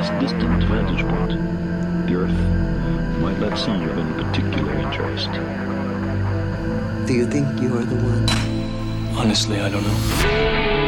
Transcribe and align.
this 0.00 0.08
distant 0.18 0.62
vantage 0.64 1.02
point, 1.06 1.32
the 2.06 2.14
Earth 2.14 3.20
might 3.20 3.38
not 3.38 3.58
seem 3.58 3.82
of 3.82 3.98
any 3.98 4.24
particular 4.24 4.72
interest. 4.72 5.30
Do 7.06 7.12
you 7.12 7.26
think 7.26 7.60
you 7.60 7.76
are 7.76 7.84
the 7.84 7.96
one? 7.96 9.18
Honestly, 9.18 9.60
I 9.60 9.68
don't 9.68 9.82
know. 9.82 10.79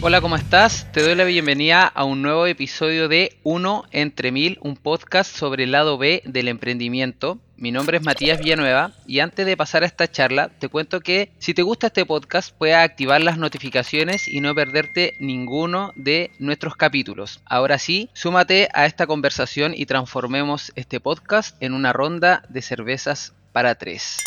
Hola, 0.00 0.20
¿cómo 0.20 0.36
estás? 0.36 0.86
Te 0.92 1.02
doy 1.02 1.16
la 1.16 1.24
bienvenida 1.24 1.82
a 1.82 2.04
un 2.04 2.22
nuevo 2.22 2.46
episodio 2.46 3.08
de 3.08 3.36
Uno 3.42 3.82
entre 3.90 4.30
Mil, 4.30 4.56
un 4.62 4.76
podcast 4.76 5.34
sobre 5.34 5.64
el 5.64 5.72
lado 5.72 5.98
B 5.98 6.22
del 6.24 6.46
emprendimiento. 6.46 7.40
Mi 7.56 7.72
nombre 7.72 7.96
es 7.96 8.04
Matías 8.04 8.38
Villanueva 8.38 8.92
y 9.08 9.18
antes 9.18 9.44
de 9.44 9.56
pasar 9.56 9.82
a 9.82 9.86
esta 9.86 10.08
charla 10.08 10.50
te 10.50 10.68
cuento 10.68 11.00
que 11.00 11.32
si 11.40 11.52
te 11.52 11.62
gusta 11.62 11.88
este 11.88 12.06
podcast 12.06 12.54
puedes 12.56 12.76
activar 12.76 13.20
las 13.22 13.38
notificaciones 13.38 14.28
y 14.28 14.40
no 14.40 14.54
perderte 14.54 15.16
ninguno 15.18 15.92
de 15.96 16.30
nuestros 16.38 16.76
capítulos. 16.76 17.40
Ahora 17.44 17.76
sí, 17.78 18.08
súmate 18.12 18.68
a 18.74 18.86
esta 18.86 19.08
conversación 19.08 19.74
y 19.74 19.86
transformemos 19.86 20.70
este 20.76 21.00
podcast 21.00 21.60
en 21.60 21.74
una 21.74 21.92
ronda 21.92 22.44
de 22.48 22.62
cervezas 22.62 23.34
para 23.50 23.74
tres. 23.74 24.18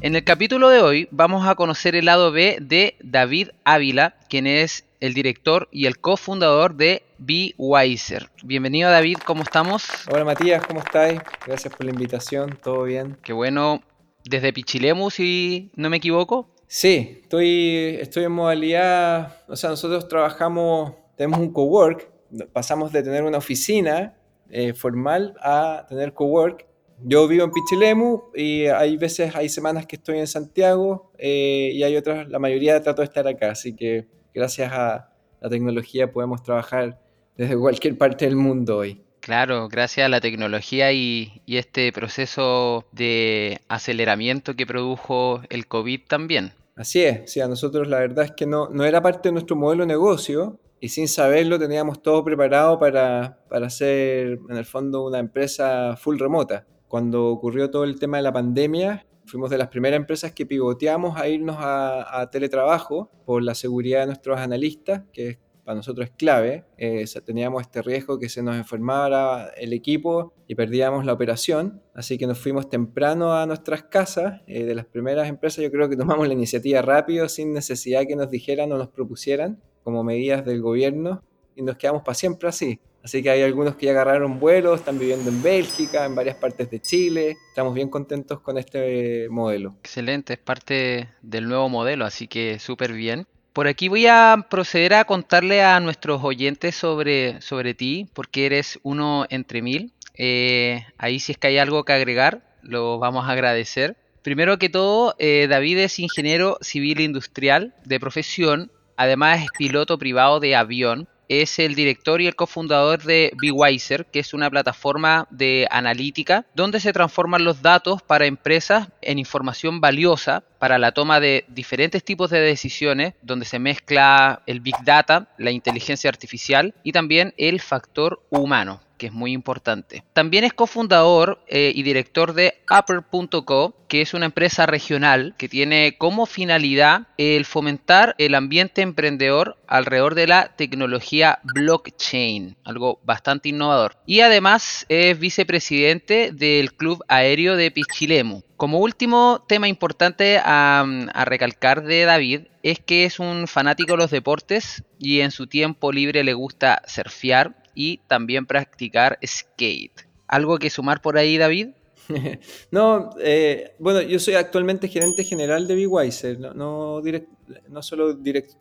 En 0.00 0.14
el 0.14 0.22
capítulo 0.22 0.68
de 0.68 0.80
hoy 0.80 1.08
vamos 1.10 1.44
a 1.48 1.56
conocer 1.56 1.96
el 1.96 2.04
lado 2.04 2.30
B 2.30 2.58
de 2.60 2.94
David 3.02 3.48
Ávila, 3.64 4.14
quien 4.28 4.46
es 4.46 4.84
el 5.00 5.12
director 5.12 5.68
y 5.72 5.86
el 5.86 5.98
cofundador 5.98 6.76
de 6.76 7.02
Be 7.18 7.52
Wiser. 7.58 8.30
Bienvenido 8.44 8.92
David, 8.92 9.18
¿cómo 9.26 9.42
estamos? 9.42 9.88
Hola 10.08 10.24
Matías, 10.24 10.64
¿cómo 10.64 10.78
estáis? 10.78 11.20
Gracias 11.44 11.74
por 11.74 11.84
la 11.84 11.90
invitación, 11.90 12.56
¿todo 12.62 12.84
bien? 12.84 13.16
Qué 13.24 13.32
bueno, 13.32 13.82
desde 14.22 14.52
Pichilemu, 14.52 15.10
si 15.10 15.72
no 15.74 15.90
me 15.90 15.96
equivoco. 15.96 16.48
Sí, 16.68 17.18
estoy, 17.22 17.98
estoy 18.00 18.22
en 18.22 18.32
modalidad, 18.32 19.36
o 19.48 19.56
sea, 19.56 19.70
nosotros 19.70 20.06
trabajamos, 20.06 20.92
tenemos 21.16 21.40
un 21.40 21.52
cowork, 21.52 22.08
pasamos 22.52 22.92
de 22.92 23.02
tener 23.02 23.24
una 23.24 23.38
oficina 23.38 24.14
eh, 24.48 24.74
formal 24.74 25.34
a 25.42 25.86
tener 25.88 26.14
cowork. 26.14 26.67
Yo 27.04 27.28
vivo 27.28 27.44
en 27.44 27.52
Pichilemu 27.52 28.22
y 28.34 28.66
hay 28.66 28.96
veces, 28.96 29.34
hay 29.36 29.48
semanas 29.48 29.86
que 29.86 29.96
estoy 29.96 30.18
en 30.18 30.26
Santiago 30.26 31.12
eh, 31.16 31.70
y 31.72 31.82
hay 31.82 31.96
otras, 31.96 32.28
la 32.28 32.38
mayoría 32.38 32.82
trato 32.82 33.02
de 33.02 33.06
estar 33.06 33.26
acá, 33.28 33.52
así 33.52 33.76
que 33.76 34.08
gracias 34.34 34.72
a 34.72 35.10
la 35.40 35.48
tecnología 35.48 36.10
podemos 36.10 36.42
trabajar 36.42 37.00
desde 37.36 37.56
cualquier 37.56 37.96
parte 37.96 38.24
del 38.24 38.36
mundo 38.36 38.78
hoy. 38.78 39.00
Claro, 39.20 39.68
gracias 39.68 40.06
a 40.06 40.08
la 40.08 40.20
tecnología 40.20 40.92
y, 40.92 41.42
y 41.46 41.58
este 41.58 41.92
proceso 41.92 42.86
de 42.92 43.60
aceleramiento 43.68 44.56
que 44.56 44.66
produjo 44.66 45.42
el 45.50 45.66
COVID 45.68 46.00
también. 46.08 46.52
Así 46.74 47.02
es, 47.02 47.30
sí, 47.30 47.40
a 47.40 47.48
nosotros 47.48 47.88
la 47.88 47.98
verdad 47.98 48.24
es 48.24 48.32
que 48.32 48.46
no, 48.46 48.68
no 48.70 48.84
era 48.84 49.02
parte 49.02 49.28
de 49.28 49.32
nuestro 49.32 49.56
modelo 49.56 49.82
de 49.82 49.88
negocio 49.88 50.58
y 50.80 50.88
sin 50.88 51.08
saberlo 51.08 51.58
teníamos 51.58 52.02
todo 52.02 52.24
preparado 52.24 52.78
para, 52.78 53.38
para 53.48 53.66
hacer 53.66 54.38
en 54.48 54.56
el 54.56 54.64
fondo 54.64 55.04
una 55.04 55.18
empresa 55.18 55.96
full 55.96 56.18
remota. 56.18 56.66
Cuando 56.88 57.28
ocurrió 57.28 57.70
todo 57.70 57.84
el 57.84 57.98
tema 57.98 58.16
de 58.16 58.22
la 58.22 58.32
pandemia, 58.32 59.06
fuimos 59.26 59.50
de 59.50 59.58
las 59.58 59.68
primeras 59.68 59.98
empresas 59.98 60.32
que 60.32 60.46
pivoteamos 60.46 61.18
a 61.18 61.28
irnos 61.28 61.56
a, 61.58 62.20
a 62.20 62.30
teletrabajo 62.30 63.10
por 63.24 63.42
la 63.42 63.54
seguridad 63.54 64.00
de 64.00 64.06
nuestros 64.06 64.38
analistas, 64.38 65.02
que 65.12 65.28
es 65.28 65.38
para 65.68 65.76
nosotros 65.76 66.06
es 66.06 66.14
clave. 66.16 66.64
Eh, 66.78 67.04
teníamos 67.26 67.60
este 67.60 67.82
riesgo 67.82 68.18
que 68.18 68.30
se 68.30 68.42
nos 68.42 68.56
enfermara 68.56 69.48
el 69.48 69.74
equipo 69.74 70.32
y 70.46 70.54
perdíamos 70.54 71.04
la 71.04 71.12
operación, 71.12 71.82
así 71.92 72.16
que 72.16 72.26
nos 72.26 72.38
fuimos 72.38 72.70
temprano 72.70 73.34
a 73.34 73.44
nuestras 73.44 73.82
casas. 73.82 74.40
Eh, 74.46 74.64
de 74.64 74.74
las 74.74 74.86
primeras 74.86 75.28
empresas 75.28 75.62
yo 75.62 75.70
creo 75.70 75.90
que 75.90 75.96
tomamos 75.98 76.26
la 76.26 76.32
iniciativa 76.32 76.80
rápido, 76.80 77.28
sin 77.28 77.52
necesidad 77.52 78.06
que 78.06 78.16
nos 78.16 78.30
dijeran 78.30 78.72
o 78.72 78.78
nos 78.78 78.88
propusieran 78.88 79.60
como 79.82 80.02
medidas 80.04 80.42
del 80.42 80.62
gobierno 80.62 81.22
y 81.58 81.62
nos 81.62 81.76
quedamos 81.76 82.02
para 82.02 82.14
siempre 82.14 82.48
así. 82.48 82.78
Así 83.02 83.22
que 83.22 83.30
hay 83.30 83.42
algunos 83.42 83.76
que 83.76 83.86
ya 83.86 83.92
agarraron 83.92 84.38
vuelos, 84.38 84.80
están 84.80 84.98
viviendo 84.98 85.28
en 85.30 85.42
Bélgica, 85.42 86.04
en 86.04 86.14
varias 86.14 86.36
partes 86.36 86.70
de 86.70 86.80
Chile. 86.80 87.36
Estamos 87.48 87.74
bien 87.74 87.88
contentos 87.88 88.40
con 88.40 88.58
este 88.58 89.28
modelo. 89.28 89.74
Excelente, 89.80 90.34
es 90.34 90.38
parte 90.38 91.08
del 91.22 91.48
nuevo 91.48 91.68
modelo, 91.68 92.04
así 92.04 92.28
que 92.28 92.58
súper 92.58 92.92
bien. 92.92 93.26
Por 93.52 93.66
aquí 93.66 93.88
voy 93.88 94.06
a 94.06 94.46
proceder 94.48 94.94
a 94.94 95.04
contarle 95.04 95.62
a 95.62 95.80
nuestros 95.80 96.22
oyentes 96.22 96.76
sobre, 96.76 97.40
sobre 97.40 97.74
ti, 97.74 98.08
porque 98.14 98.46
eres 98.46 98.78
uno 98.82 99.26
entre 99.30 99.62
mil. 99.62 99.92
Eh, 100.14 100.84
ahí 100.96 101.18
si 101.18 101.32
es 101.32 101.38
que 101.38 101.48
hay 101.48 101.58
algo 101.58 101.84
que 101.84 101.92
agregar, 101.92 102.42
lo 102.62 102.98
vamos 102.98 103.26
a 103.26 103.32
agradecer. 103.32 103.96
Primero 104.22 104.58
que 104.58 104.68
todo, 104.68 105.14
eh, 105.18 105.46
David 105.48 105.78
es 105.78 105.98
ingeniero 105.98 106.58
civil 106.60 107.00
industrial 107.00 107.74
de 107.84 107.98
profesión, 107.98 108.70
además 108.96 109.42
es 109.42 109.48
piloto 109.56 109.98
privado 109.98 110.40
de 110.40 110.54
avión, 110.54 111.08
es 111.28 111.58
el 111.58 111.74
director 111.74 112.20
y 112.20 112.26
el 112.26 112.36
cofundador 112.36 113.02
de 113.02 113.32
BeWiser, 113.40 114.06
que 114.06 114.20
es 114.20 114.34
una 114.34 114.50
plataforma 114.50 115.26
de 115.30 115.66
analítica 115.70 116.46
donde 116.54 116.80
se 116.80 116.92
transforman 116.92 117.44
los 117.44 117.62
datos 117.62 118.02
para 118.02 118.26
empresas 118.26 118.88
en 119.02 119.18
información 119.18 119.80
valiosa 119.80 120.42
para 120.58 120.78
la 120.78 120.92
toma 120.92 121.20
de 121.20 121.44
diferentes 121.48 122.02
tipos 122.02 122.30
de 122.30 122.40
decisiones, 122.40 123.14
donde 123.22 123.44
se 123.44 123.58
mezcla 123.58 124.42
el 124.46 124.60
Big 124.60 124.76
Data, 124.84 125.28
la 125.38 125.50
inteligencia 125.50 126.10
artificial 126.10 126.74
y 126.82 126.92
también 126.92 127.34
el 127.36 127.60
factor 127.60 128.22
humano 128.30 128.80
que 128.98 129.06
es 129.06 129.12
muy 129.12 129.32
importante. 129.32 130.04
También 130.12 130.44
es 130.44 130.52
cofundador 130.52 131.40
eh, 131.46 131.72
y 131.74 131.82
director 131.82 132.34
de 132.34 132.60
Upper.co, 132.70 133.74
que 133.88 134.02
es 134.02 134.12
una 134.12 134.26
empresa 134.26 134.66
regional 134.66 135.34
que 135.38 135.48
tiene 135.48 135.96
como 135.96 136.26
finalidad 136.26 137.06
el 137.16 137.46
fomentar 137.46 138.14
el 138.18 138.34
ambiente 138.34 138.82
emprendedor 138.82 139.56
alrededor 139.66 140.14
de 140.14 140.26
la 140.26 140.54
tecnología 140.56 141.38
blockchain, 141.42 142.56
algo 142.64 143.00
bastante 143.04 143.48
innovador. 143.48 143.96
Y 144.04 144.20
además 144.20 144.84
es 144.88 145.18
vicepresidente 145.18 146.32
del 146.32 146.74
Club 146.74 147.02
Aéreo 147.08 147.56
de 147.56 147.70
Pichilemu. 147.70 148.42
Como 148.56 148.80
último 148.80 149.44
tema 149.46 149.68
importante 149.68 150.38
a, 150.42 150.84
a 151.14 151.24
recalcar 151.24 151.84
de 151.84 152.04
David 152.04 152.40
es 152.64 152.80
que 152.80 153.04
es 153.04 153.20
un 153.20 153.46
fanático 153.46 153.92
de 153.92 153.98
los 153.98 154.10
deportes 154.10 154.82
y 154.98 155.20
en 155.20 155.30
su 155.30 155.46
tiempo 155.46 155.92
libre 155.92 156.24
le 156.24 156.34
gusta 156.34 156.82
surfear 156.86 157.57
y 157.78 157.98
también 158.08 158.44
practicar 158.44 159.20
skate. 159.24 160.08
¿Algo 160.26 160.58
que 160.58 160.68
sumar 160.68 161.00
por 161.00 161.16
ahí, 161.16 161.38
David? 161.38 161.68
no, 162.72 163.10
eh, 163.20 163.76
bueno, 163.78 164.02
yo 164.02 164.18
soy 164.18 164.34
actualmente 164.34 164.88
gerente 164.88 165.22
general 165.22 165.68
de 165.68 165.76
BeWiser, 165.76 166.40
no, 166.40 166.54
no, 166.54 167.00
direct, 167.02 167.28
no 167.68 167.80
solo 167.80 168.14
direct, 168.14 168.54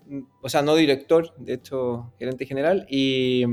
o 0.44 0.50
sea, 0.50 0.61
no 0.61 0.75
director, 0.75 1.33
de 1.38 1.56
hecho, 1.56 2.13
gerente 2.19 2.45
general. 2.45 2.85
Y, 2.91 3.44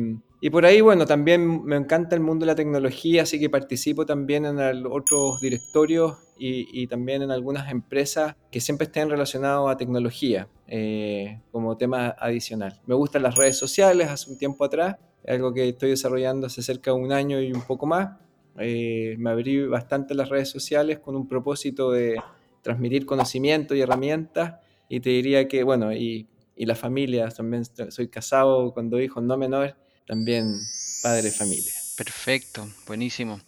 y, 0.42 0.50
por 0.50 0.66
ahí, 0.66 0.82
bueno, 0.82 1.06
también 1.06 1.64
me 1.64 1.76
encanta 1.76 2.14
el 2.14 2.20
mundo 2.20 2.44
de 2.44 2.52
la 2.52 2.56
tecnología, 2.56 3.22
así 3.22 3.40
que 3.40 3.48
participo 3.48 4.04
también 4.04 4.44
en 4.44 4.84
otros 4.86 5.40
directorios 5.40 6.18
y, 6.36 6.82
y, 6.82 6.88
también 6.88 7.22
en 7.22 7.30
algunas 7.30 7.70
empresas 7.70 8.36
que 8.50 8.60
siempre 8.60 8.84
estén 8.84 9.08
relacionados 9.08 9.70
a 9.70 9.78
tecnología 9.78 10.46
eh, 10.66 11.40
como 11.50 11.78
tema 11.78 12.14
adicional. 12.18 12.82
Me 12.84 12.94
gustan 12.94 13.22
las 13.22 13.36
redes 13.36 13.56
sociales, 13.56 14.08
hace 14.10 14.30
un 14.30 14.36
tiempo 14.36 14.62
atrás 14.62 14.96
algo 15.26 15.52
que 15.52 15.68
estoy 15.68 15.90
desarrollando 15.90 16.46
hace 16.46 16.62
cerca 16.62 16.90
de 16.92 16.98
un 16.98 17.12
año 17.12 17.40
y 17.40 17.52
un 17.52 17.62
poco 17.62 17.86
más. 17.86 18.18
Eh, 18.58 19.16
me 19.18 19.30
abrí 19.30 19.66
bastante 19.66 20.14
las 20.14 20.28
redes 20.28 20.48
sociales 20.48 20.98
con 20.98 21.16
un 21.16 21.26
propósito 21.26 21.90
de 21.90 22.20
transmitir 22.62 23.04
conocimiento 23.04 23.74
y 23.74 23.80
herramientas 23.80 24.60
y 24.88 25.00
te 25.00 25.10
diría 25.10 25.48
que, 25.48 25.64
bueno, 25.64 25.92
y, 25.92 26.28
y 26.56 26.66
la 26.66 26.74
familia, 26.74 27.28
también 27.28 27.64
soy 27.64 28.08
casado 28.08 28.72
con 28.72 28.90
dos 28.90 29.00
hijos 29.00 29.22
no 29.22 29.36
menores, 29.36 29.74
también 30.06 30.54
padre 31.02 31.22
de 31.22 31.30
familia. 31.30 31.72
Perfecto, 31.96 32.68
buenísimo. 32.86 33.40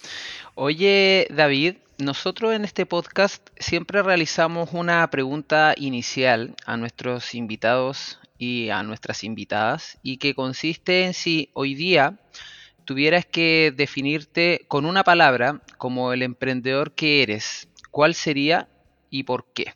Oye, 0.55 1.27
David, 1.35 1.77
nosotros 1.99 2.55
en 2.55 2.65
este 2.65 2.85
podcast 2.85 3.49
siempre 3.59 4.03
realizamos 4.03 4.71
una 4.73 5.09
pregunta 5.11 5.75
inicial 5.77 6.55
a 6.67 6.77
nuestros 6.77 7.35
invitados 7.35 8.19
y 8.39 8.69
a 8.69 8.83
nuestras 8.83 9.25
invitadas 9.25 9.99
y 10.03 10.19
que 10.19 10.35
consiste 10.35 11.05
en 11.05 11.15
si 11.15 11.51
hoy 11.55 11.75
día 11.75 12.19
tuvieras 12.85 13.25
que 13.25 13.73
definirte 13.75 14.67
con 14.69 14.85
una 14.85 15.05
palabra 15.05 15.63
como 15.79 16.13
el 16.13 16.23
emprendedor 16.23 16.93
que 16.93 17.23
eres, 17.23 17.67
¿cuál 17.91 18.15
sería 18.15 18.69
y 19.09 19.23
por 19.23 19.47
qué? 19.55 19.73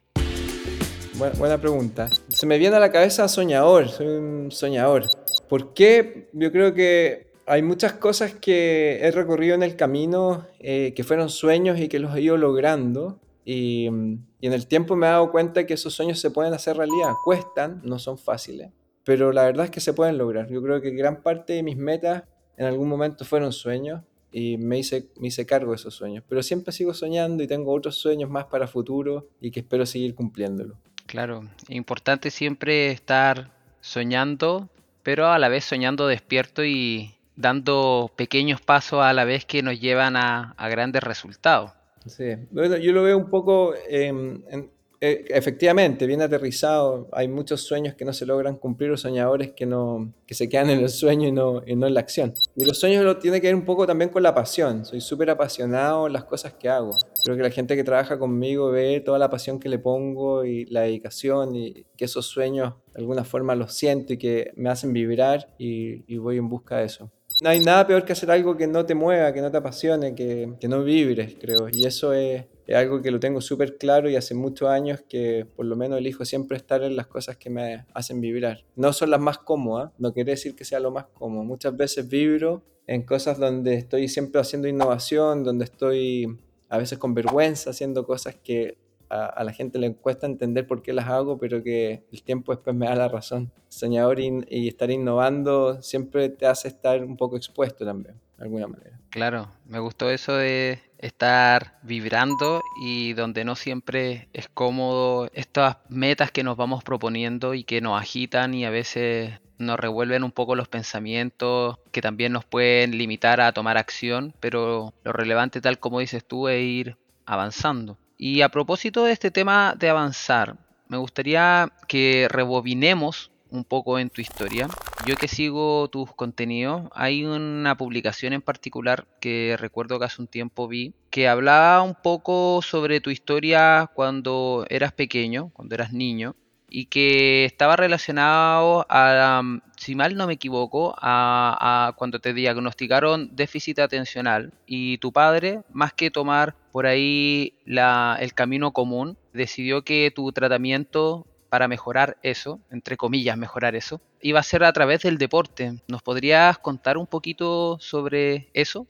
Buena, 1.39 1.59
pregunta. 1.59 2.09
Se 2.29 2.47
me 2.47 2.59
viene 2.59 2.77
a 2.77 2.81
la 2.81 2.93
cabeza 2.93 3.29
soñador, 3.29 3.89
soy 3.89 4.07
un 4.07 4.51
soñador. 4.51 5.07
¿Por 5.49 5.75
qué? 5.75 6.29
Yo 6.33 6.51
creo 6.51 6.73
que 6.73 7.30
hay 7.51 7.63
muchas 7.63 7.95
cosas 7.95 8.33
que 8.35 9.01
he 9.03 9.11
recorrido 9.11 9.57
en 9.57 9.65
el 9.65 9.75
camino 9.75 10.47
eh, 10.61 10.93
que 10.95 11.03
fueron 11.03 11.29
sueños 11.29 11.81
y 11.81 11.89
que 11.89 11.99
los 11.99 12.15
he 12.15 12.21
ido 12.21 12.37
logrando. 12.37 13.19
Y, 13.45 13.87
en 13.87 14.29
el 14.41 14.69
tiempo 14.69 14.95
me 14.95 15.09
he 15.09 15.11
dado 15.11 15.33
cuenta 15.33 15.67
que 15.67 15.75
esos 15.75 15.93
sueños 15.93 16.21
se 16.21 16.31
pueden 16.31 16.55
hacer 16.55 16.77
realidad. 16.77 17.13
Cuestan, 17.25 17.81
no 17.83 17.99
son 17.99 18.19
fáciles, 18.19 18.71
pero 19.05 19.33
la 19.33 19.45
verdad 19.45 19.65
es 19.65 19.73
que 19.73 19.81
se 19.81 19.93
pueden 19.93 20.17
lograr. 20.17 20.49
Yo 20.49 20.63
creo 20.63 20.81
que 20.81 20.91
gran 20.91 21.23
parte 21.23 21.55
de 21.55 21.65
mis 21.65 21.77
metas 21.77 22.23
en 22.57 22.67
algún 22.67 22.89
momento 22.89 23.25
fueron 23.25 23.53
sueños 23.53 24.03
y 24.31 24.57
me 24.57 24.79
hice, 24.79 25.09
me 25.19 25.29
hice 25.29 25.45
cargo 25.45 25.73
de 25.73 25.77
esos 25.77 25.93
sueños. 25.93 26.23
Pero 26.29 26.45
siempre 26.45 26.73
sigo 26.73 26.95
soñando 26.95 27.43
y 27.43 27.49
tengo 27.49 27.75
otros 27.75 27.97
sueños 27.97 28.31
más 28.31 28.45
para 28.45 28.69
futuro 28.69 29.29
y 29.41 29.51
que 29.51 29.61
espero 29.61 29.85
seguir 29.87 30.15
cumpliéndolo. 30.15 30.77
Claro, 31.07 31.43
importante 31.69 32.31
siempre 32.31 32.93
estar 32.93 33.51
soñando, 33.81 34.69
pero 35.03 35.27
a 35.27 35.39
la 35.41 35.49
vez 35.49 35.65
soñando 35.65 36.07
despierto 36.07 36.65
y 36.65 37.17
dando 37.41 38.11
pequeños 38.17 38.61
pasos 38.61 39.03
a 39.03 39.13
la 39.13 39.25
vez 39.25 39.45
que 39.45 39.63
nos 39.63 39.81
llevan 39.81 40.17
a, 40.17 40.53
a 40.57 40.69
grandes 40.69 41.03
resultados. 41.03 41.73
Sí, 42.07 42.25
bueno, 42.51 42.77
yo 42.77 42.93
lo 42.93 43.03
veo 43.03 43.17
un 43.19 43.29
poco, 43.29 43.75
em, 43.89 44.43
en- 44.51 44.71
eh, 45.03 45.25
efectivamente, 45.31 46.07
bien 46.07 46.21
aterrizado. 46.21 47.09
Hay 47.13 47.27
muchos 47.27 47.63
sueños 47.63 47.95
que 47.95 48.05
no 48.05 48.13
se 48.13 48.27
logran 48.27 48.57
cumplir 48.57 48.91
o 48.91 48.99
soñadores 48.99 49.53
que, 49.53 49.65
no, 49.65 50.13
que 50.27 50.35
se 50.35 50.47
quedan 50.47 50.69
en 50.69 50.81
el 50.81 50.91
sueño 50.91 51.27
y 51.29 51.33
no, 51.33 51.63
y 51.67 51.75
no 51.75 51.87
en 51.87 51.95
la 51.95 52.01
acción. 52.01 52.35
Y 52.55 52.67
los 52.67 52.79
sueños 52.79 53.03
lo 53.03 53.17
tiene 53.17 53.41
que 53.41 53.47
ver 53.47 53.55
un 53.55 53.65
poco 53.65 53.87
también 53.87 54.11
con 54.11 54.23
la 54.23 54.35
pasión. 54.35 54.85
Soy 54.85 55.01
súper 55.01 55.31
apasionado 55.31 56.07
en 56.07 56.13
las 56.13 56.25
cosas 56.25 56.53
que 56.53 56.69
hago. 56.69 56.95
Creo 57.25 57.35
que 57.35 57.43
la 57.43 57.51
gente 57.51 57.77
que 57.77 57.85
trabaja 57.85 58.19
conmigo 58.19 58.71
ve 58.71 59.01
toda 59.01 59.19
la 59.19 59.31
pasión 59.31 59.59
que 59.59 59.71
le 59.71 59.79
pongo 59.79 60.45
y 60.45 60.67
la 60.67 60.83
dedicación 60.83 61.55
y 61.57 61.87
que 61.97 62.05
esos 62.05 62.27
sueños 62.27 62.75
de 62.93 63.01
alguna 63.01 63.25
forma 63.25 63.55
los 63.55 63.73
siento 63.73 64.13
y 64.13 64.19
que 64.19 64.53
me 64.57 64.69
hacen 64.69 64.93
vibrar 64.93 65.49
y, 65.59 66.05
y 66.13 66.19
voy 66.19 66.37
en 66.37 66.51
busca 66.51 66.77
de 66.77 66.85
eso. 66.85 67.11
No 67.43 67.49
hay 67.49 67.61
nada 67.61 67.87
peor 67.87 68.05
que 68.05 68.13
hacer 68.13 68.31
algo 68.31 68.57
que 68.57 68.67
no 68.67 68.85
te 68.85 68.95
mueva, 68.95 69.33
que 69.33 69.41
no 69.41 69.51
te 69.51 69.57
apasione, 69.57 70.15
que, 70.15 70.55
que 70.61 70.69
no 70.69 70.85
vibres, 70.85 71.37
creo. 71.41 71.69
Y 71.73 71.87
eso 71.87 72.13
es, 72.13 72.45
es 72.67 72.77
algo 72.77 73.03
que 73.03 73.11
lo 73.11 73.19
tengo 73.19 73.41
súper 73.41 73.79
claro 73.79 74.09
y 74.09 74.17
hace 74.17 74.35
muchos 74.35 74.69
años 74.69 75.03
que 75.09 75.47
por 75.57 75.67
lo 75.67 75.75
menos 75.75 75.99
elijo 75.99 76.25
siempre 76.25 76.57
estar 76.57 76.83
en 76.83 76.97
las 76.97 77.07
cosas 77.07 77.37
que 77.37 77.51
me 77.51 77.85
hacen 77.95 78.21
vibrar. 78.21 78.65
No 78.77 78.93
son 78.93 79.11
las 79.11 79.21
más 79.21 79.39
cómodas, 79.39 79.91
no 79.99 80.13
quiere 80.13 80.33
decir 80.33 80.55
que 80.55 80.65
sea 80.65 80.81
lo 80.81 80.91
más 80.91 81.07
cómodo. 81.07 81.43
Muchas 81.43 81.77
veces 81.77 82.09
vibro 82.09 82.63
en 82.87 83.03
cosas 83.03 83.39
donde 83.39 83.75
estoy 83.75 84.09
siempre 84.09 84.41
haciendo 84.41 84.69
innovación, 84.69 85.43
donde 85.43 85.65
estoy 85.65 86.39
a 86.69 86.79
veces 86.79 86.99
con 86.99 87.15
vergüenza 87.15 87.71
haciendo 87.71 88.07
cosas 88.07 88.37
que 88.37 88.77
a, 89.11 89.43
la 89.45 89.53
gente 89.53 89.79
le 89.79 89.93
cuesta 89.95 90.27
entender 90.27 90.67
por 90.67 90.83
qué 90.83 90.93
las 90.93 91.09
hago, 91.09 91.39
pero 91.39 91.63
que 91.63 92.05
el 92.13 92.23
tiempo 92.23 92.53
después 92.53 92.75
me 92.75 92.87
da 92.87 92.95
la 92.95 93.09
razón. 93.09 93.51
Soñador 93.69 94.21
y, 94.21 94.45
y 94.49 94.69
estar 94.69 94.91
innovando 94.91 95.83
siempre 95.83 96.29
te 96.29 96.47
hace 96.47 96.69
estar 96.69 97.05
un 97.05 97.17
poco 97.17 97.37
expuesto 97.37 97.85
también, 97.85 98.17
de 98.39 98.45
alguna 98.45 98.69
manera. 98.69 98.99
Claro, 99.11 99.49
me 99.67 99.81
gustó 99.81 100.09
eso 100.11 100.35
de 100.35 100.79
estar 100.99 101.79
vibrando 101.83 102.63
y 102.83 103.15
donde 103.15 103.45
no 103.45 103.57
siempre 103.57 104.29
es 104.33 104.49
cómodo 104.49 105.29
estas 105.35 105.79
metas 105.89 106.31
que 106.31 106.45
nos 106.45 106.57
vamos 106.57 106.85
proponiendo 106.85 107.55
y 107.55 107.65
que 107.65 107.81
nos 107.81 108.01
agitan 108.01 108.55
y 108.55 108.65
a 108.65 108.71
veces 108.71 109.33
nos 109.59 109.79
revuelven 109.79 110.25
un 110.25 110.33
poco 110.33 110.55
los 110.55 110.69
pensamientos 110.69 111.79
que 111.91 112.01
también 112.01 112.33
nos 112.33 112.45
pueden 112.45 112.97
limitar 112.97 113.41
a 113.41 113.53
tomar 113.53 113.77
acción, 113.77 114.35
pero 114.41 114.95
lo 115.05 115.13
relevante 115.13 115.61
tal 115.61 115.79
como 115.79 116.01
dices 116.01 116.25
tú 116.25 116.49
es 116.49 116.63
ir 116.63 116.97
avanzando. 117.27 117.99
Y 118.23 118.43
a 118.43 118.51
propósito 118.51 119.05
de 119.05 119.13
este 119.13 119.31
tema 119.31 119.75
de 119.79 119.89
avanzar, 119.89 120.59
me 120.89 120.99
gustaría 120.99 121.73
que 121.89 122.29
rebobinemos 122.31 123.31
un 123.49 123.65
poco 123.65 123.99
en 123.99 124.11
tu 124.11 124.21
historia. 124.21 124.69
Yo 125.07 125.17
que 125.17 125.27
sigo 125.27 125.89
tus 125.89 126.13
contenidos, 126.13 126.91
hay 126.93 127.25
una 127.25 127.79
publicación 127.79 128.35
en 128.35 128.43
particular 128.43 129.07
que 129.23 129.57
recuerdo 129.59 129.99
que 129.99 130.05
hace 130.05 130.21
un 130.21 130.29
tiempo 130.29 130.69
vi, 130.69 130.93
que 131.09 131.29
hablaba 131.29 131.81
un 131.81 131.95
poco 131.95 132.61
sobre 132.61 133.01
tu 133.01 133.09
historia 133.09 133.91
cuando 133.95 134.67
eras 134.69 134.93
pequeño, 134.93 135.49
cuando 135.55 135.75
eras 135.75 135.95
niño, 135.95 136.37
y 136.71 136.87
que 136.87 137.45
estaba 137.45 137.77
relacionado 137.77 138.87
a, 138.89 139.41
um, 139.41 139.61
si 139.77 139.95
mal 139.95 140.17
no 140.17 140.27
me 140.27 140.35
equivoco, 140.35 140.95
a, 141.01 141.93
cuando 141.97 142.21
te 142.21 142.33
diagnosticaron 142.33 143.35
déficit 143.35 143.81
atencional 143.81 144.53
y 144.67 144.99
tu 144.99 145.13
padre, 145.13 145.63
más 145.73 145.93
que 145.93 146.11
tomar 146.11 146.55
por 146.73 146.87
ahí 146.87 147.55
el 147.67 148.35
camino 148.35 148.73
común, 148.73 149.19
decidió 149.33 149.83
que 149.83 150.13
tu 150.15 150.31
tratamiento 150.33 151.27
para 151.49 151.67
mejorar 151.67 152.17
eso, 152.23 152.61
entre 152.71 152.97
comillas, 152.97 153.37
mejorar 153.37 153.75
eso, 153.75 154.01
iba 154.23 154.39
a 154.39 154.45
ser 154.45 154.63
a 154.63 154.73
través 154.73 155.03
del 155.03 155.19
deporte. 155.19 155.75
¿Nos 155.89 156.03
podrías 156.03 156.59
contar 156.59 156.97
un 156.97 157.07
poquito 157.07 157.79
sobre 157.81 158.49
eso? 158.55 158.87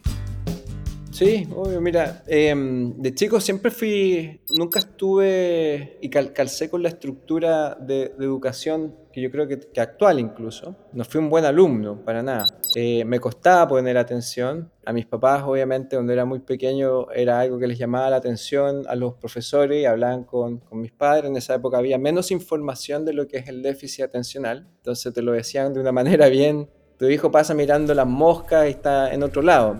Sí, 1.20 1.46
obvio, 1.54 1.82
mira, 1.82 2.22
em, 2.26 2.94
de 2.96 3.14
chico 3.14 3.38
siempre 3.40 3.70
fui, 3.70 4.40
nunca 4.56 4.78
estuve 4.78 5.98
y 6.00 6.08
cal- 6.08 6.32
calcé 6.32 6.70
con 6.70 6.82
la 6.82 6.88
estructura 6.88 7.74
de, 7.78 8.14
de 8.18 8.24
educación 8.24 8.94
que 9.12 9.20
yo 9.20 9.30
creo 9.30 9.46
que, 9.46 9.58
que 9.58 9.80
actual 9.82 10.18
incluso. 10.18 10.74
No 10.94 11.04
fui 11.04 11.20
un 11.20 11.28
buen 11.28 11.44
alumno, 11.44 12.02
para 12.06 12.22
nada. 12.22 12.46
Eh, 12.74 13.04
me 13.04 13.20
costaba 13.20 13.68
poner 13.68 13.98
atención. 13.98 14.70
A 14.86 14.94
mis 14.94 15.04
papás, 15.04 15.42
obviamente, 15.44 15.94
cuando 15.96 16.10
era 16.14 16.24
muy 16.24 16.38
pequeño, 16.38 17.10
era 17.10 17.40
algo 17.40 17.58
que 17.58 17.66
les 17.66 17.76
llamaba 17.78 18.08
la 18.08 18.16
atención 18.16 18.84
a 18.88 18.94
los 18.96 19.12
profesores 19.16 19.82
y 19.82 19.84
hablaban 19.84 20.24
con, 20.24 20.60
con 20.60 20.80
mis 20.80 20.92
padres. 20.92 21.28
En 21.28 21.36
esa 21.36 21.54
época 21.56 21.76
había 21.76 21.98
menos 21.98 22.30
información 22.30 23.04
de 23.04 23.12
lo 23.12 23.28
que 23.28 23.36
es 23.38 23.48
el 23.48 23.60
déficit 23.62 24.04
atencional. 24.06 24.68
Entonces 24.78 25.12
te 25.12 25.20
lo 25.20 25.32
decían 25.32 25.74
de 25.74 25.80
una 25.80 25.92
manera 26.00 26.28
bien, 26.30 26.70
tu 26.98 27.10
hijo 27.10 27.30
pasa 27.30 27.52
mirando 27.52 27.92
las 27.92 28.06
moscas 28.06 28.68
y 28.68 28.70
está 28.70 29.12
en 29.12 29.22
otro 29.22 29.42
lado. 29.42 29.76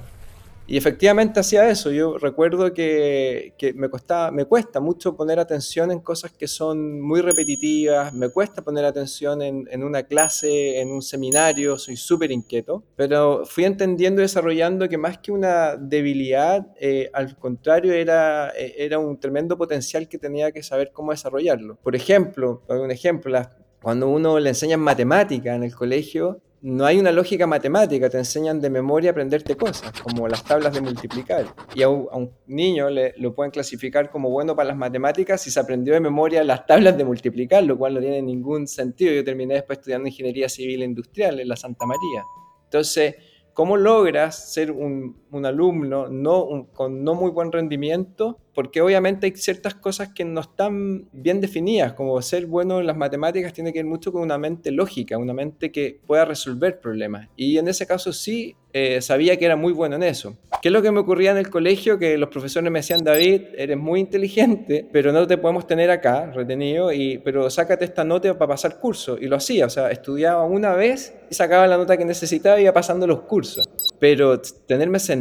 Y 0.70 0.76
efectivamente 0.76 1.40
hacía 1.40 1.68
eso. 1.68 1.90
Yo 1.90 2.16
recuerdo 2.16 2.72
que, 2.72 3.54
me 3.74 3.90
costaba, 3.90 4.30
me 4.30 4.44
cuesta 4.44 4.78
mucho 4.78 5.16
poner 5.16 5.40
atención 5.40 5.90
en 5.90 5.98
cosas 5.98 6.30
que 6.30 6.46
son 6.46 7.00
muy 7.00 7.22
repetitivas, 7.22 8.14
me 8.14 8.28
cuesta 8.28 8.62
poner 8.62 8.84
atención 8.84 9.42
en, 9.42 9.82
una 9.82 10.04
clase, 10.04 10.80
en 10.80 10.92
un 10.92 11.02
seminario, 11.02 11.76
soy 11.76 11.96
súper 11.96 12.30
inquieto, 12.30 12.84
pero 12.94 13.44
fui 13.46 13.64
entendiendo 13.64 14.20
y 14.20 14.26
desarrollando 14.26 14.88
que 14.88 14.96
más 14.96 15.18
que 15.18 15.32
una 15.32 15.74
debilidad, 15.74 16.68
eh, 16.80 17.10
al 17.14 17.36
contrario, 17.36 17.92
era, 17.92 18.50
eh, 18.56 18.76
era 18.78 19.00
un 19.00 19.18
tremendo 19.18 19.58
potencial 19.58 20.08
que 20.08 20.18
tenía 20.18 20.52
que 20.52 20.62
saber 20.62 20.92
cómo 20.92 21.10
desarrollarlo. 21.10 21.80
Por 21.82 21.96
ejemplo, 21.96 22.62
un 22.68 22.92
ejemplo, 22.92 23.32
las- 23.32 23.50
cuando 23.82 24.08
uno 24.08 24.38
le 24.38 24.50
enseñan 24.50 24.80
matemática 24.80 25.54
en 25.54 25.62
el 25.62 25.74
colegio, 25.74 26.40
no 26.62 26.84
hay 26.84 26.98
una 26.98 27.10
lógica 27.10 27.46
matemática, 27.46 28.10
te 28.10 28.18
enseñan 28.18 28.60
de 28.60 28.68
memoria 28.68 29.10
a 29.10 29.12
aprenderte 29.12 29.56
cosas, 29.56 29.92
como 30.02 30.28
las 30.28 30.44
tablas 30.44 30.74
de 30.74 30.82
multiplicar. 30.82 31.46
Y 31.74 31.82
a 31.82 31.88
un, 31.88 32.30
niño 32.46 32.90
le, 32.90 33.14
lo 33.16 33.34
pueden 33.34 33.50
clasificar 33.50 34.10
como 34.10 34.28
bueno 34.28 34.54
para 34.54 34.68
las 34.68 34.76
matemáticas 34.76 35.40
si 35.40 35.50
se 35.50 35.58
aprendió 35.58 35.94
de 35.94 36.00
memoria 36.00 36.44
las 36.44 36.66
tablas 36.66 36.98
de 36.98 37.04
multiplicar, 37.04 37.64
lo 37.64 37.78
cual 37.78 37.94
no 37.94 38.00
tiene 38.00 38.20
ningún 38.20 38.68
sentido. 38.68 39.12
Yo 39.12 39.24
terminé 39.24 39.54
después 39.54 39.78
estudiando 39.78 40.08
ingeniería 40.08 40.48
civil 40.48 40.82
e 40.82 40.84
industrial 40.84 41.40
en 41.40 41.48
la 41.48 41.56
Santa 41.56 41.86
María. 41.86 42.24
Entonces, 42.64 43.14
¿cómo 43.54 43.78
logras 43.78 44.52
ser 44.52 44.70
un, 44.70 45.19
un 45.32 45.46
alumno 45.46 46.08
no, 46.08 46.68
con 46.72 47.04
no 47.04 47.14
muy 47.14 47.30
buen 47.30 47.52
rendimiento? 47.52 48.38
Porque 48.54 48.80
obviamente 48.80 49.26
hay 49.26 49.32
ciertas 49.36 49.74
cosas 49.74 50.12
que 50.12 50.24
no 50.24 50.40
están 50.40 51.08
bien 51.12 51.40
definidas, 51.40 51.92
como 51.92 52.20
ser 52.20 52.46
bueno 52.46 52.80
en 52.80 52.86
las 52.86 52.96
matemáticas 52.96 53.52
tiene 53.52 53.72
que 53.72 53.78
ver 53.78 53.86
mucho 53.86 54.12
con 54.12 54.22
una 54.22 54.38
mente 54.38 54.70
lógica, 54.70 55.18
una 55.18 55.32
mente 55.32 55.70
que 55.70 56.00
pueda 56.06 56.24
resolver 56.24 56.80
problemas. 56.80 57.28
Y 57.36 57.58
en 57.58 57.68
ese 57.68 57.86
caso 57.86 58.12
sí 58.12 58.56
eh, 58.72 59.00
sabía 59.00 59.36
que 59.36 59.44
era 59.44 59.56
muy 59.56 59.72
bueno 59.72 59.96
en 59.96 60.02
eso. 60.02 60.36
¿Qué 60.62 60.68
es 60.68 60.72
lo 60.72 60.82
que 60.82 60.90
me 60.90 61.00
ocurría 61.00 61.32
en 61.32 61.38
el 61.38 61.50
colegio? 61.50 61.98
Que 61.98 62.18
los 62.18 62.28
profesores 62.28 62.70
me 62.70 62.80
decían, 62.80 63.02
David, 63.02 63.42
eres 63.56 63.76
muy 63.76 64.00
inteligente, 64.00 64.86
pero 64.92 65.12
no 65.12 65.26
te 65.26 65.38
podemos 65.38 65.66
tener 65.66 65.90
acá 65.90 66.30
retenido, 66.32 66.92
y, 66.92 67.18
pero 67.18 67.50
sácate 67.50 67.84
esta 67.84 68.04
nota 68.04 68.36
para 68.36 68.50
pasar 68.50 68.78
curso. 68.78 69.16
Y 69.18 69.26
lo 69.26 69.36
hacía, 69.36 69.66
o 69.66 69.70
sea, 69.70 69.90
estudiaba 69.90 70.44
una 70.44 70.74
vez 70.74 71.14
y 71.30 71.34
sacaba 71.34 71.66
la 71.66 71.76
nota 71.76 71.96
que 71.96 72.04
necesitaba 72.04 72.58
y 72.58 72.64
iba 72.64 72.72
pasando 72.72 73.06
los 73.06 73.22
cursos. 73.22 73.68
Pero 73.98 74.40
tenerme 74.40 74.98
sentado 74.98 75.19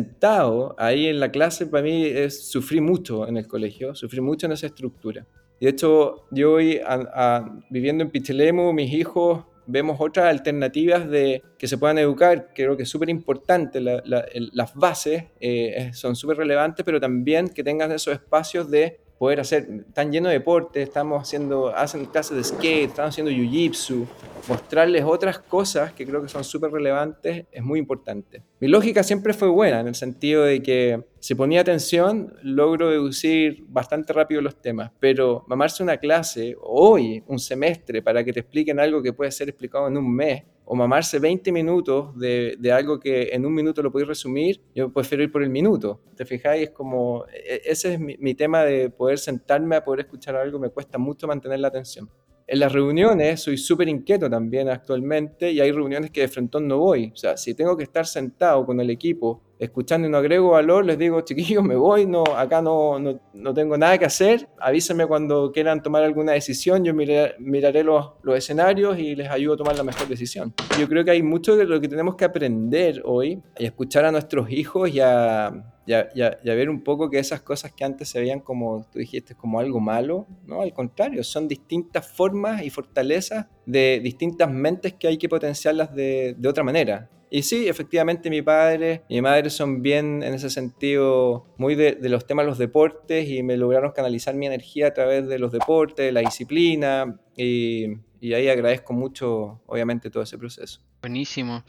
ahí 0.77 1.07
en 1.07 1.19
la 1.19 1.31
clase 1.31 1.65
para 1.67 1.83
mí 1.83 2.05
es, 2.05 2.49
sufrí 2.49 2.81
mucho 2.81 3.27
en 3.27 3.37
el 3.37 3.47
colegio, 3.47 3.95
sufrí 3.95 4.21
mucho 4.21 4.45
en 4.45 4.53
esa 4.53 4.67
estructura. 4.67 5.25
Y 5.59 5.65
de 5.65 5.71
hecho, 5.71 6.25
yo 6.31 6.53
hoy 6.53 6.77
a- 6.85 7.09
a- 7.13 7.59
viviendo 7.69 8.03
en 8.03 8.09
Pichilemu, 8.11 8.71
mis 8.73 8.93
hijos 8.93 9.43
vemos 9.67 9.97
otras 9.99 10.25
alternativas 10.25 11.07
de 11.09 11.43
que 11.57 11.67
se 11.67 11.77
puedan 11.77 11.97
educar. 11.99 12.49
Creo 12.55 12.75
que 12.75 12.83
es 12.83 12.89
súper 12.89 13.09
importante, 13.09 13.79
la- 13.79 14.01
la- 14.05 14.25
las 14.53 14.73
bases 14.73 15.25
eh, 15.39 15.91
son 15.93 16.15
súper 16.15 16.37
relevantes, 16.37 16.83
pero 16.85 16.99
también 16.99 17.49
que 17.49 17.63
tengan 17.63 17.91
esos 17.91 18.13
espacios 18.13 18.71
de 18.71 18.99
poder 19.19 19.41
hacer, 19.41 19.67
están 19.85 20.13
llenos 20.13 20.29
de 20.29 20.39
deporte, 20.39 20.81
estamos 20.81 21.21
haciendo, 21.21 21.75
hacen 21.75 22.05
clases 22.05 22.37
de 22.37 22.43
skate, 22.43 22.89
están 22.89 23.09
haciendo 23.09 23.29
jiu-jitsu, 23.29 24.07
mostrarles 24.47 25.03
otras 25.03 25.39
cosas 25.39 25.91
que 25.91 26.05
creo 26.07 26.23
que 26.23 26.29
son 26.29 26.45
súper 26.45 26.71
relevantes 26.71 27.45
es 27.51 27.61
muy 27.61 27.79
importante. 27.79 28.41
Mi 28.61 28.69
lógica 28.69 29.03
siempre 29.03 29.33
fue 29.33 29.49
buena, 29.49 29.81
en 29.81 29.89
el 29.89 29.95
sentido 29.95 30.43
de 30.45 30.63
que 30.63 31.03
si 31.19 31.35
ponía 31.35 31.59
atención, 31.59 32.33
logro 32.43 32.89
deducir 32.89 33.65
bastante 33.67 34.13
rápido 34.13 34.39
los 34.39 34.61
temas, 34.61 34.89
pero 35.01 35.43
mamarse 35.47 35.83
una 35.83 35.97
clase 35.97 36.55
hoy, 36.61 37.21
un 37.27 37.39
semestre, 37.39 38.01
para 38.01 38.23
que 38.23 38.31
te 38.31 38.39
expliquen 38.39 38.79
algo 38.79 39.03
que 39.03 39.11
puede 39.11 39.31
ser 39.31 39.49
explicado 39.49 39.89
en 39.89 39.97
un 39.97 40.15
mes, 40.15 40.43
o 40.71 40.75
mamarse 40.75 41.17
20 41.17 41.51
minutos 41.51 42.15
de, 42.15 42.55
de 42.59 42.71
algo 42.71 42.99
que 42.99 43.29
en 43.31 43.43
un 43.43 43.51
minuto 43.55 43.81
lo 43.81 43.91
podéis 43.91 44.07
resumir, 44.07 44.61
yo 44.75 44.93
prefiero 44.93 45.23
ir 45.23 45.31
por 45.31 45.41
el 45.41 45.49
minuto. 45.49 45.99
¿Te 46.15 46.25
fijáis? 46.25 46.65
Es 46.65 46.69
como, 46.69 47.25
e- 47.25 47.61
ese 47.65 47.95
es 47.95 47.99
mi, 47.99 48.15
mi 48.19 48.35
tema 48.35 48.63
de 48.63 48.91
poder 48.91 49.17
sentarme 49.17 49.77
a 49.77 49.83
poder 49.83 50.01
escuchar 50.01 50.35
algo, 50.35 50.59
me 50.59 50.69
cuesta 50.69 50.99
mucho 50.99 51.25
mantener 51.25 51.59
la 51.59 51.69
atención. 51.69 52.07
En 52.45 52.59
las 52.59 52.71
reuniones 52.71 53.41
soy 53.41 53.57
súper 53.57 53.89
inquieto 53.89 54.29
también 54.29 54.69
actualmente 54.69 55.51
y 55.51 55.59
hay 55.59 55.71
reuniones 55.71 56.11
que 56.11 56.21
de 56.21 56.27
frente 56.27 56.61
no 56.61 56.77
voy. 56.77 57.11
O 57.13 57.17
sea, 57.17 57.35
si 57.35 57.55
tengo 57.55 57.75
que 57.75 57.83
estar 57.83 58.05
sentado 58.05 58.63
con 58.63 58.79
el 58.79 58.91
equipo 58.91 59.41
escuchando 59.59 60.07
y 60.07 60.11
no 60.11 60.17
agrego 60.17 60.51
valor, 60.51 60.85
les 60.85 60.97
digo, 60.97 61.21
chiquillos, 61.25 61.63
me 61.63 61.75
voy, 61.75 62.05
no, 62.05 62.23
acá 62.35 62.61
no, 62.61 62.97
no, 62.97 63.19
no 63.33 63.53
tengo 63.53 63.77
nada 63.77 63.97
que 63.97 64.05
hacer, 64.05 64.47
avísenme 64.57 65.05
cuando 65.05 65.51
quieran 65.51 65.83
tomar 65.83 66.03
alguna 66.03 66.31
decisión, 66.31 66.83
yo 66.85 66.93
miraré, 66.93 67.83
los, 67.83 68.11
los, 68.23 68.37
escenarios 68.37 68.97
y 68.97 69.15
les 69.15 69.29
ayudo 69.29 69.55
a 69.55 69.57
tomar 69.57 69.77
la 69.77 69.83
mejor 69.83 70.07
decisión. 70.07 70.53
Yo 70.79 70.87
creo 70.87 71.03
que 71.03 71.11
hay 71.11 71.21
mucho 71.21 71.57
de 71.57 71.65
lo 71.65 71.81
que 71.81 71.89
tenemos 71.89 72.15
que 72.15 72.23
aprender 72.23 73.01
hoy 73.03 73.41
y 73.57 73.65
escuchar 73.65 74.05
a 74.05 74.11
nuestros 74.11 74.49
hijos 74.49 74.89
y 74.89 75.01
a, 75.01 75.51
y 75.85 75.93
a, 75.93 76.09
y 76.15 76.21
a, 76.21 76.39
y 76.41 76.49
a 76.49 76.55
ver 76.55 76.69
un 76.69 76.81
poco 76.81 77.09
que 77.09 77.19
esas 77.19 77.41
cosas 77.41 77.73
que 77.73 77.83
antes 77.83 78.07
se 78.07 78.21
veían 78.21 78.39
como, 78.39 78.85
tú 78.89 78.99
dijiste, 78.99 79.35
como 79.35 79.59
algo 79.59 79.81
malo, 79.81 80.25
no, 80.45 80.61
al 80.61 80.73
contrario, 80.73 81.21
son 81.23 81.49
distintas 81.49 82.07
formas 82.07 82.63
y 82.63 82.69
fortalezas 82.69 83.47
de 83.65 83.99
distintas 84.01 84.49
mentes 84.49 84.93
que 84.93 85.07
hay 85.07 85.17
que 85.17 85.27
potenciarlas 85.27 85.93
de, 85.93 86.35
de 86.37 86.49
otra 86.49 86.63
manera. 86.63 87.09
Y 87.31 87.43
sí, 87.43 87.67
efectivamente 87.67 88.29
mi 88.29 88.41
padre 88.41 89.03
y 89.07 89.15
mi 89.15 89.21
madre 89.21 89.49
son 89.49 89.81
bien 89.83 90.23
en 90.23 90.33
ese 90.33 90.49
sentido 90.49 91.45
muy 91.57 91.75
de, 91.75 91.93
de, 91.93 92.09
los 92.09 92.25
temas 92.25 92.45
de 92.45 92.49
los 92.49 92.57
deportes 92.57 93.29
y 93.29 93.43
me 93.43 93.55
lograron 93.55 93.91
canalizar 93.91 94.33
mi 94.33 94.47
energía 94.47 94.87
a 94.87 94.93
través 94.93 95.27
de 95.27 95.37
los 95.37 95.51
deportes, 95.51 96.11
la 96.11 96.21
disciplina 96.21 97.19
y, 97.37 97.85
y 98.19 98.33
ahí 98.33 98.49
agradezco 98.49 98.93
mucho 98.93 99.61
obviamente 99.67 100.09
todo 100.09 100.23
ese 100.23 100.37
proceso. 100.37 100.81
Buenísimo. 101.01 101.63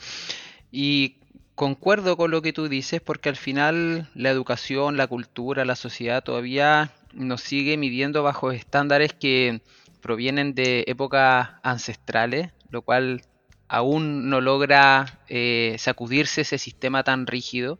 Y 0.72 1.16
concuerdo 1.54 2.16
con 2.16 2.30
lo 2.30 2.42
que 2.42 2.52
tú 2.52 2.68
dices 2.68 3.00
porque 3.00 3.28
al 3.28 3.36
final 3.36 4.08
la 4.14 4.30
educación, 4.30 4.96
la 4.96 5.06
cultura, 5.06 5.64
la 5.64 5.76
sociedad 5.76 6.24
todavía 6.24 6.92
nos 7.12 7.42
sigue 7.42 7.76
midiendo 7.76 8.22
bajo 8.22 8.50
estándares 8.50 9.12
que 9.12 9.60
provienen 10.00 10.54
de 10.54 10.84
épocas 10.86 11.50
ancestrales, 11.62 12.50
lo 12.70 12.82
cual 12.82 13.22
aún 13.70 14.28
no 14.28 14.40
logra 14.40 15.20
eh, 15.28 15.76
sacudirse 15.78 16.40
ese 16.40 16.58
sistema 16.58 17.04
tan 17.04 17.26
rígido. 17.28 17.78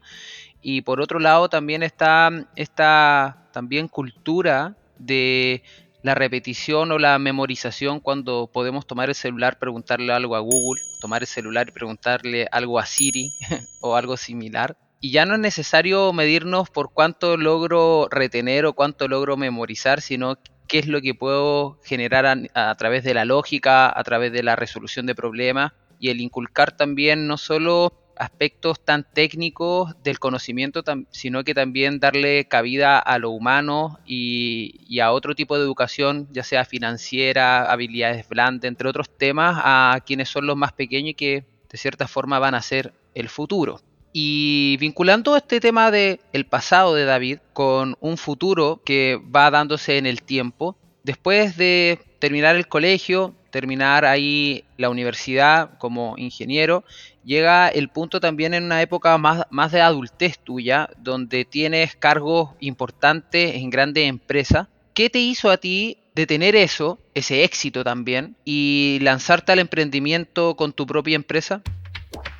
Y 0.62 0.82
por 0.82 1.00
otro 1.00 1.18
lado 1.18 1.49
también 1.49 1.82
está 1.82 2.30
esta 2.54 3.49
también 3.52 3.88
cultura 3.88 4.76
de 4.99 5.64
la 6.02 6.14
repetición 6.14 6.92
o 6.92 6.99
la 6.99 7.18
memorización 7.18 7.99
cuando 7.99 8.49
podemos 8.52 8.87
tomar 8.87 9.09
el 9.09 9.16
celular, 9.16 9.59
preguntarle 9.59 10.12
algo 10.12 10.37
a 10.37 10.40
Google, 10.40 10.80
tomar 11.00 11.23
el 11.23 11.26
celular 11.26 11.68
y 11.68 11.73
preguntarle 11.73 12.47
algo 12.52 12.78
a 12.78 12.87
Siri 12.87 13.32
o 13.82 13.97
algo 13.97 14.16
similar. 14.16 14.76
Y 15.00 15.11
ya 15.11 15.26
no 15.26 15.35
es 15.35 15.40
necesario 15.40 16.12
medirnos 16.12 16.70
por 16.70 16.92
cuánto 16.92 17.37
logro 17.37 18.06
retener 18.11 18.64
o 18.64 18.75
cuánto 18.75 19.09
logro 19.09 19.37
memorizar, 19.37 20.02
sino 20.02 20.38
qué 20.68 20.78
es 20.78 20.87
lo 20.87 21.00
que 21.00 21.14
puedo 21.14 21.80
generar 21.82 22.26
a, 22.26 22.37
a, 22.54 22.75
través 22.76 23.02
de 23.02 23.14
la 23.14 23.25
lógica, 23.25 23.90
a 23.99 24.04
través 24.04 24.30
de 24.30 24.44
la 24.44 24.54
resolución 24.56 25.06
de 25.06 25.16
problemas 25.16 25.73
y 26.00 26.09
el 26.09 26.21
inculcar 26.21 26.76
también 26.76 27.26
no 27.28 27.37
solo 27.37 27.92
aspectos 28.21 28.85
tan 28.85 29.07
técnicos 29.14 29.95
del 30.02 30.19
conocimiento, 30.19 30.83
sino 31.11 31.42
que 31.42 31.54
también 31.54 32.00
darle 32.00 32.45
cabida 32.47 32.99
a 32.99 33.19
lo 33.19 33.30
humano 33.30 33.99
y, 34.04 35.00
a 35.00 35.12
otro 35.12 35.35
tipo 35.35 35.57
de 35.57 35.64
educación, 35.64 36.28
ya 36.30 36.45
sea 36.45 36.66
financiera, 36.66 37.71
habilidades 37.71 38.28
blandas, 38.28 38.69
entre 38.69 38.88
otros 38.88 39.09
temas, 39.16 39.59
a 39.64 40.00
quienes 40.04 40.28
son 40.28 40.47
los 40.47 40.57
más 40.57 40.73
pequeños 40.73 41.12
y 41.12 41.14
que 41.14 41.45
de 41.71 41.78
cierta 41.78 42.07
forma 42.07 42.38
van 42.38 42.54
a 42.54 42.62
ser 42.62 42.92
el 43.14 43.30
futuro. 43.30 43.80
Y 44.12 44.76
vinculando 44.80 45.35
este 45.37 45.61
tema 45.61 45.90
del 45.90 46.21
el 46.33 46.45
pasado 46.45 46.95
de 46.95 47.07
David 47.07 47.38
con 47.54 47.97
un 48.00 48.19
futuro 48.19 48.83
que 48.85 49.19
va 49.35 49.50
dándose 49.50 49.97
en 49.97 50.04
el 50.04 50.23
tiempo, 50.23 50.76
después 51.04 51.57
de 51.57 52.00
terminar 52.19 52.57
el 52.57 52.69
colegio, 52.69 53.35
terminar 53.50 54.04
ahí 54.04 54.64
la 54.76 54.90
universidad 54.90 55.78
como 55.78 56.14
ingeniero, 56.16 56.85
llega 57.25 57.69
el 57.69 57.88
punto 57.88 58.21
también 58.21 58.54
en 58.54 58.64
una 58.64 58.83
época 58.83 59.16
más, 59.19 59.47
más 59.50 59.73
de 59.73 59.80
adultez 59.80 60.38
tuya, 60.38 60.88
donde 60.99 61.45
tienes 61.45 61.97
cargos 61.97 62.50
importantes 62.61 63.57
en 63.57 63.71
grandes 63.71 64.09
empresas. 64.09 64.69
¿Qué 64.95 65.11
te 65.11 65.19
hizo 65.19 65.50
a 65.50 65.57
ti 65.57 65.99
detener 66.14 66.57
eso, 66.57 66.99
ese 67.14 67.45
éxito 67.45 67.85
también, 67.85 68.37
y 68.45 68.99
lanzarte 69.02 69.52
al 69.52 69.59
emprendimiento 69.59 70.57
con 70.57 70.73
tu 70.73 70.87
propia 70.87 71.16
empresa? 71.16 71.62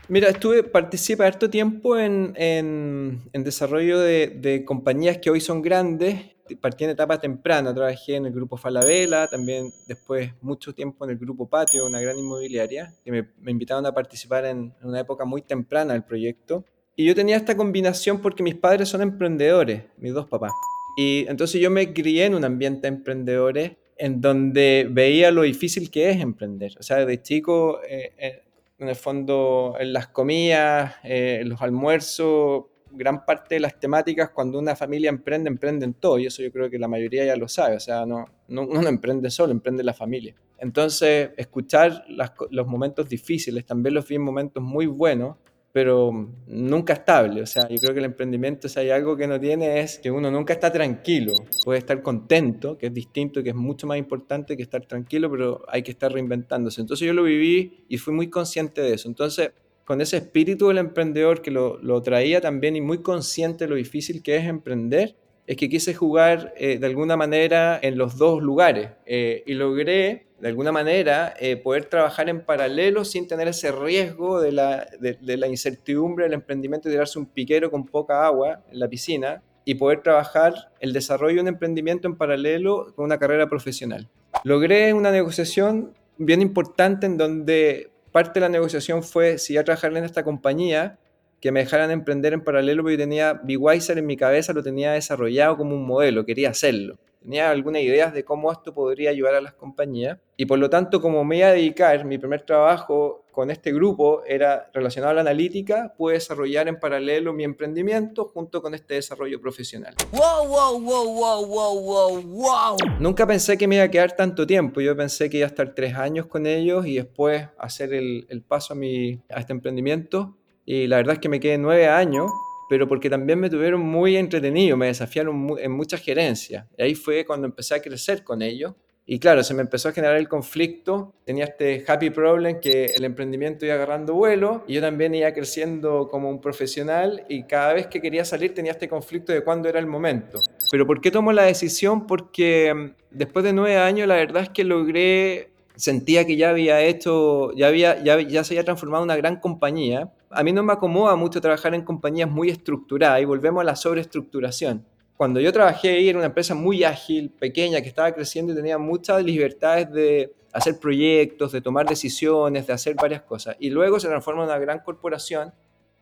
Mira, 0.09 0.29
estuve, 0.29 0.65
participé 0.65 1.25
harto 1.25 1.49
tiempo 1.49 1.97
en, 1.97 2.35
en, 2.37 3.45
desarrollo 3.45 4.01
de, 4.01 4.27
de, 4.27 4.65
compañías 4.65 5.19
que 5.19 5.31
hoy 5.31 5.41
son 5.41 5.63
grandes. 5.63 6.17
Partí 6.57 6.85
en 6.85 6.91
etapa 6.91 7.19
temprana, 7.19 7.75
trabajé 7.75 8.17
en 8.17 8.27
el 8.27 8.33
grupo 8.33 8.57
Falabella, 8.57 9.27
también 9.29 9.71
después 9.87 10.33
mucho 10.41 10.73
tiempo 10.75 11.05
en 11.05 11.13
el 11.13 11.19
grupo 11.19 11.49
Patio, 11.49 11.87
una 11.87 12.01
gran 12.01 12.19
inmobiliaria, 12.19 12.95
que 13.05 13.13
me, 13.13 13.29
me 13.41 13.51
invitaron 13.51 13.85
a 13.87 13.93
participar 13.93 14.45
en, 14.47 14.75
en 14.81 14.89
una 14.89 15.01
época 15.01 15.25
muy 15.25 15.43
temprana 15.43 15.93
del 15.93 16.05
proyecto. 16.05 16.65
Y 16.97 17.05
yo 17.05 17.15
tenía 17.15 17.37
esta 17.37 17.57
combinación 17.57 18.21
porque 18.21 18.43
mis 18.43 18.55
padres 18.55 18.89
son 18.89 19.03
emprendedores, 19.03 19.85
mis 19.99 20.13
dos 20.13 20.27
papás. 20.27 20.53
Y 20.97 21.25
entonces 21.29 21.61
yo 21.61 21.71
me 21.71 21.93
crié 21.93 22.27
en 22.27 22.35
un 22.35 22.45
ambiente 22.45 22.83
de 22.83 22.89
emprendedores 22.89 23.73
en 23.97 24.21
donde 24.21 24.87
veía 24.91 25.31
lo 25.31 25.43
difícil 25.43 25.91
que 25.91 26.11
es 26.11 26.21
emprender. 26.21 26.77
O 26.79 26.83
sea, 26.83 27.05
de 27.05 27.23
chico... 27.23 27.81
Eh, 27.89 28.13
eh, 28.19 28.43
en 28.81 28.89
el 28.89 28.97
fondo 28.97 29.77
en 29.79 29.93
las 29.93 30.09
comidas, 30.09 30.95
eh, 31.05 31.39
en 31.43 31.51
los 31.51 31.61
almuerzos, 31.63 32.65
gran 32.93 33.25
parte 33.25 33.57
de 33.57 33.61
las 33.61 33.79
temáticas 33.79 34.31
cuando 34.31 34.59
una 34.59 34.77
familia 34.77 35.09
emprende, 35.09 35.49
emprenden 35.49 35.95
todo, 35.95 36.19
y 36.19 36.27
eso 36.27 36.43
yo 36.43 36.51
creo 36.51 36.71
que 36.71 36.79
la 36.79 36.89
mayoría 36.89 37.25
ya 37.25 37.37
lo 37.37 37.49
sabe, 37.49 37.77
o 37.77 37.81
sea, 37.81 38.07
no, 38.07 38.27
no 38.49 38.63
uno 38.63 38.83
no 38.83 38.89
emprende 38.89 39.31
solo, 39.31 39.53
emprende 39.53 39.83
la 39.83 39.95
familia. 39.95 40.35
Entonces, 40.59 41.31
escuchar 41.37 42.05
las, 42.09 42.33
los 42.51 42.67
momentos 42.67 43.09
difíciles, 43.09 43.65
también 43.65 43.95
los 43.95 44.07
vi 44.07 44.17
en 44.17 44.23
momentos 44.23 44.63
muy 44.63 44.87
buenos, 44.87 45.37
pero 45.73 46.29
nunca 46.47 46.95
estable. 46.95 47.43
O 47.43 47.47
sea, 47.47 47.69
yo 47.69 47.77
creo 47.77 47.93
que 47.93 48.01
el 48.01 48.07
emprendimiento, 48.07 48.69
si 48.69 48.81
hay 48.81 48.91
algo 48.91 49.17
que 49.17 49.27
no 49.27 49.39
tiene, 49.39 49.81
es 49.81 49.99
que 49.99 50.11
uno 50.11 50.31
nunca 50.31 50.53
está 50.53 50.73
tranquilo. 50.73 51.35
Puede 51.65 51.79
estar 51.79 52.03
contento, 52.03 52.77
que 52.77 52.87
es 52.87 52.95
distinto, 52.95 53.43
que 53.43 53.51
es 53.51 53.55
mucho 53.55 53.87
más 53.87 53.99
importante 53.99 54.57
que 54.57 54.63
estar 54.63 54.85
tranquilo, 54.87 55.31
pero 55.31 55.65
hay 55.69 55.83
que 55.83 55.93
estar 55.93 56.13
reinventándose. 56.13 56.81
Entonces 56.81 57.07
yo 57.07 57.15
lo 57.15 57.23
viví 57.23 57.85
y 57.89 57.99
fui 57.99 58.13
muy 58.13 58.29
consciente 58.29 58.83
de 58.83 58.95
eso. 58.95 59.09
Entonces, 59.09 59.53
con 59.85 60.01
ese 60.01 60.19
espíritu 60.19 60.69
del 60.69 60.79
emprendedor 60.79 61.43
que 61.43 61.51
lo, 61.51 61.79
lo 61.79 62.01
traía 62.03 62.41
también 62.41 62.77
y 62.77 62.81
muy 62.81 62.99
consciente 63.03 63.65
de 63.65 63.71
lo 63.71 63.77
difícil 63.77 64.23
que 64.23 64.37
es 64.37 64.47
emprender, 64.47 65.17
es 65.51 65.57
que 65.57 65.69
quise 65.69 65.95
jugar 65.95 66.55
eh, 66.57 66.79
de 66.79 66.87
alguna 66.87 67.17
manera 67.17 67.81
en 67.83 67.99
los 67.99 68.17
dos 68.17 68.41
lugares 68.41 68.91
eh, 69.05 69.43
y 69.47 69.55
logré 69.55 70.27
de 70.39 70.47
alguna 70.47 70.71
manera 70.71 71.35
eh, 71.41 71.57
poder 71.57 71.87
trabajar 71.87 72.29
en 72.29 72.45
paralelo 72.45 73.05
sin 73.05 73.27
tener 73.27 73.49
ese 73.49 73.73
riesgo 73.73 74.41
de 74.41 74.53
la, 74.53 74.87
de, 75.01 75.37
la 75.37 75.49
incertidumbre 75.49 76.27
del 76.27 76.35
emprendimiento 76.35 76.89
y 76.89 76.93
tirarse 76.93 77.19
un 77.19 77.27
piquero 77.27 77.69
con 77.69 77.85
poca 77.85 78.25
agua 78.25 78.63
en 78.71 78.79
la 78.79 78.87
piscina 78.89 79.43
y 79.65 79.75
poder 79.75 80.03
trabajar 80.05 80.55
el 80.79 80.93
desarrollo 80.93 81.35
de 81.35 81.41
un 81.43 81.49
emprendimiento 81.49 82.07
en 82.07 82.15
paralelo 82.15 82.93
con 82.95 83.07
una 83.07 83.19
carrera 83.19 83.49
profesional. 83.49 84.09
Logré 84.45 84.95
una 84.95 85.11
negociación 85.11 85.95
bien 86.17 86.43
importante 86.43 87.07
en 87.07 87.17
donde 87.17 87.90
parte 88.13 88.41
de 88.41 88.41
la 88.41 88.49
negociación 88.49 89.03
fue 89.03 89.39
si 89.39 89.55
ya 89.55 89.65
trabajar 89.65 89.97
en 89.97 90.05
esta 90.05 90.25
compañía 90.25 90.99
que 91.41 91.53
me 91.53 91.61
dejaran 91.61 91.91
emprender 91.91 92.33
en 92.33 92.43
paralelo, 92.43 92.83
porque 92.83 92.97
yo 92.97 93.03
tenía 93.03 93.41
Bwiser 93.43 93.99
en 93.99 94.07
mi 94.07 94.17
cabeza, 94.17 94.53
lo 94.53 94.63
tenía 94.63 94.93
desarrollado 94.93 95.57
como 95.57 95.75
un 95.75 95.87
modelo, 95.87 96.27
quería 96.27 96.51
hacerlo. 96.51 96.99
Tenía 97.21 97.51
algunas 97.51 97.83
ideas 97.83 98.15
de 98.15 98.25
cómo 98.25 98.51
esto 98.51 98.73
podría 98.73 99.11
ayudar 99.11 99.35
a 99.35 99.41
las 99.41 99.53
compañías 99.53 100.19
y 100.37 100.47
por 100.47 100.59
lo 100.59 100.71
tanto, 100.71 101.03
como 101.03 101.23
me 101.23 101.37
iba 101.37 101.49
a 101.49 101.53
dedicar, 101.53 102.05
mi 102.07 102.17
primer 102.17 102.43
trabajo 102.43 103.27
con 103.31 103.51
este 103.51 103.73
grupo 103.73 104.23
era 104.27 104.71
relacionado 104.73 105.11
a 105.11 105.15
la 105.15 105.21
analítica, 105.21 105.93
pude 105.97 106.15
desarrollar 106.15 106.67
en 106.67 106.81
paralelo 106.81 107.35
mi 107.35 107.45
emprendimiento 107.45 108.25
junto 108.25 108.63
con 108.63 108.75
este 108.75 108.95
desarrollo 108.95 109.39
profesional. 109.39 109.95
Wow, 110.13 110.49
wow, 110.49 110.81
wow, 110.81 111.15
wow, 111.15 111.47
wow, 111.47 111.81
wow, 111.81 112.23
wow. 112.23 112.77
Nunca 112.99 113.27
pensé 113.27 113.59
que 113.59 113.69
me 113.69 113.77
iba 113.77 113.85
a 113.85 113.91
quedar 113.91 114.17
tanto 114.17 114.47
tiempo, 114.47 114.81
yo 114.81 114.97
pensé 114.97 115.29
que 115.29 115.37
iba 115.37 115.47
a 115.47 115.51
estar 115.51 115.75
tres 115.75 115.95
años 115.95 116.27
con 116.27 116.47
ellos 116.47 116.87
y 116.87 116.97
después 116.97 117.47
hacer 117.59 117.93
el, 117.93 118.27
el 118.31 118.43
paso 118.43 118.73
a, 118.73 118.77
mi, 118.77 119.21
a 119.29 119.41
este 119.41 119.53
emprendimiento 119.53 120.37
y 120.65 120.87
la 120.87 120.97
verdad 120.97 121.15
es 121.15 121.19
que 121.19 121.29
me 121.29 121.41
quedé 121.41 121.59
nueve 121.59 121.89
años, 121.89 122.31
pero 122.71 122.87
porque 122.87 123.11
también 123.11 123.41
me 123.41 123.51
tuvieron 123.51 123.81
muy 123.81 124.17
entretenido, 124.17 124.77
me 124.77 124.87
desafiaron 124.87 125.57
en 125.59 125.73
muchas 125.73 126.01
gerencias. 126.01 126.67
Y 126.79 126.83
ahí 126.85 126.95
fue 126.95 127.25
cuando 127.25 127.49
empecé 127.49 127.75
a 127.75 127.83
crecer 127.83 128.23
con 128.23 128.43
ellos. 128.43 128.75
Y 129.05 129.19
claro, 129.19 129.43
se 129.43 129.55
me 129.55 129.63
empezó 129.63 129.89
a 129.89 129.93
generar 129.93 130.17
el 130.19 130.29
conflicto, 130.29 131.13
tenía 131.25 131.47
este 131.47 131.85
happy 131.85 132.11
problem 132.11 132.61
que 132.61 132.85
el 132.85 133.03
emprendimiento 133.03 133.67
iba 133.67 133.75
agarrando 133.75 134.15
vuelo 134.15 134.63
y 134.69 134.75
yo 134.75 134.81
también 134.81 135.13
iba 135.17 135.33
creciendo 135.33 136.07
como 136.09 136.31
un 136.31 136.41
profesional 136.41 137.25
y 137.29 137.43
cada 137.43 137.73
vez 137.73 137.89
que 137.89 138.01
quería 138.01 138.25
salir 138.25 138.55
tenía 138.55 138.71
este 138.71 138.89
conflicto 138.89 139.33
de 139.33 139.43
cuándo 139.43 139.69
era 139.69 139.81
el 139.81 139.87
momento. 139.89 140.39
Pero 140.71 140.87
¿por 140.87 141.01
qué 141.01 141.11
tomo 141.11 141.33
la 141.33 141.43
decisión? 141.43 142.07
Porque 142.07 142.73
mm, 142.73 142.91
después 143.11 143.45
de 143.45 143.53
nueve 143.53 143.79
años 143.79 144.07
la 144.07 144.15
verdad 144.15 144.45
es 144.45 144.51
que 144.51 144.63
logré, 144.63 145.51
sentía 145.75 146.25
que 146.25 146.37
ya 146.37 146.51
había 146.51 146.81
hecho, 146.83 147.51
ya, 147.57 147.67
había, 147.67 148.01
ya, 148.01 148.21
ya 148.21 148.45
se 148.45 148.55
había 148.55 148.65
transformado 148.65 149.03
en 149.03 149.07
una 149.07 149.17
gran 149.17 149.41
compañía 149.41 150.13
a 150.31 150.43
mí 150.45 150.53
no 150.53 150.63
me 150.63 150.73
acomoda 150.73 151.17
mucho 151.17 151.41
trabajar 151.41 151.75
en 151.75 151.83
compañías 151.83 152.31
muy 152.31 152.51
estructuradas 152.51 153.21
y 153.21 153.25
volvemos 153.25 153.61
a 153.63 153.65
la 153.65 153.77
sobreestructuración. 153.77 154.87
Cuando 155.17 155.41
yo 155.41 155.53
trabajé 155.53 155.91
ahí 155.91 156.09
era 156.09 156.19
una 156.19 156.29
empresa 156.29 156.55
muy 156.55 156.85
ágil, 156.85 157.31
pequeña, 157.31 157.83
que 157.83 157.89
estaba 157.89 158.13
creciendo 158.13 158.53
y 158.53 158.57
tenía 158.57 158.79
muchas 158.79 159.23
libertades 159.23 159.91
de 159.93 160.35
hacer 160.53 160.79
proyectos, 160.79 161.53
de 161.53 161.61
tomar 161.61 161.87
decisiones, 161.87 162.67
de 162.67 162.73
hacer 162.73 162.95
varias 162.95 163.23
cosas. 163.23 163.57
Y 163.59 163.71
luego 163.71 164.01
se 164.01 164.09
transforma 164.09 164.45
en 164.45 164.49
una 164.49 164.59
gran 164.59 164.81
corporación 164.81 165.53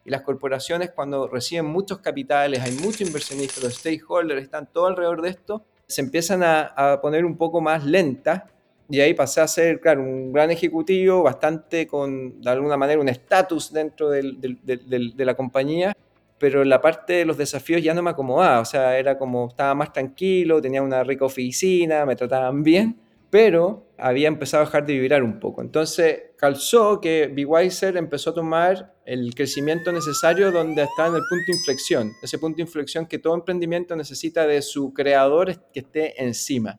Y 0.04 0.10
las 0.10 0.22
corporaciones 0.22 0.90
cuando 0.90 1.26
reciben 1.26 1.66
muchos 1.66 1.98
capitales, 1.98 2.60
hay 2.60 2.72
muchos 2.72 3.02
inversionistas, 3.02 3.64
los 3.64 3.74
stakeholders 3.74 4.42
están 4.42 4.70
todo 4.72 4.86
alrededor 4.86 5.20
de 5.20 5.30
esto, 5.30 5.64
se 5.86 6.00
empiezan 6.00 6.42
a, 6.42 6.62
a 6.62 7.00
poner 7.00 7.24
un 7.24 7.36
poco 7.36 7.60
más 7.60 7.84
lentas 7.84 8.44
y 8.88 9.00
ahí 9.00 9.14
pasé 9.14 9.40
a 9.40 9.48
ser, 9.48 9.80
claro, 9.80 10.02
un 10.02 10.32
gran 10.32 10.50
ejecutivo, 10.50 11.22
bastante 11.22 11.86
con, 11.86 12.40
de 12.40 12.50
alguna 12.50 12.76
manera, 12.76 13.00
un 13.00 13.08
estatus 13.08 13.72
dentro 13.72 14.08
de 14.10 15.14
la 15.16 15.34
compañía, 15.34 15.94
pero 16.38 16.64
la 16.64 16.80
parte 16.80 17.14
de 17.14 17.24
los 17.24 17.36
desafíos 17.36 17.82
ya 17.82 17.92
no 17.94 18.02
me 18.02 18.10
acomodaba, 18.10 18.60
o 18.60 18.64
sea, 18.64 18.96
era 18.98 19.18
como, 19.18 19.48
estaba 19.48 19.74
más 19.74 19.92
tranquilo, 19.92 20.60
tenía 20.62 20.82
una 20.82 21.04
rica 21.04 21.24
oficina, 21.24 22.06
me 22.06 22.16
trataban 22.16 22.62
bien, 22.62 22.96
pero 23.30 23.88
había 23.98 24.28
empezado 24.28 24.62
a 24.62 24.66
dejar 24.66 24.86
de 24.86 24.98
vibrar 24.98 25.22
un 25.22 25.38
poco. 25.38 25.60
Entonces 25.60 26.30
calzó 26.36 27.00
que 27.00 27.32
Wiser 27.46 27.96
empezó 27.96 28.30
a 28.30 28.34
tomar 28.34 28.94
el 29.04 29.34
crecimiento 29.34 29.92
necesario 29.92 30.50
donde 30.50 30.84
estaba 30.84 31.08
en 31.08 31.16
el 31.16 31.22
punto 31.28 31.44
de 31.46 31.52
inflexión, 31.58 32.12
ese 32.22 32.38
punto 32.38 32.56
de 32.56 32.62
inflexión 32.62 33.06
que 33.06 33.18
todo 33.18 33.34
emprendimiento 33.34 33.96
necesita 33.96 34.46
de 34.46 34.62
su 34.62 34.94
creador 34.94 35.70
que 35.72 35.80
esté 35.80 36.22
encima. 36.22 36.78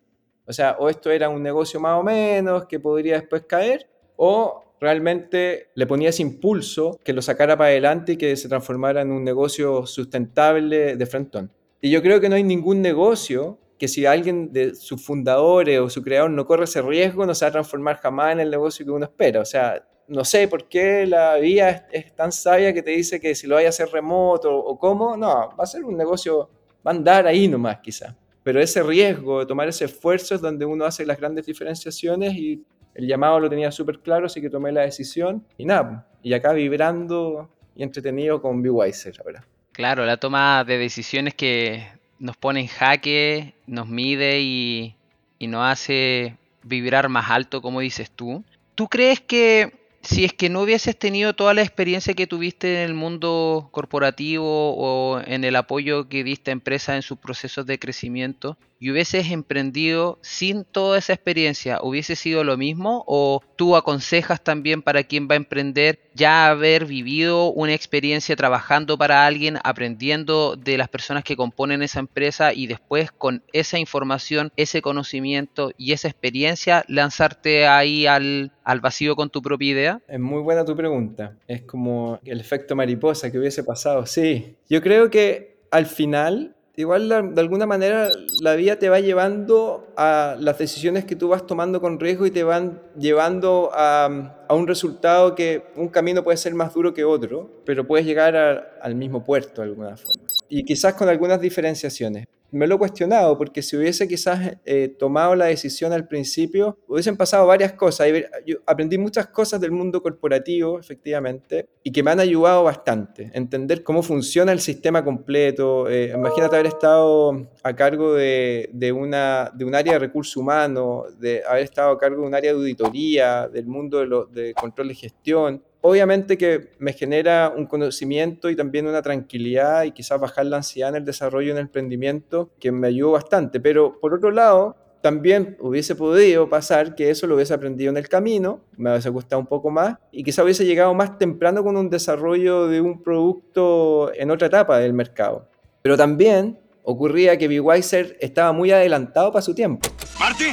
O 0.49 0.53
sea, 0.53 0.77
o 0.79 0.89
esto 0.89 1.11
era 1.11 1.29
un 1.29 1.43
negocio 1.43 1.79
más 1.79 1.99
o 1.99 2.01
menos 2.01 2.65
que 2.65 2.79
podría 2.79 3.19
después 3.19 3.43
caer, 3.43 3.87
o 4.15 4.63
realmente 4.81 5.67
le 5.75 5.85
ponía 5.85 6.09
ese 6.09 6.23
impulso 6.23 6.99
que 7.03 7.13
lo 7.13 7.21
sacara 7.21 7.55
para 7.55 7.69
adelante 7.69 8.13
y 8.13 8.17
que 8.17 8.35
se 8.35 8.49
transformara 8.49 9.01
en 9.01 9.11
un 9.11 9.23
negocio 9.23 9.85
sustentable 9.85 10.95
de 10.95 11.05
frontón. 11.05 11.51
Y 11.81 11.91
yo 11.91 12.01
creo 12.01 12.19
que 12.19 12.29
no 12.29 12.35
hay 12.35 12.43
ningún 12.43 12.81
negocio 12.81 13.59
que 13.77 13.87
si 13.87 14.07
alguien 14.07 14.51
de 14.51 14.73
sus 14.73 15.05
fundadores 15.05 15.79
o 15.79 15.87
su 15.87 16.01
creador 16.01 16.31
no 16.31 16.47
corre 16.47 16.63
ese 16.63 16.81
riesgo, 16.81 17.27
no 17.27 17.35
se 17.35 17.45
va 17.45 17.49
a 17.49 17.51
transformar 17.51 17.97
jamás 17.97 18.33
en 18.33 18.39
el 18.39 18.49
negocio 18.49 18.83
que 18.83 18.91
uno 18.91 19.05
espera. 19.05 19.41
O 19.41 19.45
sea, 19.45 19.87
no 20.07 20.25
sé 20.25 20.47
por 20.47 20.67
qué 20.67 21.05
la 21.05 21.37
es, 21.37 21.83
es 21.91 22.15
tan 22.15 22.31
sabia 22.31 22.73
que 22.73 22.81
te 22.81 22.89
dice 22.89 23.19
que 23.19 23.35
si 23.35 23.45
lo 23.45 23.53
vaya 23.53 23.67
a 23.67 23.69
hacer 23.69 23.89
remoto 23.89 24.51
o 24.57 24.79
cómo, 24.79 25.15
no, 25.15 25.55
va 25.55 25.63
a 25.63 25.67
ser 25.67 25.85
un 25.85 25.95
negocio, 25.95 26.49
va 26.85 26.91
a 26.91 26.95
andar 26.95 27.27
ahí 27.27 27.47
nomás 27.47 27.77
quizás. 27.81 28.15
Pero 28.43 28.61
ese 28.61 28.83
riesgo 28.83 29.39
de 29.39 29.45
tomar 29.45 29.67
ese 29.67 29.85
esfuerzo 29.85 30.35
es 30.35 30.41
donde 30.41 30.65
uno 30.65 30.85
hace 30.85 31.05
las 31.05 31.17
grandes 31.17 31.45
diferenciaciones 31.45 32.33
y 32.33 32.63
el 32.95 33.07
llamado 33.07 33.39
lo 33.39 33.49
tenía 33.49 33.71
súper 33.71 33.99
claro, 33.99 34.25
así 34.25 34.41
que 34.41 34.49
tomé 34.49 34.71
la 34.71 34.81
decisión 34.81 35.45
y 35.57 35.65
nada, 35.65 36.07
y 36.23 36.33
acá 36.33 36.53
vibrando 36.53 37.49
y 37.75 37.83
entretenido 37.83 38.41
con 38.41 38.61
BeWiser, 38.61 39.17
la 39.17 39.23
verdad. 39.23 39.43
Claro, 39.71 40.05
la 40.05 40.17
toma 40.17 40.63
de 40.65 40.77
decisiones 40.77 41.33
que 41.33 41.87
nos 42.17 42.35
pone 42.35 42.59
en 42.59 42.67
jaque, 42.67 43.53
nos 43.65 43.87
mide 43.87 44.41
y, 44.41 44.95
y 45.37 45.47
nos 45.47 45.65
hace 45.65 46.35
vibrar 46.63 47.07
más 47.07 47.29
alto, 47.29 47.61
como 47.61 47.79
dices 47.79 48.11
tú. 48.11 48.43
¿Tú 48.75 48.87
crees 48.87 49.21
que 49.21 49.78
si 50.01 50.25
es 50.25 50.33
que 50.33 50.49
no 50.49 50.61
hubieses 50.61 50.97
tenido 50.97 51.33
toda 51.33 51.53
la 51.53 51.61
experiencia 51.61 52.13
que 52.13 52.27
tuviste 52.27 52.75
en 52.75 52.89
el 52.89 52.93
mundo 52.93 53.69
corporativo 53.71 54.75
o 54.75 55.21
en 55.25 55.43
el 55.43 55.55
apoyo 55.55 56.07
que 56.07 56.23
diste 56.23 56.51
a 56.51 56.53
empresas 56.53 56.95
en 56.95 57.01
sus 57.01 57.17
procesos 57.17 57.65
de 57.65 57.79
crecimiento 57.79 58.57
y 58.79 58.91
hubieses 58.91 59.29
emprendido 59.31 60.19
sin 60.21 60.63
toda 60.63 60.97
esa 60.97 61.13
experiencia, 61.13 61.79
¿hubiese 61.81 62.15
sido 62.15 62.43
lo 62.43 62.57
mismo? 62.57 63.03
¿O 63.07 63.41
tú 63.55 63.75
aconsejas 63.75 64.41
también 64.43 64.81
para 64.81 65.03
quien 65.03 65.27
va 65.27 65.33
a 65.33 65.37
emprender 65.37 65.99
ya 66.15 66.49
haber 66.49 66.85
vivido 66.85 67.51
una 67.51 67.73
experiencia 67.73 68.35
trabajando 68.35 68.97
para 68.97 69.25
alguien, 69.25 69.57
aprendiendo 69.63 70.55
de 70.55 70.77
las 70.77 70.87
personas 70.87 71.23
que 71.23 71.35
componen 71.35 71.81
esa 71.81 71.99
empresa 71.99 72.53
y 72.53 72.67
después 72.67 73.11
con 73.11 73.43
esa 73.51 73.77
información, 73.77 74.51
ese 74.55 74.81
conocimiento 74.81 75.71
y 75.77 75.91
esa 75.91 76.07
experiencia 76.07 76.85
lanzarte 76.87 77.67
ahí 77.67 78.07
al, 78.07 78.51
al 78.63 78.79
vacío 78.79 79.15
con 79.15 79.29
tu 79.29 79.41
propia 79.41 79.71
idea? 79.71 80.01
Es 80.07 80.19
muy 80.19 80.41
buena 80.41 80.63
tu 80.63 80.75
pregunta. 80.75 81.35
Es 81.47 81.63
como 81.63 82.19
el 82.23 82.39
efecto 82.39 82.75
mariposa 82.75 83.31
que 83.31 83.39
hubiese 83.39 83.63
pasado. 83.63 84.05
Sí, 84.05 84.55
yo 84.69 84.81
creo 84.81 85.09
que 85.09 85.59
al 85.71 85.85
final, 85.85 86.55
igual 86.81 87.09
de 87.09 87.41
alguna 87.41 87.65
manera 87.65 88.09
la 88.41 88.55
vida 88.55 88.77
te 88.77 88.87
va 88.87 89.01
llevando 89.01 89.91
a 89.97 90.37
las 90.39 90.57
decisiones 90.57 91.03
que 91.03 91.17
tú 91.17 91.27
vas 91.27 91.45
tomando 91.45 91.81
con 91.81 91.99
riesgo 91.99 92.25
y 92.25 92.31
te 92.31 92.43
van 92.43 92.81
llevando 92.97 93.69
a, 93.73 94.45
un 94.49 94.65
resultado 94.65 95.35
que 95.35 95.65
un 95.75 95.89
camino 95.89 96.23
puede 96.23 96.37
ser 96.37 96.53
más 96.53 96.73
duro 96.73 96.93
que 96.93 97.03
otro, 97.03 97.49
pero 97.65 97.85
puedes 97.85 98.05
llegar 98.05 98.79
al 98.81 98.95
mismo 98.95 99.25
puerto 99.25 99.61
de 99.61 99.67
alguna 99.67 99.97
forma. 99.97 100.23
Y 100.47 100.63
quizás 100.63 100.93
con 100.93 101.09
algunas 101.09 101.41
diferenciaciones. 101.41 102.25
Me 102.51 102.65
lo 102.67 102.75
he 102.75 102.77
cuestionado 102.79 103.37
porque 103.37 103.61
si 103.61 103.77
hubiese 103.77 104.07
quizás 104.07 104.57
eh, 104.65 104.95
tomado 104.97 105.35
la 105.35 105.45
decisión 105.45 105.93
al 105.93 106.07
principio, 106.07 106.77
hubiesen 106.87 107.15
pasado 107.15 107.45
varias 107.45 107.73
cosas. 107.73 108.07
Yo 108.45 108.57
aprendí 108.65 108.97
muchas 108.97 109.27
cosas 109.27 109.61
del 109.61 109.71
mundo 109.71 110.01
corporativo, 110.01 110.79
efectivamente, 110.79 111.67
y 111.83 111.91
que 111.91 112.01
me 112.01 112.11
han 112.11 112.19
ayudado 112.19 112.63
bastante. 112.63 113.29
Entender 113.33 113.83
cómo 113.83 114.01
funciona 114.01 114.51
el 114.51 114.59
sistema 114.61 115.03
completo. 115.03 115.87
Eh, 115.89 116.11
imagínate 116.15 116.55
haber 116.55 116.67
estado 116.67 117.49
a 117.63 117.75
cargo 117.75 118.13
de, 118.15 118.69
de 118.73 118.91
una, 118.91 119.51
de 119.53 119.65
un 119.65 119.75
área 119.75 119.93
de 119.93 119.99
recursos 119.99 120.35
humanos, 120.37 121.19
de 121.19 121.43
haber 121.47 121.63
estado 121.63 121.91
a 121.91 121.97
cargo 121.99 122.21
de 122.21 122.27
un 122.27 122.33
área 122.35 122.51
de 122.51 122.57
auditoría, 122.57 123.47
del 123.47 123.67
mundo 123.67 123.99
de, 123.99 124.05
lo- 124.07 124.25
de 124.25 124.53
control 124.53 124.87
de 124.87 124.95
gestión. 124.95 125.63
Obviamente 125.81 126.37
que 126.37 126.71
me 126.77 126.91
genera 126.91 127.53
un 127.55 127.65
conocimiento 127.65 128.49
y 128.49 128.55
también 128.55 128.87
una 128.87 129.01
tranquilidad 129.01 129.83
y 129.83 129.91
quizás 129.91 130.19
bajar 130.19 130.45
la 130.45 130.57
ansiedad 130.57 130.89
en 130.89 130.97
el 130.97 131.05
desarrollo 131.05 131.51
en 131.51 131.57
el 131.57 131.63
emprendimiento 131.63 132.49
que 132.59 132.71
me 132.71 132.87
ayudó 132.87 133.11
bastante. 133.11 133.61
Pero 133.61 133.97
por 133.99 134.13
otro 134.13 134.29
lado, 134.31 134.75
también 135.01 135.55
hubiese 135.61 135.95
podido 135.95 136.49
pasar 136.49 136.95
que 136.95 137.09
eso 137.09 137.27
lo 137.27 137.35
hubiese 137.35 137.53
aprendido 137.53 137.89
en 137.89 137.97
el 137.97 138.09
camino, 138.09 138.59
me 138.75 138.91
hubiese 138.91 139.09
gustado 139.09 139.39
un 139.39 139.47
poco 139.47 139.69
más 139.69 139.95
y 140.11 140.23
quizás 140.23 140.43
hubiese 140.43 140.65
llegado 140.65 140.93
más 140.93 141.17
temprano 141.17 141.63
con 141.63 141.77
un 141.77 141.89
desarrollo 141.89 142.67
de 142.67 142.81
un 142.81 143.01
producto 143.01 144.11
en 144.13 144.31
otra 144.31 144.47
etapa 144.47 144.79
del 144.79 144.91
mercado. 144.91 145.47
Pero 145.81 145.95
también 145.95 146.59
ocurría 146.83 147.37
que 147.37 147.47
BeWiser 147.47 148.17
estaba 148.19 148.51
muy 148.51 148.71
adelantado 148.71 149.31
para 149.31 149.41
su 149.41 149.55
tiempo. 149.55 149.87
¡Marty! 150.19 150.45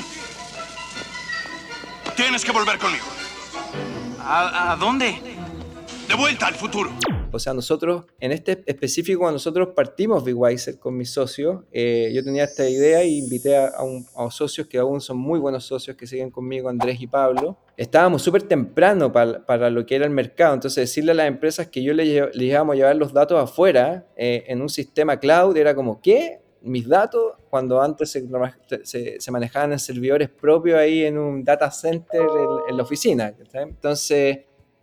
Tienes 2.14 2.44
que 2.44 2.52
volver 2.52 2.78
conmigo. 2.78 3.15
¿A, 4.28 4.76
dónde? 4.78 5.14
De 6.08 6.14
vuelta 6.16 6.46
al 6.48 6.54
futuro. 6.54 6.90
O 7.32 7.38
sea, 7.38 7.52
nosotros, 7.52 8.04
en 8.18 8.32
este 8.32 8.62
específico, 8.66 9.20
cuando 9.20 9.34
nosotros 9.34 9.68
partimos 9.74 10.24
BeWiser 10.24 10.78
con 10.78 10.96
mis 10.96 11.10
socios, 11.10 11.64
eh, 11.70 12.10
yo 12.14 12.24
tenía 12.24 12.44
esta 12.44 12.68
idea 12.68 13.04
y 13.04 13.18
invité 13.18 13.56
a, 13.56 13.82
un- 13.82 14.06
socios 14.30 14.66
que 14.68 14.78
aún 14.78 15.00
son 15.00 15.18
muy 15.18 15.38
buenos 15.38 15.64
socios 15.64 15.96
que 15.96 16.06
siguen 16.06 16.30
conmigo, 16.30 16.68
Andrés 16.68 17.00
y 17.00 17.06
Pablo. 17.06 17.58
Estábamos 17.76 18.22
súper 18.22 18.42
temprano 18.44 19.12
para, 19.12 19.44
para 19.44 19.68
lo 19.70 19.84
que 19.84 19.96
era 19.96 20.04
el 20.06 20.10
mercado, 20.12 20.54
entonces 20.54 20.88
decirle 20.88 21.12
a 21.12 21.14
las 21.14 21.28
empresas 21.28 21.68
que 21.68 21.82
yo 21.82 21.92
les, 21.92 22.08
les 22.34 22.48
íbamos 22.48 22.72
a 22.74 22.76
llevar 22.76 22.96
los 22.96 23.12
datos 23.12 23.42
afuera 23.42 24.06
eh, 24.16 24.44
en 24.46 24.62
un 24.62 24.68
sistema 24.68 25.18
cloud 25.18 25.56
era 25.56 25.74
como, 25.74 26.00
¿qué? 26.00 26.40
Mis 26.66 26.86
datos, 26.88 27.32
cuando 27.48 27.80
antes 27.80 28.10
se, 28.10 28.24
se- 28.84 29.20
se 29.20 29.30
manejaban 29.30 29.72
en 29.72 29.78
servidores 29.78 30.28
propios 30.28 30.78
ahí 30.78 31.04
en 31.04 31.16
un 31.18 31.42
data 31.44 31.70
center 31.70 32.20
en, 32.22 32.70
en 32.70 32.76
la 32.76 32.82
oficina. 32.82 33.32
Entonces, 33.52 34.38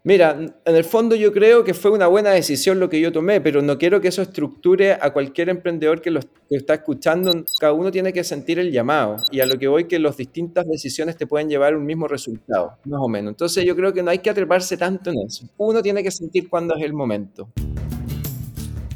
Mira, 0.06 0.38
en 0.66 0.76
el 0.76 0.84
fondo 0.84 1.16
yo 1.16 1.32
creo 1.32 1.64
que 1.64 1.74
fue 1.74 1.90
una 1.90 2.08
buena 2.08 2.32
decisión 2.32 2.78
lo 2.78 2.90
que 2.90 3.00
yo 3.00 3.14
tomé, 3.14 3.40
pero 3.40 3.62
no 3.62 3.78
quiero 3.78 4.02
que 4.02 4.10
eso 4.10 4.22
estructure 4.22 4.92
a 5.00 5.14
cualquier 5.14 5.48
emprendedor 5.48 6.02
que 6.02 6.12
lo 6.12 6.20
que 6.20 6.58
está 6.58 6.74
escuchando. 6.74 7.32
Cada 7.58 7.72
uno 7.72 7.90
tiene 7.90 8.12
que 8.12 8.22
sentir 8.26 8.60
el 8.60 8.70
llamado 8.70 9.16
y 9.32 9.40
a 9.40 9.46
lo 9.46 9.58
que 9.58 9.70
voy 9.70 9.86
que 9.86 10.00
las 10.00 10.18
distintas 10.18 10.68
decisiones 10.68 11.16
te 11.16 11.26
pueden 11.26 11.48
llevar 11.48 11.72
a 11.74 11.78
un 11.78 11.86
mismo 11.86 12.06
resultado, 12.10 12.74
más 12.84 13.00
o 13.02 13.08
menos. 13.08 13.30
Entonces 13.32 13.64
yo 13.64 13.78
creo 13.78 13.94
que 13.94 14.04
no 14.04 14.12
hay 14.12 14.20
que 14.20 14.30
atreparse 14.30 14.76
tanto 14.76 15.10
en 15.10 15.20
eso. 15.26 15.48
Uno 15.56 15.82
tiene 15.82 16.04
que 16.04 16.12
sentir 16.12 16.50
cuándo 16.50 16.76
es 16.76 16.84
el 16.84 16.92
momento. 16.92 17.48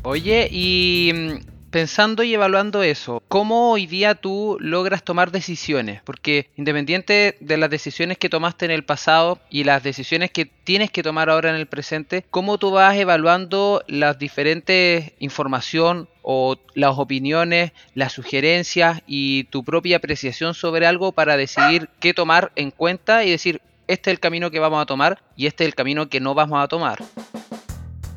Oye, 0.04 0.50
y 0.52 1.13
pensando 1.69 2.23
y 2.23 2.34
evaluando 2.34 2.84
eso, 2.84 3.21
¿cómo 3.27 3.71
hoy 3.71 3.86
día 3.86 4.15
tú 4.15 4.58
logras 4.60 5.03
tomar 5.03 5.32
decisiones? 5.32 6.01
Porque 6.03 6.49
independiente 6.56 7.38
de 7.39 7.58
las 7.58 7.69
decisiones 7.69 8.17
que 8.17 8.30
tomaste 8.30 8.65
en 8.65 8.71
el 8.71 8.84
pasado 8.84 9.39
y 9.49 9.63
las 9.63 9.84
decisiones 9.84 10.32
que 10.32 10.45
tienes 10.45 10.91
que 10.91 11.03
tomar 11.03 11.30
ahora 11.30 11.49
en 11.49 11.56
el 11.56 11.67
presente, 11.67 12.25
¿cómo 12.30 12.58
tú 12.58 12.71
vas 12.71 12.95
evaluando 12.97 13.84
las 13.88 14.17
diferentes 14.17 15.13
información 15.19 16.10
o 16.21 16.58
las 16.73 16.97
opiniones, 16.97 17.71
las 17.93 18.13
sugerencias 18.13 19.01
y 19.08 19.45
tu 19.45 19.63
propia 19.63 19.97
apreciación 19.97 20.53
sobre 20.53 20.86
algo 20.86 21.12
para 21.12 21.38
decidir 21.38 21.89
qué 21.99 22.13
tomar 22.13 22.51
en 22.56 22.71
cuenta 22.71 23.23
y 23.23 23.32
decir, 23.32 23.62
este 23.88 24.10
es 24.10 24.15
el 24.15 24.19
camino 24.19 24.51
que 24.51 24.60
vamos 24.60 24.82
a 24.82 24.86
tomar 24.86 25.21
y 25.36 25.47
este 25.47 25.63
es 25.63 25.69
el 25.69 25.75
camino 25.75 26.10
que 26.10 26.19
no 26.19 26.34
vamos 26.34 26.62
a 26.62 26.67
tomar? 26.67 26.99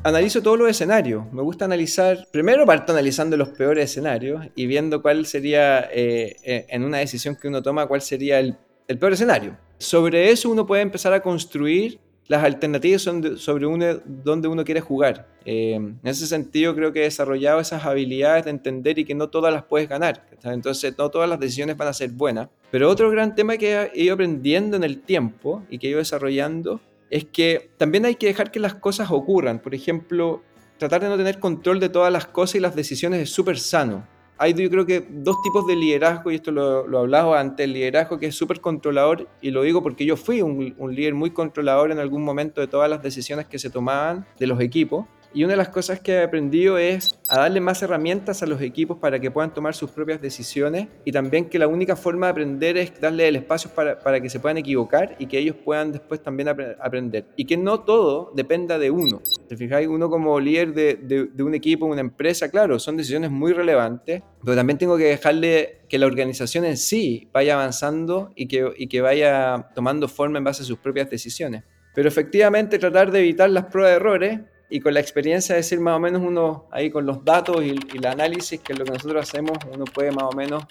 Analizo 0.03 0.41
todos 0.41 0.57
los 0.57 0.67
escenarios. 0.67 1.31
Me 1.31 1.43
gusta 1.43 1.65
analizar, 1.65 2.27
primero 2.31 2.65
parto 2.65 2.91
analizando 2.91 3.37
los 3.37 3.49
peores 3.49 3.91
escenarios 3.91 4.47
y 4.55 4.65
viendo 4.65 4.99
cuál 5.03 5.27
sería, 5.27 5.81
eh, 5.93 6.37
eh, 6.43 6.65
en 6.69 6.83
una 6.83 6.97
decisión 6.97 7.35
que 7.35 7.47
uno 7.47 7.61
toma, 7.61 7.85
cuál 7.85 8.01
sería 8.01 8.39
el, 8.39 8.57
el 8.87 8.97
peor 8.97 9.13
escenario. 9.13 9.55
Sobre 9.77 10.31
eso 10.31 10.49
uno 10.49 10.65
puede 10.65 10.81
empezar 10.81 11.13
a 11.13 11.21
construir 11.21 11.99
las 12.27 12.43
alternativas 12.43 13.03
sobre 13.03 13.67
uno, 13.67 14.01
donde 14.05 14.47
uno 14.47 14.63
quiere 14.65 14.81
jugar. 14.81 15.27
Eh, 15.45 15.73
en 15.73 15.99
ese 16.03 16.25
sentido 16.25 16.73
creo 16.73 16.91
que 16.91 17.01
he 17.01 17.03
desarrollado 17.03 17.59
esas 17.59 17.85
habilidades 17.85 18.45
de 18.45 18.51
entender 18.51 18.97
y 18.97 19.05
que 19.05 19.13
no 19.13 19.29
todas 19.29 19.53
las 19.53 19.65
puedes 19.65 19.87
ganar. 19.87 20.25
Entonces 20.43 20.97
no 20.97 21.11
todas 21.11 21.29
las 21.29 21.39
decisiones 21.39 21.77
van 21.77 21.89
a 21.89 21.93
ser 21.93 22.09
buenas. 22.09 22.49
Pero 22.71 22.89
otro 22.89 23.11
gran 23.11 23.35
tema 23.35 23.57
que 23.57 23.91
he 23.93 24.03
ido 24.03 24.15
aprendiendo 24.15 24.77
en 24.77 24.83
el 24.83 25.01
tiempo 25.01 25.63
y 25.69 25.77
que 25.77 25.87
he 25.87 25.89
ido 25.91 25.99
desarrollando 25.99 26.79
es 27.11 27.25
que 27.25 27.69
también 27.77 28.05
hay 28.05 28.15
que 28.15 28.25
dejar 28.25 28.51
que 28.51 28.59
las 28.59 28.73
cosas 28.73 29.11
ocurran. 29.11 29.59
Por 29.59 29.75
ejemplo, 29.75 30.41
tratar 30.77 31.01
de 31.01 31.09
no 31.09 31.17
tener 31.17 31.39
control 31.39 31.79
de 31.79 31.89
todas 31.89 32.11
las 32.11 32.25
cosas 32.25 32.55
y 32.55 32.59
las 32.61 32.73
decisiones 32.73 33.21
es 33.21 33.29
súper 33.29 33.59
sano. 33.59 34.07
Hay 34.37 34.55
yo 34.55 34.69
creo 34.71 34.87
que 34.87 35.05
dos 35.07 35.35
tipos 35.43 35.67
de 35.67 35.75
liderazgo, 35.75 36.31
y 36.31 36.35
esto 36.35 36.51
lo, 36.51 36.87
lo 36.87 36.99
hablaba 36.99 37.39
antes, 37.39 37.65
el 37.65 37.73
liderazgo 37.73 38.17
que 38.17 38.27
es 38.27 38.35
súper 38.35 38.59
controlador, 38.59 39.27
y 39.41 39.51
lo 39.51 39.61
digo 39.61 39.83
porque 39.83 40.05
yo 40.05 40.17
fui 40.17 40.41
un, 40.41 40.73
un 40.77 40.95
líder 40.95 41.13
muy 41.13 41.29
controlador 41.31 41.91
en 41.91 41.99
algún 41.99 42.23
momento 42.23 42.59
de 42.61 42.67
todas 42.67 42.89
las 42.89 43.03
decisiones 43.03 43.45
que 43.45 43.59
se 43.59 43.69
tomaban 43.69 44.25
de 44.39 44.47
los 44.47 44.59
equipos, 44.61 45.05
y 45.33 45.43
una 45.43 45.53
de 45.53 45.57
las 45.57 45.69
cosas 45.69 45.99
que 45.99 46.13
he 46.13 46.23
aprendido 46.23 46.77
es 46.77 47.19
a 47.29 47.39
darle 47.39 47.61
más 47.61 47.81
herramientas 47.81 48.43
a 48.43 48.45
los 48.45 48.61
equipos 48.61 48.97
para 48.97 49.19
que 49.19 49.31
puedan 49.31 49.53
tomar 49.53 49.73
sus 49.73 49.89
propias 49.91 50.21
decisiones 50.21 50.87
y 51.05 51.11
también 51.11 51.49
que 51.49 51.57
la 51.57 51.67
única 51.67 51.95
forma 51.95 52.27
de 52.27 52.31
aprender 52.31 52.77
es 52.77 52.99
darle 52.99 53.27
el 53.27 53.37
espacio 53.37 53.71
para, 53.73 53.99
para 53.99 54.19
que 54.19 54.29
se 54.29 54.39
puedan 54.39 54.57
equivocar 54.57 55.15
y 55.19 55.27
que 55.27 55.37
ellos 55.37 55.55
puedan 55.63 55.91
después 55.91 56.21
también 56.21 56.49
apre 56.49 56.75
aprender. 56.81 57.25
Y 57.37 57.45
que 57.45 57.55
no 57.55 57.81
todo 57.81 58.31
dependa 58.35 58.77
de 58.77 58.91
uno. 58.91 59.21
¿Te 59.47 59.55
fijáis? 59.55 59.87
Uno 59.87 60.09
como 60.09 60.39
líder 60.39 60.73
de, 60.73 60.95
de, 60.95 61.25
de 61.25 61.43
un 61.43 61.55
equipo, 61.55 61.85
una 61.85 62.01
empresa, 62.01 62.49
claro, 62.49 62.77
son 62.79 62.97
decisiones 62.97 63.31
muy 63.31 63.53
relevantes, 63.53 64.21
pero 64.43 64.55
también 64.55 64.77
tengo 64.77 64.97
que 64.97 65.05
dejarle 65.05 65.81
que 65.87 65.97
la 65.97 66.05
organización 66.05 66.65
en 66.65 66.77
sí 66.77 67.29
vaya 67.33 67.53
avanzando 67.53 68.31
y 68.35 68.47
que, 68.47 68.71
y 68.77 68.87
que 68.87 69.01
vaya 69.01 69.69
tomando 69.75 70.07
forma 70.07 70.37
en 70.39 70.43
base 70.43 70.63
a 70.63 70.65
sus 70.65 70.79
propias 70.79 71.09
decisiones. 71.09 71.63
Pero 71.93 72.07
efectivamente 72.07 72.79
tratar 72.79 73.11
de 73.11 73.19
evitar 73.19 73.49
las 73.49 73.65
pruebas 73.65 73.91
de 73.91 73.95
errores 73.97 74.39
y 74.71 74.79
con 74.79 74.93
la 74.93 75.01
experiencia 75.01 75.53
de 75.53 75.61
decir 75.61 75.81
más 75.81 75.97
o 75.97 75.99
menos 75.99 76.21
uno 76.25 76.65
ahí 76.71 76.89
con 76.89 77.05
los 77.05 77.25
datos 77.25 77.61
y, 77.61 77.71
y, 77.71 77.97
el 77.97 78.05
análisis, 78.05 78.61
que 78.61 78.71
es 78.71 78.79
lo 78.79 78.85
que 78.85 78.91
nosotros 78.91 79.21
hacemos, 79.21 79.57
uno 79.69 79.83
puede 79.83 80.11
más 80.11 80.23
o 80.23 80.31
menos 80.31 80.63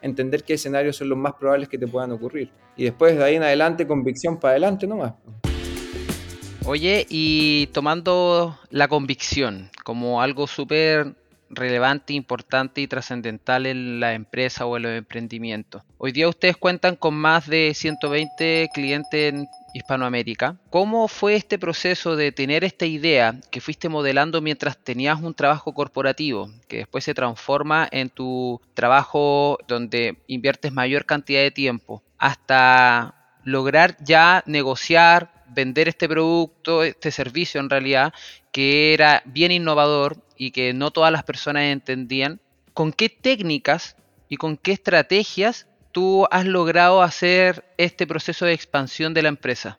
entender 0.00 0.44
qué 0.44 0.54
escenarios 0.54 0.96
son 0.96 1.08
los 1.08 1.18
más 1.18 1.34
probables 1.34 1.68
que 1.68 1.76
te 1.76 1.88
puedan 1.88 2.12
ocurrir. 2.12 2.52
Y 2.76 2.84
después 2.84 3.18
de 3.18 3.24
ahí 3.24 3.34
en 3.34 3.42
adelante, 3.42 3.84
convicción 3.84 4.38
para 4.38 4.52
adelante 4.52 4.86
nomás. 4.86 5.14
Oye, 6.66 7.04
y 7.08 7.66
tomando 7.72 8.56
la 8.70 8.86
convicción 8.86 9.70
como 9.82 10.22
algo 10.22 10.46
súper 10.46 11.16
relevante, 11.50 12.12
importante 12.12 12.80
y 12.80 12.86
trascendental 12.86 13.66
en 13.66 13.98
la 13.98 14.14
empresa 14.14 14.66
o 14.66 14.76
en 14.76 14.82
los 14.84 14.92
emprendimientos. 14.92 15.82
Hoy 15.96 16.12
día 16.12 16.28
ustedes 16.28 16.56
cuentan 16.56 16.94
con 16.94 17.14
más 17.14 17.48
de 17.48 17.72
120 17.74 18.68
clientes 18.72 19.34
en 19.34 19.48
Hispanoamérica. 19.74 20.56
¿Cómo 20.70 21.08
fue 21.08 21.34
este 21.34 21.58
proceso 21.58 22.16
de 22.16 22.32
tener 22.32 22.64
esta 22.64 22.86
idea 22.86 23.38
que 23.50 23.60
fuiste 23.60 23.88
modelando 23.88 24.40
mientras 24.40 24.76
tenías 24.76 25.20
un 25.20 25.34
trabajo 25.34 25.74
corporativo, 25.74 26.50
que 26.68 26.78
después 26.78 27.04
se 27.04 27.14
transforma 27.14 27.88
en 27.90 28.10
tu 28.10 28.60
trabajo 28.74 29.58
donde 29.68 30.18
inviertes 30.26 30.72
mayor 30.72 31.04
cantidad 31.04 31.40
de 31.40 31.50
tiempo, 31.50 32.02
hasta 32.18 33.14
lograr 33.44 33.96
ya 34.04 34.42
negociar, 34.46 35.32
vender 35.48 35.88
este 35.88 36.08
producto, 36.08 36.82
este 36.82 37.10
servicio 37.10 37.60
en 37.60 37.70
realidad, 37.70 38.12
que 38.52 38.94
era 38.94 39.22
bien 39.24 39.52
innovador 39.52 40.16
y 40.36 40.50
que 40.50 40.72
no 40.74 40.90
todas 40.90 41.12
las 41.12 41.24
personas 41.24 41.64
entendían? 41.64 42.40
¿Con 42.74 42.92
qué 42.92 43.08
técnicas 43.08 43.96
y 44.28 44.36
con 44.36 44.56
qué 44.56 44.72
estrategias 44.72 45.67
tú 45.92 46.26
has 46.30 46.46
logrado 46.46 47.02
hacer 47.02 47.64
este 47.76 48.06
proceso 48.06 48.46
de 48.46 48.52
expansión 48.52 49.14
de 49.14 49.22
la 49.22 49.28
empresa? 49.28 49.78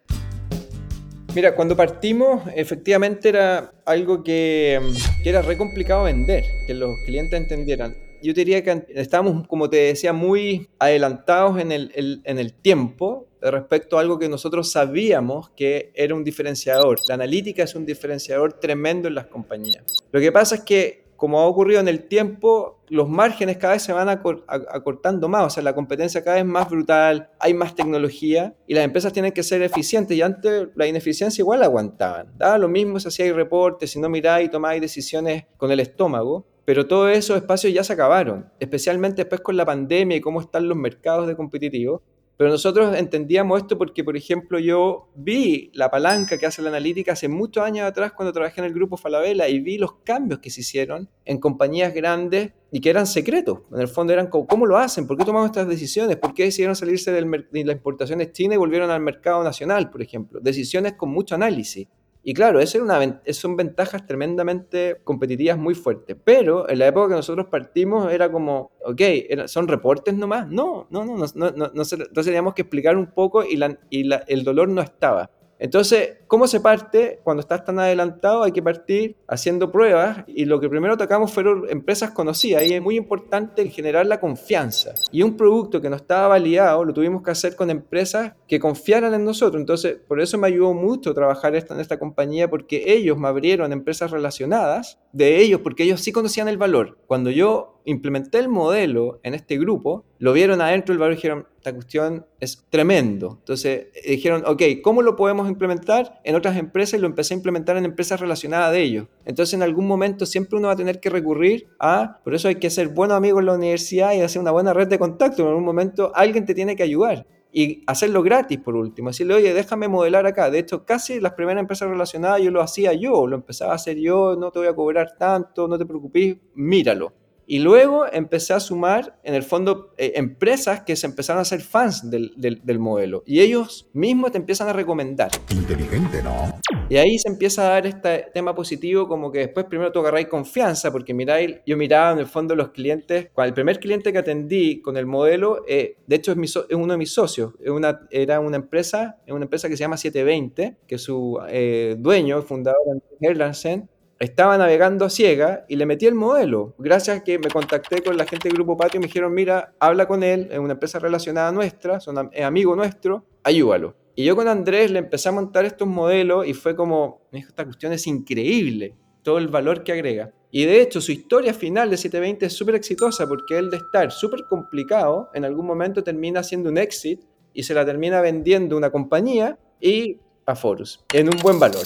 Mira, 1.35 1.55
cuando 1.55 1.75
partimos, 1.75 2.43
efectivamente 2.55 3.29
era 3.29 3.71
algo 3.85 4.23
que, 4.23 4.79
era 5.23 5.41
re 5.43 5.57
complicado 5.57 6.05
vender, 6.05 6.43
que 6.65 6.73
los 6.73 6.91
clientes 7.05 7.39
entendieran. 7.39 7.95
Yo 8.21 8.33
diría 8.33 8.63
que 8.63 8.85
estábamos, 8.95 9.47
como 9.47 9.69
te 9.69 9.77
decía, 9.77 10.11
muy 10.11 10.69
adelantados 10.79 11.59
en 11.59 11.71
el, 11.71 11.91
el, 11.95 12.21
en 12.25 12.39
el 12.39 12.53
tiempo 12.53 13.27
respecto 13.41 13.97
a 13.97 14.01
algo 14.01 14.19
que 14.19 14.27
nosotros 14.27 14.71
sabíamos 14.71 15.51
que 15.51 15.91
era 15.93 16.15
un 16.15 16.23
diferenciador. 16.23 16.97
La 17.07 17.13
analítica 17.13 17.63
es 17.63 17.75
un 17.75 17.85
diferenciador 17.85 18.53
tremendo 18.53 19.07
en 19.07 19.15
las 19.15 19.27
compañías. 19.27 19.83
Lo 20.11 20.19
que 20.19 20.31
pasa 20.31 20.55
es 20.55 20.61
que 20.63 21.08
como 21.19 21.41
ha 21.41 21.45
ocurrido 21.45 21.81
en 21.81 21.89
el 21.89 22.07
tiempo, 22.07 22.79
los 22.87 23.09
márgenes 23.09 23.57
cada 23.57 23.73
vez 23.73 23.83
se 23.83 23.91
van 23.91 24.07
acortando 24.07 25.27
más, 25.27 25.45
o 25.45 25.49
sea, 25.49 25.61
la 25.61 25.75
competencia 25.75 26.23
cada 26.23 26.37
vez 26.37 26.45
más 26.45 26.69
brutal, 26.69 27.29
hay 27.39 27.53
más 27.53 27.75
tecnología 27.75 28.55
y 28.65 28.73
las 28.73 28.85
empresas 28.85 29.11
tienen 29.11 29.33
que 29.33 29.43
ser 29.43 29.61
eficientes 29.61 30.15
y 30.15 30.21
antes 30.21 30.69
la 30.75 30.87
ineficiencia 30.87 31.41
igual 31.41 31.61
aguantaban. 31.61 32.31
Daba 32.37 32.57
lo 32.57 32.69
mismo 32.69 33.01
si 33.01 33.09
hacíais 33.09 33.35
reportes, 33.35 33.91
si 33.91 33.99
no 33.99 34.07
miráis 34.07 34.47
y 34.47 34.49
tomáis 34.49 34.79
decisiones 34.81 35.43
con 35.57 35.71
el 35.71 35.81
estómago, 35.81 36.47
pero 36.63 36.87
todos 36.87 37.11
esos 37.11 37.35
espacios 37.35 37.73
ya 37.73 37.83
se 37.83 37.91
acabaron, 37.91 38.49
especialmente 38.57 39.23
después 39.23 39.41
con 39.41 39.57
la 39.57 39.65
pandemia 39.65 40.15
y 40.15 40.21
cómo 40.21 40.39
están 40.39 40.69
los 40.69 40.77
mercados 40.77 41.27
de 41.27 41.35
competitivos. 41.35 42.01
Pero 42.39 42.51
nosotros 42.51 42.95
entendíamos 42.95 43.59
esto 43.59 43.77
porque, 43.77 44.01
por 44.01 44.15
ejemplo, 44.15 44.59
yo 44.59 45.09
vi 45.13 45.71
la 45.73 45.91
palanca 45.91 46.37
que 46.37 46.45
hace 46.45 46.61
la 46.61 46.69
analítica 46.69 47.11
hace 47.11 47.27
muchos 47.27 47.61
años 47.65 47.85
atrás 47.85 48.13
cuando 48.13 48.31
trabajé 48.31 48.61
en 48.61 48.67
el 48.67 48.73
grupo 48.73 48.95
Falabella 48.95 49.49
y 49.49 49.59
vi 49.59 49.77
los 49.77 49.95
cambios 50.05 50.39
que 50.39 50.49
se 50.49 50.61
hicieron 50.61 51.09
en 51.25 51.37
compañías 51.37 51.93
grandes 51.93 52.53
y 52.71 52.79
que 52.79 52.91
eran 52.91 53.07
secretos. 53.07 53.59
En 53.73 53.81
el 53.81 53.89
fondo 53.89 54.13
eran 54.13 54.27
como, 54.27 54.47
¿cómo 54.47 54.65
lo 54.65 54.77
hacen? 54.77 55.05
¿Por 55.05 55.17
qué 55.17 55.25
tomamos 55.25 55.47
estas 55.47 55.67
decisiones? 55.67 56.15
¿Por 56.15 56.33
qué 56.33 56.45
decidieron 56.45 56.77
salirse 56.77 57.11
de 57.11 57.65
las 57.65 57.75
importaciones 57.75 58.31
chinas 58.31 58.55
y 58.55 58.57
volvieron 58.57 58.89
al 58.89 59.01
mercado 59.01 59.43
nacional, 59.43 59.89
por 59.89 60.01
ejemplo? 60.01 60.39
Decisiones 60.39 60.93
con 60.93 61.09
mucho 61.09 61.35
análisis. 61.35 61.89
Y 62.29 62.33
claro, 62.35 62.59
eso 62.59 62.77
era 62.77 62.85
una, 62.85 63.21
son 63.33 63.55
ventajas 63.55 64.05
tremendamente 64.05 65.01
competitivas 65.03 65.57
muy 65.57 65.73
fuertes. 65.73 66.15
Pero 66.23 66.69
en 66.69 66.77
la 66.77 66.85
época 66.85 67.07
que 67.07 67.15
nosotros 67.15 67.47
partimos 67.47 68.13
era 68.13 68.31
como, 68.31 68.71
ok, 68.85 69.01
¿son 69.47 69.67
reportes 69.67 70.13
nomás? 70.13 70.47
No, 70.47 70.85
no, 70.91 71.05
no, 71.05 71.17
no, 71.17 71.25
no, 71.33 71.49
no, 71.49 71.65
entonces 71.73 72.25
teníamos 72.25 72.53
que 72.53 72.61
explicar 72.61 72.95
un 72.97 73.07
poco 73.07 73.43
y, 73.43 73.55
la, 73.57 73.79
y 73.89 74.03
la, 74.03 74.17
el 74.27 74.43
dolor 74.43 74.69
no 74.69 74.79
estaba. 74.79 75.31
Entonces, 75.59 76.19
¿cómo 76.27 76.47
se 76.47 76.61
parte? 76.61 77.19
Cuando 77.23 77.41
estás 77.41 77.65
tan 77.65 77.77
adelantado 77.79 78.43
hay 78.43 78.53
que 78.53 78.63
partir 78.63 79.17
haciendo 79.27 79.71
pruebas 79.71 80.23
y 80.27 80.45
lo 80.45 80.59
que 80.59 80.69
primero 80.69 80.97
tocamos 80.97 81.33
fueron 81.33 81.69
empresas 81.69 82.11
conocidas 82.11 82.63
y 82.63 82.73
es 82.73 82.81
muy 82.81 82.95
importante 82.95 83.67
generar 83.69 84.05
la 84.05 84.21
confianza. 84.21 84.93
Y 85.11 85.21
un 85.21 85.35
producto 85.35 85.81
que 85.81 85.89
no 85.89 85.97
estaba 85.97 86.29
validado 86.29 86.85
lo 86.85 86.93
tuvimos 86.93 87.21
que 87.23 87.31
hacer 87.31 87.57
con 87.57 87.69
empresas 87.69 88.33
que 88.47 88.59
confiaran 88.59 89.13
en 89.13 89.25
nosotros. 89.25 89.59
Entonces, 89.59 89.97
por 90.07 90.21
eso 90.21 90.37
me 90.37 90.47
ayudó 90.47 90.73
mucho 90.73 91.13
trabajar 91.13 91.53
en 91.55 91.79
esta 91.79 91.99
compañía 91.99 92.49
porque 92.49 92.93
ellos 92.93 93.17
me 93.17 93.27
abrieron 93.27 93.73
empresas 93.73 94.11
relacionadas 94.11 94.97
de 95.11 95.39
ellos 95.39 95.59
porque 95.61 95.83
ellos 95.83 95.99
sí 96.01 96.11
conocían 96.13 96.47
el 96.47 96.57
valor. 96.57 96.97
Cuando 97.05 97.29
yo 97.31 97.78
implementé 97.85 98.39
el 98.39 98.49
modelo 98.49 99.19
en 99.23 99.33
este 99.33 99.57
grupo, 99.57 100.05
lo 100.17 100.33
vieron 100.33 100.61
adentro 100.61 100.93
del 100.93 100.99
valor 100.99 101.13
y 101.13 101.15
dijeron, 101.15 101.47
esta 101.57 101.73
cuestión 101.73 102.25
es 102.39 102.65
tremendo. 102.69 103.37
Entonces 103.39 103.87
dijeron, 104.05 104.43
ok, 104.45 104.61
¿cómo 104.83 105.01
lo 105.01 105.15
podemos 105.15 105.49
implementar 105.49 106.21
en 106.23 106.35
otras 106.35 106.57
empresas? 106.57 106.97
Y 106.97 107.01
lo 107.01 107.07
empecé 107.07 107.33
a 107.33 107.37
implementar 107.37 107.77
en 107.77 107.85
empresas 107.85 108.19
relacionadas 108.19 108.71
de 108.71 108.81
ellos. 108.81 109.07
Entonces 109.25 109.53
en 109.53 109.63
algún 109.63 109.87
momento 109.87 110.25
siempre 110.25 110.57
uno 110.57 110.67
va 110.67 110.73
a 110.73 110.77
tener 110.77 110.99
que 110.99 111.09
recurrir 111.09 111.67
a, 111.79 112.19
por 112.23 112.33
eso 112.35 112.47
hay 112.47 112.55
que 112.55 112.69
ser 112.69 112.89
buenos 112.89 113.17
amigos 113.17 113.39
en 113.39 113.45
la 113.47 113.55
universidad 113.55 114.13
y 114.13 114.21
hacer 114.21 114.41
una 114.41 114.51
buena 114.51 114.73
red 114.73 114.87
de 114.87 114.99
contacto. 114.99 115.41
En 115.41 115.49
algún 115.49 115.65
momento 115.65 116.11
alguien 116.15 116.45
te 116.45 116.53
tiene 116.53 116.75
que 116.75 116.83
ayudar 116.83 117.25
y 117.51 117.83
hacerlo 117.87 118.21
gratis 118.21 118.59
por 118.59 118.75
último, 118.75 119.09
decirle, 119.09 119.33
oye, 119.33 119.53
déjame 119.53 119.87
modelar 119.87 120.25
acá. 120.25 120.49
De 120.49 120.59
hecho, 120.59 120.85
casi 120.85 121.19
las 121.19 121.33
primeras 121.33 121.61
empresas 121.61 121.89
relacionadas 121.89 122.41
yo 122.41 122.51
lo 122.51 122.61
hacía 122.61 122.93
yo, 122.93 123.25
lo 123.27 123.35
empezaba 123.35 123.71
a 123.71 123.75
hacer 123.75 123.97
yo, 123.97 124.35
no 124.35 124.51
te 124.51 124.59
voy 124.59 124.67
a 124.67 124.75
cobrar 124.75 125.15
tanto, 125.17 125.67
no 125.67 125.77
te 125.77 125.85
preocupes, 125.85 126.37
míralo. 126.53 127.13
Y 127.51 127.57
luego 127.57 128.05
empecé 128.05 128.53
a 128.53 128.59
sumar, 128.59 129.19
en 129.23 129.33
el 129.33 129.41
fondo, 129.41 129.95
eh, 129.97 130.11
empresas 130.17 130.81
que 130.81 130.95
se 130.95 131.07
empezaron 131.07 131.39
a 131.39 131.41
hacer 131.41 131.61
fans 131.61 132.07
del, 132.07 132.31
del, 132.37 132.61
del, 132.63 132.77
modelo. 132.77 133.23
Y 133.25 133.39
ellos 133.39 133.89
mismos 133.91 134.31
te 134.31 134.37
empiezan 134.37 134.69
a 134.69 134.73
recomendar. 134.73 135.31
Inteligente, 135.49 136.21
¿no? 136.21 136.59
Y 136.89 136.97
ahí 136.97 137.17
se 137.17 137.27
empieza 137.27 137.63
a 137.65 137.69
dar 137.71 137.87
este 137.87 138.27
tema 138.35 138.53
positivo, 138.53 139.07
como 139.07 139.31
que 139.31 139.39
después 139.39 139.65
primero 139.65 139.91
tú 139.91 139.97
agarráis 139.97 140.27
confianza, 140.27 140.91
porque 140.91 141.11
miráis, 141.15 141.55
yo 141.65 141.75
miraba 141.75 142.11
en 142.11 142.19
el 142.19 142.27
fondo 142.27 142.55
los 142.55 142.69
clientes, 142.69 143.29
cuando 143.33 143.47
el 143.47 143.55
primer 143.55 143.79
cliente 143.79 144.13
que 144.13 144.19
atendí 144.19 144.79
con 144.79 144.95
el 144.95 145.07
modelo, 145.07 145.63
eh, 145.67 145.97
de 146.05 146.15
hecho 146.17 146.31
es, 146.31 146.37
mi 146.37 146.47
so, 146.47 146.67
es, 146.69 146.75
uno 146.75 146.93
de 146.93 146.97
mis 146.99 147.11
socios, 147.11 147.53
es 147.63 147.71
una, 147.71 148.01
era 148.11 148.41
una 148.41 148.57
empresa, 148.57 149.17
es 149.25 149.33
una 149.33 149.45
empresa 149.45 149.67
que 149.67 149.75
se 149.75 149.81
llama 149.81 149.97
720, 149.97 150.77
que 150.85 150.99
su 150.99 151.39
eh, 151.49 151.95
dueño, 151.97 152.43
fundador, 152.43 153.01
Erlandsen, 153.19 153.89
estaba 154.19 154.57
navegando 154.57 155.05
a 155.05 155.09
ciega 155.09 155.65
y 155.69 155.77
le 155.77 155.85
metí 155.85 156.05
el 156.05 156.13
modelo. 156.13 156.75
Gracias 156.77 157.17
a 157.17 157.23
que 157.23 157.39
me 157.39 157.49
contacté 157.49 158.03
con 158.03 158.17
la 158.17 158.25
gente 158.25 158.49
del 158.49 158.55
Grupo 158.55 158.75
Patio 158.75 158.97
y 158.97 159.01
me 159.01 159.07
dijeron, 159.07 159.33
mira, 159.33 159.73
habla 159.79 160.07
con 160.07 160.23
él, 160.23 160.49
es 160.51 160.59
una 160.59 160.73
empresa 160.73 160.99
relacionada 160.99 161.47
a 161.47 161.51
nuestra, 161.51 161.99
son, 161.99 162.29
es 162.33 162.43
amigo 162.43 162.75
nuestro, 162.75 163.25
ayúdalo. 163.43 163.95
Y 164.15 164.25
yo 164.25 164.35
con 164.35 164.49
Andrés 164.49 164.91
le 164.91 164.99
empecé 164.99 165.29
a 165.29 165.31
montar 165.31 165.63
estos 165.63 165.87
modelos 165.87 166.45
y 166.45 166.53
fue 166.53 166.75
como, 166.75 167.21
esta 167.31 167.63
cuestión 167.63 167.93
es 167.93 168.05
increíble, 168.05 168.93
todo 169.23 169.37
el 169.37 169.47
valor 169.47 169.83
que 169.83 169.93
agrega. 169.93 170.33
Y 170.51 170.65
de 170.65 170.81
hecho, 170.81 170.99
su 170.99 171.11
historia 171.13 171.53
final 171.53 171.89
de 171.89 171.97
720 171.97 172.47
es 172.47 172.53
súper 172.53 172.75
exitosa 172.75 173.27
porque 173.27 173.57
él 173.57 173.69
de 173.69 173.77
estar 173.77 174.11
súper 174.11 174.45
complicado, 174.49 175.29
en 175.33 175.45
algún 175.45 175.65
momento 175.65 176.03
termina 176.03 176.41
haciendo 176.41 176.69
un 176.69 176.77
exit 176.77 177.21
y 177.53 177.63
se 177.63 177.73
la 177.73 177.85
termina 177.85 178.19
vendiendo 178.19 178.75
una 178.75 178.89
compañía 178.89 179.57
y 179.79 180.17
a 180.45 180.55
Forus, 180.55 181.05
en 181.13 181.29
un 181.29 181.37
buen 181.41 181.59
valor. 181.59 181.85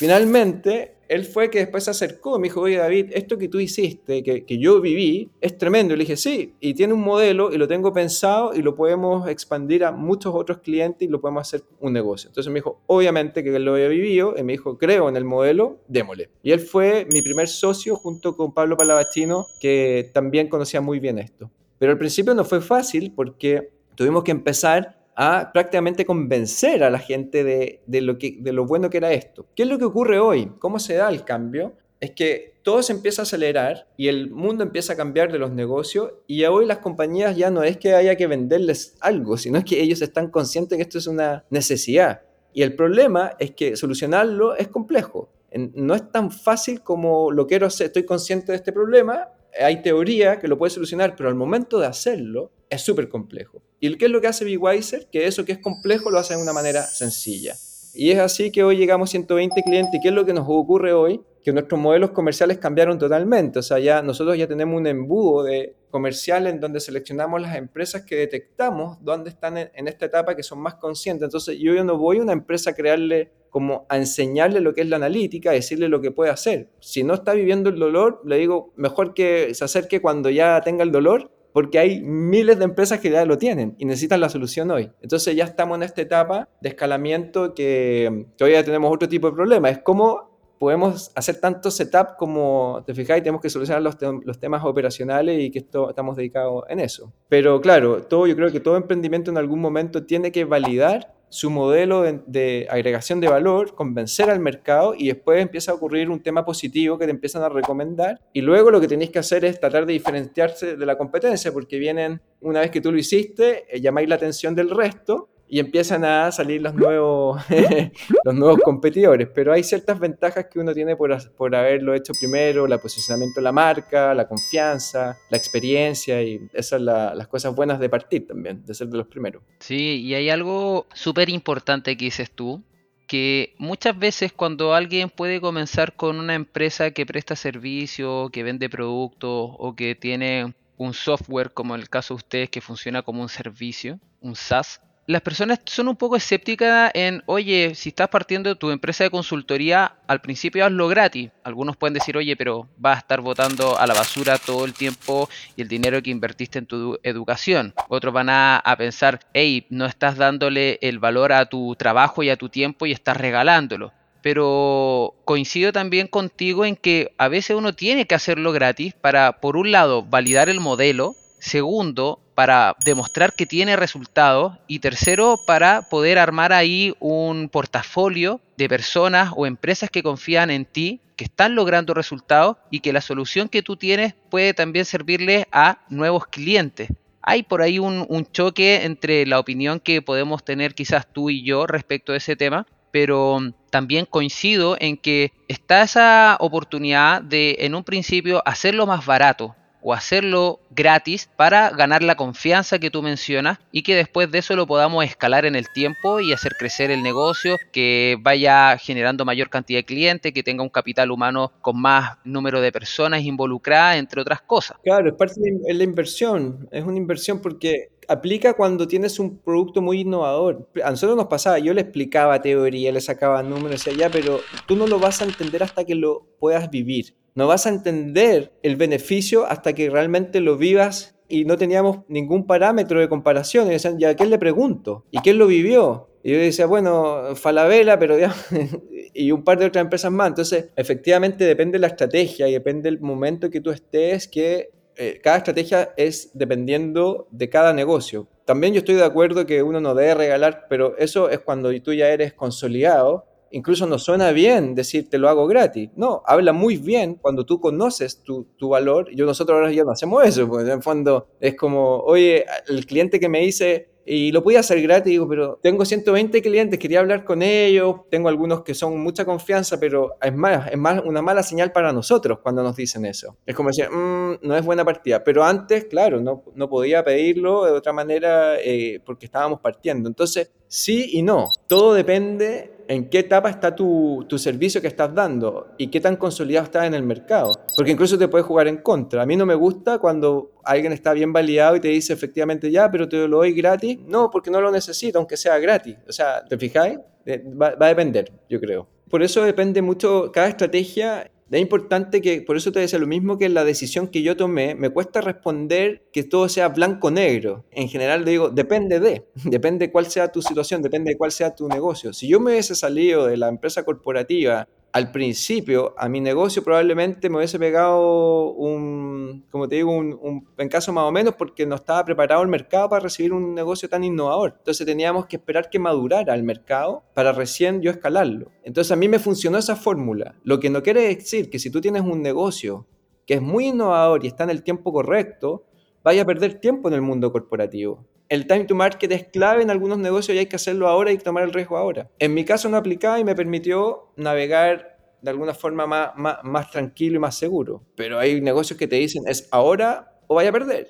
Finalmente, 0.00 0.94
él 1.08 1.26
fue 1.26 1.50
que 1.50 1.58
después 1.58 1.84
se 1.84 1.90
acercó 1.90 2.38
y 2.38 2.40
me 2.40 2.48
dijo, 2.48 2.62
oye 2.62 2.78
David, 2.78 3.10
esto 3.12 3.36
que 3.36 3.48
tú 3.48 3.60
hiciste, 3.60 4.22
que, 4.22 4.58
yo 4.58 4.80
viví, 4.80 5.28
es 5.42 5.58
tremendo. 5.58 5.92
Y 5.92 5.98
le 5.98 6.04
dije, 6.04 6.16
sí, 6.16 6.54
y 6.58 6.72
tiene 6.72 6.94
un 6.94 7.02
modelo 7.02 7.52
y 7.52 7.58
lo 7.58 7.68
tengo 7.68 7.92
pensado 7.92 8.54
y 8.54 8.62
lo 8.62 8.74
podemos 8.74 9.28
expandir 9.28 9.84
a 9.84 9.92
muchos 9.92 10.34
otros 10.34 10.60
clientes 10.60 11.06
y 11.06 11.10
lo 11.10 11.20
podemos 11.20 11.46
hacer 11.46 11.64
un 11.80 11.92
negocio. 11.92 12.30
Entonces 12.30 12.50
me 12.50 12.60
dijo, 12.60 12.80
obviamente 12.86 13.44
que 13.44 13.54
él 13.54 13.62
lo 13.62 13.74
había 13.74 13.88
vivido 13.88 14.34
y 14.38 14.42
me 14.42 14.54
dijo, 14.54 14.78
creo 14.78 15.10
en 15.10 15.16
el 15.16 15.26
modelo, 15.26 15.80
démosle. 15.86 16.30
Y 16.42 16.52
él 16.52 16.60
fue 16.60 17.06
mi 17.12 17.20
primer 17.20 17.48
socio 17.48 17.94
junto 17.96 18.34
con 18.38 18.54
Pablo 18.54 18.78
Palavachino, 18.78 19.48
que 19.60 20.10
también 20.14 20.48
conocía 20.48 20.80
muy 20.80 20.98
bien 20.98 21.18
esto. 21.18 21.50
Pero 21.78 21.92
al 21.92 21.98
principio 21.98 22.34
no 22.34 22.46
fue 22.46 22.62
fácil 22.62 23.12
porque 23.14 23.68
tuvimos 23.96 24.24
que 24.24 24.30
empezar 24.30 24.99
a 25.22 25.52
prácticamente 25.52 26.06
convencer 26.06 26.82
a 26.82 26.88
la 26.88 26.98
gente 26.98 27.44
de, 27.44 27.82
de, 27.86 28.00
lo 28.00 28.16
que, 28.16 28.38
de 28.40 28.54
lo 28.54 28.64
bueno 28.64 28.88
que 28.88 28.96
era 28.96 29.12
esto. 29.12 29.44
¿Qué 29.54 29.64
es 29.64 29.68
lo 29.68 29.78
que 29.78 29.84
ocurre 29.84 30.18
hoy? 30.18 30.50
¿Cómo 30.58 30.78
se 30.78 30.94
da 30.94 31.10
el 31.10 31.24
cambio? 31.26 31.74
Es 32.00 32.12
que 32.12 32.54
todo 32.62 32.82
se 32.82 32.94
empieza 32.94 33.20
a 33.20 33.24
acelerar 33.24 33.86
y 33.98 34.08
el 34.08 34.30
mundo 34.30 34.64
empieza 34.64 34.94
a 34.94 34.96
cambiar 34.96 35.30
de 35.30 35.38
los 35.38 35.50
negocios 35.50 36.14
y 36.26 36.42
hoy 36.44 36.64
las 36.64 36.78
compañías 36.78 37.36
ya 37.36 37.50
no 37.50 37.62
es 37.62 37.76
que 37.76 37.94
haya 37.94 38.16
que 38.16 38.26
venderles 38.26 38.96
algo, 39.00 39.36
sino 39.36 39.62
que 39.62 39.82
ellos 39.82 40.00
están 40.00 40.30
conscientes 40.30 40.78
que 40.78 40.82
esto 40.84 40.96
es 40.96 41.06
una 41.06 41.44
necesidad. 41.50 42.22
Y 42.54 42.62
el 42.62 42.74
problema 42.74 43.32
es 43.38 43.50
que 43.50 43.76
solucionarlo 43.76 44.56
es 44.56 44.68
complejo. 44.68 45.28
No 45.74 45.94
es 45.94 46.10
tan 46.10 46.30
fácil 46.30 46.80
como 46.80 47.30
lo 47.30 47.46
quiero 47.46 47.66
hacer, 47.66 47.88
estoy 47.88 48.06
consciente 48.06 48.52
de 48.52 48.56
este 48.56 48.72
problema, 48.72 49.28
hay 49.58 49.82
teoría 49.82 50.38
que 50.38 50.48
lo 50.48 50.58
puede 50.58 50.70
solucionar, 50.70 51.16
pero 51.16 51.28
al 51.28 51.34
momento 51.34 51.78
de 51.78 51.86
hacerlo 51.86 52.52
es 52.68 52.82
súper 52.82 53.08
complejo. 53.08 53.62
¿Y 53.80 53.96
qué 53.96 54.06
es 54.06 54.10
lo 54.10 54.20
que 54.20 54.28
hace 54.28 54.44
BeWiser? 54.44 55.08
Que 55.10 55.26
eso 55.26 55.44
que 55.44 55.52
es 55.52 55.58
complejo 55.58 56.10
lo 56.10 56.18
hace 56.18 56.34
de 56.34 56.42
una 56.42 56.52
manera 56.52 56.82
sencilla. 56.82 57.56
Y 57.94 58.10
es 58.10 58.18
así 58.18 58.50
que 58.50 58.62
hoy 58.62 58.76
llegamos 58.76 59.10
a 59.10 59.12
120 59.12 59.62
clientes. 59.62 59.94
¿Y 59.94 60.00
qué 60.00 60.08
es 60.08 60.14
lo 60.14 60.24
que 60.24 60.32
nos 60.32 60.46
ocurre 60.48 60.92
hoy? 60.92 61.20
Que 61.42 61.52
nuestros 61.52 61.80
modelos 61.80 62.10
comerciales 62.10 62.58
cambiaron 62.58 62.98
totalmente. 62.98 63.58
O 63.58 63.62
sea, 63.62 63.78
ya 63.78 64.02
nosotros 64.02 64.36
ya 64.36 64.46
tenemos 64.46 64.78
un 64.78 64.86
embudo 64.86 65.42
de 65.42 65.74
comercial 65.90 66.46
en 66.46 66.60
donde 66.60 66.80
seleccionamos 66.80 67.40
las 67.40 67.56
empresas 67.56 68.02
que 68.02 68.16
detectamos 68.16 68.98
dónde 69.00 69.30
están 69.30 69.58
en, 69.58 69.88
esta 69.88 70.06
etapa 70.06 70.36
que 70.36 70.42
son 70.42 70.60
más 70.60 70.74
conscientes. 70.74 71.24
Entonces, 71.24 71.58
yo, 71.58 71.74
yo 71.74 71.82
no 71.82 71.98
voy 71.98 72.18
a 72.18 72.22
una 72.22 72.32
empresa 72.32 72.70
a 72.70 72.74
crearle 72.74 73.32
como 73.50 73.86
a 73.88 73.96
enseñarle 73.96 74.60
lo 74.60 74.72
que 74.74 74.82
es 74.82 74.88
la 74.88 74.96
analítica, 74.96 75.50
a 75.50 75.54
decirle 75.54 75.88
lo 75.88 76.00
que 76.00 76.12
puede 76.12 76.30
hacer. 76.30 76.68
Si 76.78 77.02
no 77.02 77.14
está 77.14 77.32
viviendo 77.32 77.70
el 77.70 77.78
dolor, 77.80 78.22
le 78.24 78.36
digo, 78.36 78.72
mejor 78.76 79.12
que 79.12 79.52
se 79.54 79.64
acerque 79.64 80.00
cuando 80.00 80.30
ya 80.30 80.60
tenga 80.60 80.84
el 80.84 80.92
dolor 80.92 81.32
porque 81.52 81.78
hay 81.78 82.00
miles 82.00 82.58
de 82.58 82.64
empresas 82.64 83.00
que 83.00 83.10
ya 83.10 83.24
lo 83.24 83.38
tienen 83.38 83.74
y 83.78 83.84
necesitan 83.84 84.20
la 84.20 84.28
solución 84.28 84.70
hoy. 84.70 84.90
Entonces 85.00 85.34
ya 85.34 85.44
estamos 85.44 85.76
en 85.76 85.82
esta 85.82 86.02
etapa 86.02 86.48
de 86.60 86.68
escalamiento 86.68 87.54
que 87.54 88.26
todavía 88.36 88.64
tenemos 88.64 88.92
otro 88.92 89.08
tipo 89.08 89.28
de 89.28 89.34
problema. 89.34 89.70
Es 89.70 89.78
cómo 89.78 90.30
podemos 90.60 91.10
hacer 91.14 91.40
tanto 91.40 91.70
setup 91.70 92.16
como, 92.18 92.82
te 92.86 92.94
fijáis, 92.94 93.22
tenemos 93.22 93.40
que 93.40 93.48
solucionar 93.48 93.82
los, 93.82 93.96
los, 94.24 94.38
temas 94.38 94.62
operacionales 94.62 95.40
y 95.40 95.50
que 95.50 95.60
esto, 95.60 95.88
estamos 95.88 96.16
dedicados 96.16 96.64
en 96.68 96.80
eso. 96.80 97.14
Pero 97.30 97.62
claro, 97.62 98.02
todo, 98.02 98.26
yo 98.26 98.36
creo 98.36 98.52
que 98.52 98.60
todo 98.60 98.76
emprendimiento 98.76 99.30
en 99.30 99.38
algún 99.38 99.58
momento 99.58 100.04
tiene 100.04 100.30
que 100.30 100.44
validar 100.44 101.14
su 101.30 101.48
modelo 101.48 102.02
de, 102.02 102.66
agregación 102.68 103.20
de 103.20 103.28
valor, 103.28 103.74
convencer 103.74 104.28
al 104.28 104.40
mercado 104.40 104.94
y 104.96 105.06
después 105.06 105.40
empieza 105.40 105.70
a 105.72 105.74
ocurrir 105.74 106.10
un 106.10 106.20
tema 106.20 106.44
positivo 106.44 106.98
que 106.98 107.06
te 107.06 107.12
empiezan 107.12 107.42
a 107.42 107.48
recomendar. 107.48 108.20
Y 108.32 108.42
luego 108.42 108.70
lo 108.70 108.80
que 108.80 108.88
tenéis 108.88 109.10
que 109.10 109.20
hacer 109.20 109.44
es 109.44 109.58
tratar 109.58 109.86
de 109.86 109.92
diferenciarse 109.92 110.76
de 110.76 110.86
la 110.86 110.98
competencia 110.98 111.52
porque 111.52 111.78
vienen, 111.78 112.20
una 112.40 112.60
vez 112.60 112.70
que 112.70 112.80
tú 112.80 112.92
lo 112.92 112.98
hiciste, 112.98 113.64
eh, 113.74 113.80
llamáis 113.80 114.08
la 114.08 114.16
atención 114.16 114.54
del 114.54 114.70
resto 114.70 115.30
y 115.52 115.58
empiezan 115.58 116.04
a 116.04 116.30
salir 116.30 116.62
los 116.62 116.74
nuevos, 116.74 117.42
los 118.24 118.34
nuevos 118.34 118.60
competidores. 118.62 119.28
Pero 119.34 119.52
hay 119.52 119.64
ciertas 119.64 119.98
ventajas 119.98 120.46
que 120.46 120.60
uno 120.60 120.72
tiene 120.72 120.94
por, 120.94 121.10
por 121.32 121.54
haberlo 121.56 121.92
hecho 121.92 122.12
primero, 122.18 122.66
el 122.66 122.78
posicionamiento 122.78 123.40
de 123.40 123.44
la 123.44 123.50
marca, 123.50 124.14
la 124.14 124.28
confianza, 124.28 125.18
la 125.28 125.36
experiencia 125.36 126.22
y 126.22 126.40
esas 126.52 126.66
son 126.66 126.84
las 126.84 127.26
cosas 127.26 127.52
buenas 127.52 127.80
de 127.80 127.88
partir 127.88 128.28
también, 128.28 128.64
de 128.64 128.74
ser 128.74 128.86
de 128.86 128.98
los 128.98 129.08
primeros. 129.08 129.42
Sí, 129.58 130.02
y 130.02 130.14
hay 130.14 130.30
algo 130.30 130.86
súper 130.94 131.28
importante 131.28 131.96
que 131.96 132.04
dices 132.04 132.30
tú, 132.30 132.62
que 133.08 133.54
muchas 133.58 133.98
veces 133.98 134.32
cuando 134.32 134.72
alguien 134.72 135.10
puede 135.10 135.40
comenzar 135.40 135.96
con 135.96 136.20
una 136.20 136.36
empresa 136.36 136.92
que 136.92 137.04
presta 137.06 137.34
servicio, 137.34 138.30
que 138.32 138.44
vende 138.44 138.70
productos 138.70 139.50
o 139.58 139.74
que 139.74 139.96
tiene 139.96 140.54
un 140.76 140.94
software 140.94 141.52
como 141.52 141.74
en 141.74 141.80
el 141.80 141.88
caso 141.88 142.14
de 142.14 142.18
ustedes 142.18 142.50
que 142.50 142.60
funciona 142.60 143.02
como 143.02 143.20
un 143.20 143.28
servicio, 143.28 143.98
un 144.20 144.36
SaaS, 144.36 144.80
las 145.10 145.22
personas 145.22 145.58
son 145.64 145.88
un 145.88 145.96
poco 145.96 146.14
escépticas 146.14 146.92
en, 146.94 147.24
oye, 147.26 147.74
si 147.74 147.88
estás 147.88 148.08
partiendo 148.08 148.54
tu 148.54 148.70
empresa 148.70 149.02
de 149.02 149.10
consultoría, 149.10 149.96
al 150.06 150.20
principio 150.20 150.64
hazlo 150.64 150.86
gratis. 150.86 151.30
Algunos 151.42 151.76
pueden 151.76 151.94
decir, 151.94 152.16
oye, 152.16 152.36
pero 152.36 152.68
vas 152.76 152.96
a 152.96 153.00
estar 153.00 153.20
votando 153.20 153.76
a 153.76 153.88
la 153.88 153.94
basura 153.94 154.38
todo 154.38 154.64
el 154.64 154.72
tiempo 154.72 155.28
y 155.56 155.62
el 155.62 155.68
dinero 155.68 156.00
que 156.00 156.10
invertiste 156.10 156.60
en 156.60 156.66
tu 156.66 156.96
educación. 157.02 157.74
Otros 157.88 158.14
van 158.14 158.30
a, 158.30 158.58
a 158.58 158.76
pensar, 158.76 159.18
hey, 159.34 159.66
no 159.68 159.86
estás 159.86 160.16
dándole 160.16 160.78
el 160.80 161.00
valor 161.00 161.32
a 161.32 161.46
tu 161.46 161.74
trabajo 161.74 162.22
y 162.22 162.30
a 162.30 162.36
tu 162.36 162.48
tiempo 162.48 162.86
y 162.86 162.92
estás 162.92 163.16
regalándolo 163.16 163.92
pero 164.22 165.14
coincido 165.24 165.72
también 165.72 166.06
contigo 166.06 166.66
en 166.66 166.76
que 166.76 167.14
a 167.16 167.28
veces 167.28 167.56
uno 167.56 167.72
tiene 167.72 168.06
que 168.06 168.14
hacerlo 168.14 168.52
gratis 168.52 168.92
para, 168.92 169.40
por 169.40 169.56
un 169.56 169.72
lado, 169.72 170.02
validar 170.02 170.50
el 170.50 170.60
modelo, 170.60 171.16
segundo, 171.38 172.20
para 172.40 172.74
demostrar 172.86 173.34
que 173.34 173.44
tiene 173.44 173.76
resultados 173.76 174.54
y 174.66 174.78
tercero, 174.78 175.38
para 175.46 175.82
poder 175.82 176.18
armar 176.18 176.54
ahí 176.54 176.94
un 176.98 177.50
portafolio 177.50 178.40
de 178.56 178.66
personas 178.66 179.34
o 179.36 179.44
empresas 179.44 179.90
que 179.90 180.02
confían 180.02 180.50
en 180.50 180.64
ti, 180.64 181.02
que 181.16 181.24
están 181.24 181.54
logrando 181.54 181.92
resultados 181.92 182.56
y 182.70 182.80
que 182.80 182.94
la 182.94 183.02
solución 183.02 183.50
que 183.50 183.62
tú 183.62 183.76
tienes 183.76 184.14
puede 184.30 184.54
también 184.54 184.86
servirle 184.86 185.48
a 185.52 185.80
nuevos 185.90 186.28
clientes. 186.28 186.88
Hay 187.20 187.42
por 187.42 187.60
ahí 187.60 187.78
un, 187.78 188.06
un 188.08 188.24
choque 188.24 188.86
entre 188.86 189.26
la 189.26 189.38
opinión 189.38 189.78
que 189.78 190.00
podemos 190.00 190.42
tener 190.42 190.74
quizás 190.74 191.06
tú 191.12 191.28
y 191.28 191.44
yo 191.44 191.66
respecto 191.66 192.14
a 192.14 192.16
ese 192.16 192.36
tema, 192.36 192.66
pero 192.90 193.38
también 193.68 194.06
coincido 194.06 194.78
en 194.80 194.96
que 194.96 195.32
está 195.46 195.82
esa 195.82 196.38
oportunidad 196.40 197.20
de 197.20 197.58
en 197.58 197.74
un 197.74 197.84
principio 197.84 198.42
hacerlo 198.46 198.86
más 198.86 199.04
barato, 199.04 199.56
o 199.82 199.94
hacerlo 199.94 200.60
gratis 200.70 201.28
para 201.36 201.70
ganar 201.70 202.02
la 202.02 202.16
confianza 202.16 202.78
que 202.78 202.90
tú 202.90 203.02
mencionas 203.02 203.58
y 203.72 203.82
que 203.82 203.94
después 203.94 204.30
de 204.30 204.38
eso 204.38 204.56
lo 204.56 204.66
podamos 204.66 205.04
escalar 205.04 205.44
en 205.44 205.54
el 205.54 205.68
tiempo 205.72 206.20
y 206.20 206.32
hacer 206.32 206.52
crecer 206.58 206.90
el 206.90 207.02
negocio, 207.02 207.56
que 207.72 208.16
vaya 208.20 208.76
generando 208.78 209.24
mayor 209.24 209.50
cantidad 209.50 209.78
de 209.78 209.84
clientes, 209.84 210.32
que 210.32 210.42
tenga 210.42 210.62
un 210.62 210.68
capital 210.68 211.10
humano 211.10 211.52
con 211.60 211.80
más 211.80 212.18
número 212.24 212.60
de 212.60 212.72
personas 212.72 213.22
involucradas, 213.22 213.96
entre 213.96 214.20
otras 214.20 214.40
cosas. 214.42 214.76
Claro, 214.82 215.08
es 215.08 215.14
parte 215.14 215.40
de 215.40 215.74
la 215.74 215.84
inversión, 215.84 216.68
es 216.70 216.84
una 216.84 216.98
inversión 216.98 217.40
porque 217.40 217.90
aplica 218.08 218.54
cuando 218.54 218.88
tienes 218.88 219.20
un 219.20 219.38
producto 219.38 219.80
muy 219.80 220.00
innovador. 220.00 220.68
A 220.84 220.90
nos 220.90 221.26
pasaba, 221.26 221.58
yo 221.60 221.72
le 221.72 221.82
explicaba 221.82 222.42
teoría, 222.42 222.90
le 222.90 223.00
sacaba 223.00 223.42
números 223.42 223.86
y 223.86 223.90
allá, 223.90 224.10
pero 224.10 224.40
tú 224.66 224.74
no 224.74 224.86
lo 224.86 224.98
vas 224.98 225.22
a 225.22 225.24
entender 225.24 225.62
hasta 225.62 225.84
que 225.84 225.94
lo 225.94 226.26
puedas 226.40 226.70
vivir. 226.70 227.14
No 227.34 227.46
vas 227.46 227.66
a 227.66 227.70
entender 227.70 228.52
el 228.62 228.76
beneficio 228.76 229.46
hasta 229.46 229.72
que 229.72 229.90
realmente 229.90 230.40
lo 230.40 230.56
vivas 230.56 231.16
y 231.28 231.44
no 231.44 231.56
teníamos 231.56 232.00
ningún 232.08 232.46
parámetro 232.46 233.00
de 233.00 233.08
comparación. 233.08 233.68
Y 233.68 233.70
decían, 233.70 233.98
¿ya 233.98 234.10
a 234.10 234.14
quién 234.14 234.30
le 234.30 234.38
pregunto? 234.38 235.04
¿Y 235.10 235.18
quién 235.18 235.38
lo 235.38 235.46
vivió? 235.46 236.08
Y 236.22 236.32
yo 236.32 236.38
decía, 236.38 236.66
bueno, 236.66 237.34
Falabella, 237.34 237.98
pero 237.98 238.18
ya, 238.18 238.34
y 239.14 239.30
un 239.30 239.42
par 239.42 239.58
de 239.58 239.66
otras 239.66 239.82
empresas 239.82 240.12
más. 240.12 240.28
Entonces, 240.28 240.68
efectivamente 240.76 241.44
depende 241.44 241.78
de 241.78 241.80
la 241.80 241.86
estrategia 241.86 242.48
y 242.48 242.52
depende 242.52 242.90
del 242.90 243.00
momento 243.00 243.48
que 243.48 243.60
tú 243.60 243.70
estés, 243.70 244.28
que 244.28 244.70
eh, 244.96 245.20
cada 245.22 245.38
estrategia 245.38 245.94
es 245.96 246.30
dependiendo 246.34 247.26
de 247.30 247.48
cada 247.48 247.72
negocio. 247.72 248.28
También 248.44 248.74
yo 248.74 248.80
estoy 248.80 248.96
de 248.96 249.04
acuerdo 249.04 249.46
que 249.46 249.62
uno 249.62 249.80
no 249.80 249.94
debe 249.94 250.14
regalar, 250.14 250.66
pero 250.68 250.96
eso 250.98 251.30
es 251.30 251.38
cuando 251.38 251.70
tú 251.80 251.94
ya 251.94 252.08
eres 252.08 252.34
consolidado 252.34 253.24
incluso 253.50 253.86
no 253.86 253.98
suena 253.98 254.32
bien 254.32 254.74
decir 254.74 255.08
te 255.08 255.18
lo 255.18 255.28
hago 255.28 255.46
gratis. 255.46 255.90
No, 255.96 256.22
habla 256.26 256.52
muy 256.52 256.76
bien 256.76 257.14
cuando 257.14 257.44
tú 257.44 257.60
conoces 257.60 258.22
tu, 258.22 258.44
tu 258.56 258.68
valor. 258.68 259.10
Yo, 259.14 259.26
nosotros 259.26 259.56
ahora 259.56 259.72
ya 259.72 259.84
no 259.84 259.92
hacemos 259.92 260.24
eso, 260.24 260.48
porque 260.48 260.66
en 260.66 260.78
el 260.78 260.82
fondo 260.82 261.28
es 261.40 261.56
como, 261.56 261.98
oye, 262.00 262.44
el 262.68 262.86
cliente 262.86 263.20
que 263.20 263.28
me 263.28 263.40
dice, 263.40 263.90
y 264.04 264.32
lo 264.32 264.42
podía 264.42 264.60
hacer 264.60 264.80
gratis, 264.82 265.10
digo, 265.10 265.28
pero 265.28 265.58
tengo 265.62 265.84
120 265.84 266.42
clientes, 266.42 266.78
quería 266.78 267.00
hablar 267.00 267.24
con 267.24 267.42
ellos, 267.42 268.00
tengo 268.10 268.28
algunos 268.28 268.62
que 268.62 268.74
son 268.74 268.98
mucha 268.98 269.24
confianza, 269.24 269.78
pero 269.78 270.16
es 270.20 270.34
más, 270.34 270.70
es 270.72 270.78
más 270.78 271.02
una 271.04 271.22
mala 271.22 271.42
señal 271.42 271.70
para 271.70 271.92
nosotros 271.92 272.38
cuando 272.42 272.62
nos 272.62 272.74
dicen 272.76 273.04
eso. 273.04 273.36
Es 273.46 273.54
como 273.54 273.68
decir, 273.68 273.88
mm, 273.90 274.38
no 274.42 274.56
es 274.56 274.64
buena 274.64 274.84
partida, 274.84 275.22
pero 275.22 275.44
antes, 275.44 275.84
claro, 275.84 276.20
no, 276.20 276.44
no 276.54 276.68
podía 276.68 277.04
pedirlo 277.04 277.64
de 277.64 277.72
otra 277.72 277.92
manera 277.92 278.58
eh, 278.58 279.00
porque 279.04 279.26
estábamos 279.26 279.60
partiendo. 279.60 280.08
Entonces, 280.08 280.50
sí 280.70 281.10
y 281.12 281.22
no, 281.22 281.50
todo 281.66 281.92
depende 281.92 282.70
en 282.86 283.08
qué 283.08 283.20
etapa 283.20 283.50
está 283.50 283.74
tu, 283.74 284.24
tu, 284.28 284.38
servicio 284.38 284.80
que 284.80 284.86
estás 284.86 285.14
dando 285.14 285.68
y 285.78 285.88
qué 285.88 286.00
tan 286.00 286.16
consolidado 286.16 286.64
está 286.64 286.86
en 286.86 286.94
el 286.94 287.04
mercado. 287.04 287.52
Porque 287.76 287.92
incluso 287.92 288.18
te 288.18 288.26
puede 288.26 288.42
jugar 288.42 288.66
en 288.66 288.78
contra. 288.78 289.22
A 289.22 289.26
mí 289.26 289.36
no 289.36 289.46
me 289.46 289.54
gusta 289.54 289.98
cuando 289.98 290.52
alguien 290.64 290.92
está 290.92 291.12
bien 291.12 291.32
validado 291.32 291.76
y 291.76 291.80
te 291.80 291.86
dice 291.86 292.12
efectivamente 292.12 292.68
ya, 292.68 292.90
pero 292.90 293.08
te 293.08 293.28
lo 293.28 293.38
doy 293.38 293.52
gratis. 293.52 293.98
No, 294.06 294.28
porque 294.28 294.50
no 294.50 294.60
lo 294.60 294.72
necesito, 294.72 295.18
aunque 295.18 295.36
sea 295.36 295.58
gratis. 295.58 295.98
O 296.08 296.12
sea, 296.12 296.44
¿te 296.44 296.58
fijáis? 296.58 296.98
Eh, 297.26 297.44
va, 297.50 297.76
va 297.76 297.86
a 297.86 297.90
depender, 297.90 298.32
yo 298.48 298.58
creo. 298.60 298.88
Por 299.08 299.22
eso 299.22 299.44
depende 299.44 299.82
mucho, 299.82 300.32
cada 300.32 300.48
estrategia 300.48 301.30
es 301.50 301.60
importante 301.60 302.20
que, 302.20 302.42
por 302.42 302.56
eso 302.56 302.70
te 302.70 302.78
decía 302.78 302.98
lo 302.98 303.08
mismo 303.08 303.36
que 303.36 303.48
la 303.48 303.64
decisión 303.64 304.06
que 304.08 304.22
yo 304.22 304.36
tomé, 304.36 304.74
me 304.76 304.90
cuesta 304.90 305.20
responder 305.20 306.02
que 306.12 306.22
todo 306.22 306.48
sea 306.48 306.68
blanco-negro. 306.68 307.64
En 307.72 307.88
general 307.88 308.24
digo, 308.24 308.50
depende 308.50 309.00
de, 309.00 309.26
depende 309.44 309.90
cuál 309.90 310.06
sea 310.06 310.30
tu 310.30 310.42
situación, 310.42 310.80
depende 310.80 311.10
de 311.10 311.16
cuál 311.16 311.32
sea 311.32 311.54
tu 311.54 311.68
negocio. 311.68 312.12
Si 312.12 312.28
yo 312.28 312.38
me 312.38 312.52
hubiese 312.52 312.74
salido 312.74 313.26
de 313.26 313.36
la 313.36 313.48
empresa 313.48 313.84
corporativa 313.84 314.68
al 314.92 315.12
principio 315.12 315.94
a 315.96 316.08
mi 316.08 316.20
negocio 316.20 316.64
probablemente 316.64 317.28
me 317.30 317.36
hubiese 317.36 317.58
pegado 317.58 318.52
un, 318.52 319.46
como 319.50 319.68
te 319.68 319.76
digo, 319.76 319.92
un, 319.92 320.18
un 320.20 320.48
más 320.58 320.88
o 320.88 321.12
menos 321.12 321.34
porque 321.34 321.66
no 321.66 321.76
estaba 321.76 322.04
preparado 322.04 322.42
el 322.42 322.48
mercado 322.48 322.88
para 322.88 323.02
recibir 323.02 323.32
un 323.32 323.54
negocio 323.54 323.88
tan 323.88 324.04
innovador. 324.04 324.54
Entonces 324.58 324.86
teníamos 324.86 325.26
que 325.26 325.36
esperar 325.36 325.70
que 325.70 325.78
madurara 325.78 326.34
el 326.34 326.42
mercado 326.42 327.04
para 327.14 327.32
recién 327.32 327.80
yo 327.80 327.90
escalarlo. 327.90 328.50
Entonces 328.64 328.92
a 328.92 328.96
mí 328.96 329.08
me 329.08 329.18
funcionó 329.18 329.58
esa 329.58 329.76
fórmula. 329.76 330.34
Lo 330.42 330.58
que 330.58 330.70
no 330.70 330.82
quiere 330.82 331.02
decir 331.02 331.50
que 331.50 331.58
si 331.58 331.70
tú 331.70 331.80
tienes 331.80 332.02
un 332.02 332.22
negocio 332.22 332.86
que 333.26 333.34
es 333.34 333.42
muy 333.42 333.68
innovador 333.68 334.24
y 334.24 334.28
está 334.28 334.44
en 334.44 334.50
el 334.50 334.64
tiempo 334.64 334.92
correcto, 334.92 335.64
vaya 336.02 336.22
a 336.22 336.26
perder 336.26 336.60
tiempo 336.60 336.88
en 336.88 336.94
el 336.94 337.02
mundo 337.02 337.32
corporativo 337.32 338.06
el 338.30 338.46
time 338.46 338.64
to 338.64 338.76
market 338.76 339.10
es 339.10 339.24
clave 339.24 339.62
en 339.62 339.70
algunos 339.70 339.98
negocios 339.98 340.36
y 340.36 340.38
hay 340.38 340.46
que 340.46 340.56
hacerlo 340.56 340.88
ahora 340.88 341.10
y 341.10 341.18
tomar 341.18 341.42
el 341.42 341.52
riesgo 341.52 341.76
ahora. 341.76 342.08
En 342.20 342.32
mi 342.32 342.44
caso 342.44 342.68
no 342.68 342.76
aplicaba 342.76 343.18
y 343.18 343.24
me 343.24 343.34
permitió 343.34 344.12
navegar 344.16 344.96
de 345.20 345.30
alguna 345.30 345.52
forma 345.52 345.86
más, 345.86 346.12
más, 346.44 346.70
tranquilo 346.70 347.16
y 347.16 347.18
más 347.18 347.36
seguro. 347.36 347.82
Pero 347.96 348.20
hay 348.20 348.40
negocios 348.40 348.78
que 348.78 348.86
te 348.86 348.96
dicen 348.96 349.24
es 349.26 349.48
ahora 349.50 350.16
o 350.28 350.36
vaya 350.36 350.50
a 350.50 350.52
perder. 350.52 350.86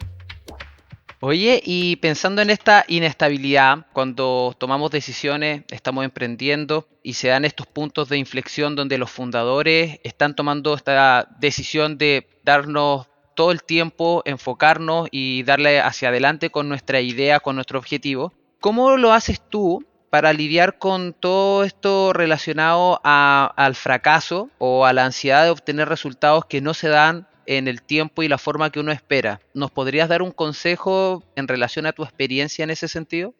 Oye, 1.22 1.62
y 1.64 1.96
pensando 1.96 2.40
en 2.40 2.50
esta 2.50 2.84
inestabilidad, 2.88 3.86
cuando 3.92 4.54
tomamos 4.58 4.90
decisiones, 4.90 5.64
estamos 5.70 6.04
emprendiendo 6.04 6.88
y 7.02 7.14
se 7.14 7.28
dan 7.28 7.44
estos 7.44 7.66
puntos 7.66 8.08
de 8.10 8.18
inflexión 8.18 8.76
donde 8.76 8.98
los 8.98 9.10
fundadores 9.10 9.98
están 10.02 10.36
tomando 10.36 10.74
esta 10.74 11.28
decisión 11.38 11.98
de 11.98 12.26
darnos 12.42 13.09
todo 13.40 13.52
el 13.52 13.62
tiempo 13.62 14.20
enfocarnos 14.26 15.08
y 15.10 15.44
darle 15.44 15.80
hacia 15.80 16.10
adelante 16.10 16.50
con 16.50 16.68
nuestra 16.68 17.00
idea, 17.00 17.40
con 17.40 17.54
nuestro 17.54 17.78
objetivo. 17.78 18.34
¿Cómo 18.60 18.98
lo 18.98 19.14
haces 19.14 19.40
tú 19.40 19.82
para 20.10 20.34
lidiar 20.34 20.76
con 20.76 21.14
todo 21.14 21.64
esto 21.64 22.12
relacionado 22.12 23.00
al 23.02 23.74
fracaso 23.76 24.50
o 24.58 24.84
a 24.84 24.92
la 24.92 25.06
ansiedad 25.06 25.44
de 25.44 25.48
obtener 25.48 25.88
resultados 25.88 26.44
que 26.44 26.60
no 26.60 26.74
se 26.74 26.88
dan 26.88 27.28
en 27.46 27.66
el 27.66 27.80
tiempo 27.80 28.22
y 28.22 28.28
la 28.28 28.36
forma 28.36 28.68
que 28.68 28.80
uno 28.80 28.92
espera? 28.92 29.40
¿Nos 29.54 29.70
podrías 29.70 30.10
dar 30.10 30.20
un 30.20 30.32
consejo 30.32 31.24
en 31.34 31.48
relación 31.48 31.86
a 31.86 31.94
tu 31.94 32.02
experiencia 32.02 32.62
en 32.62 32.68
ese 32.68 32.88
sentido? 32.88 33.32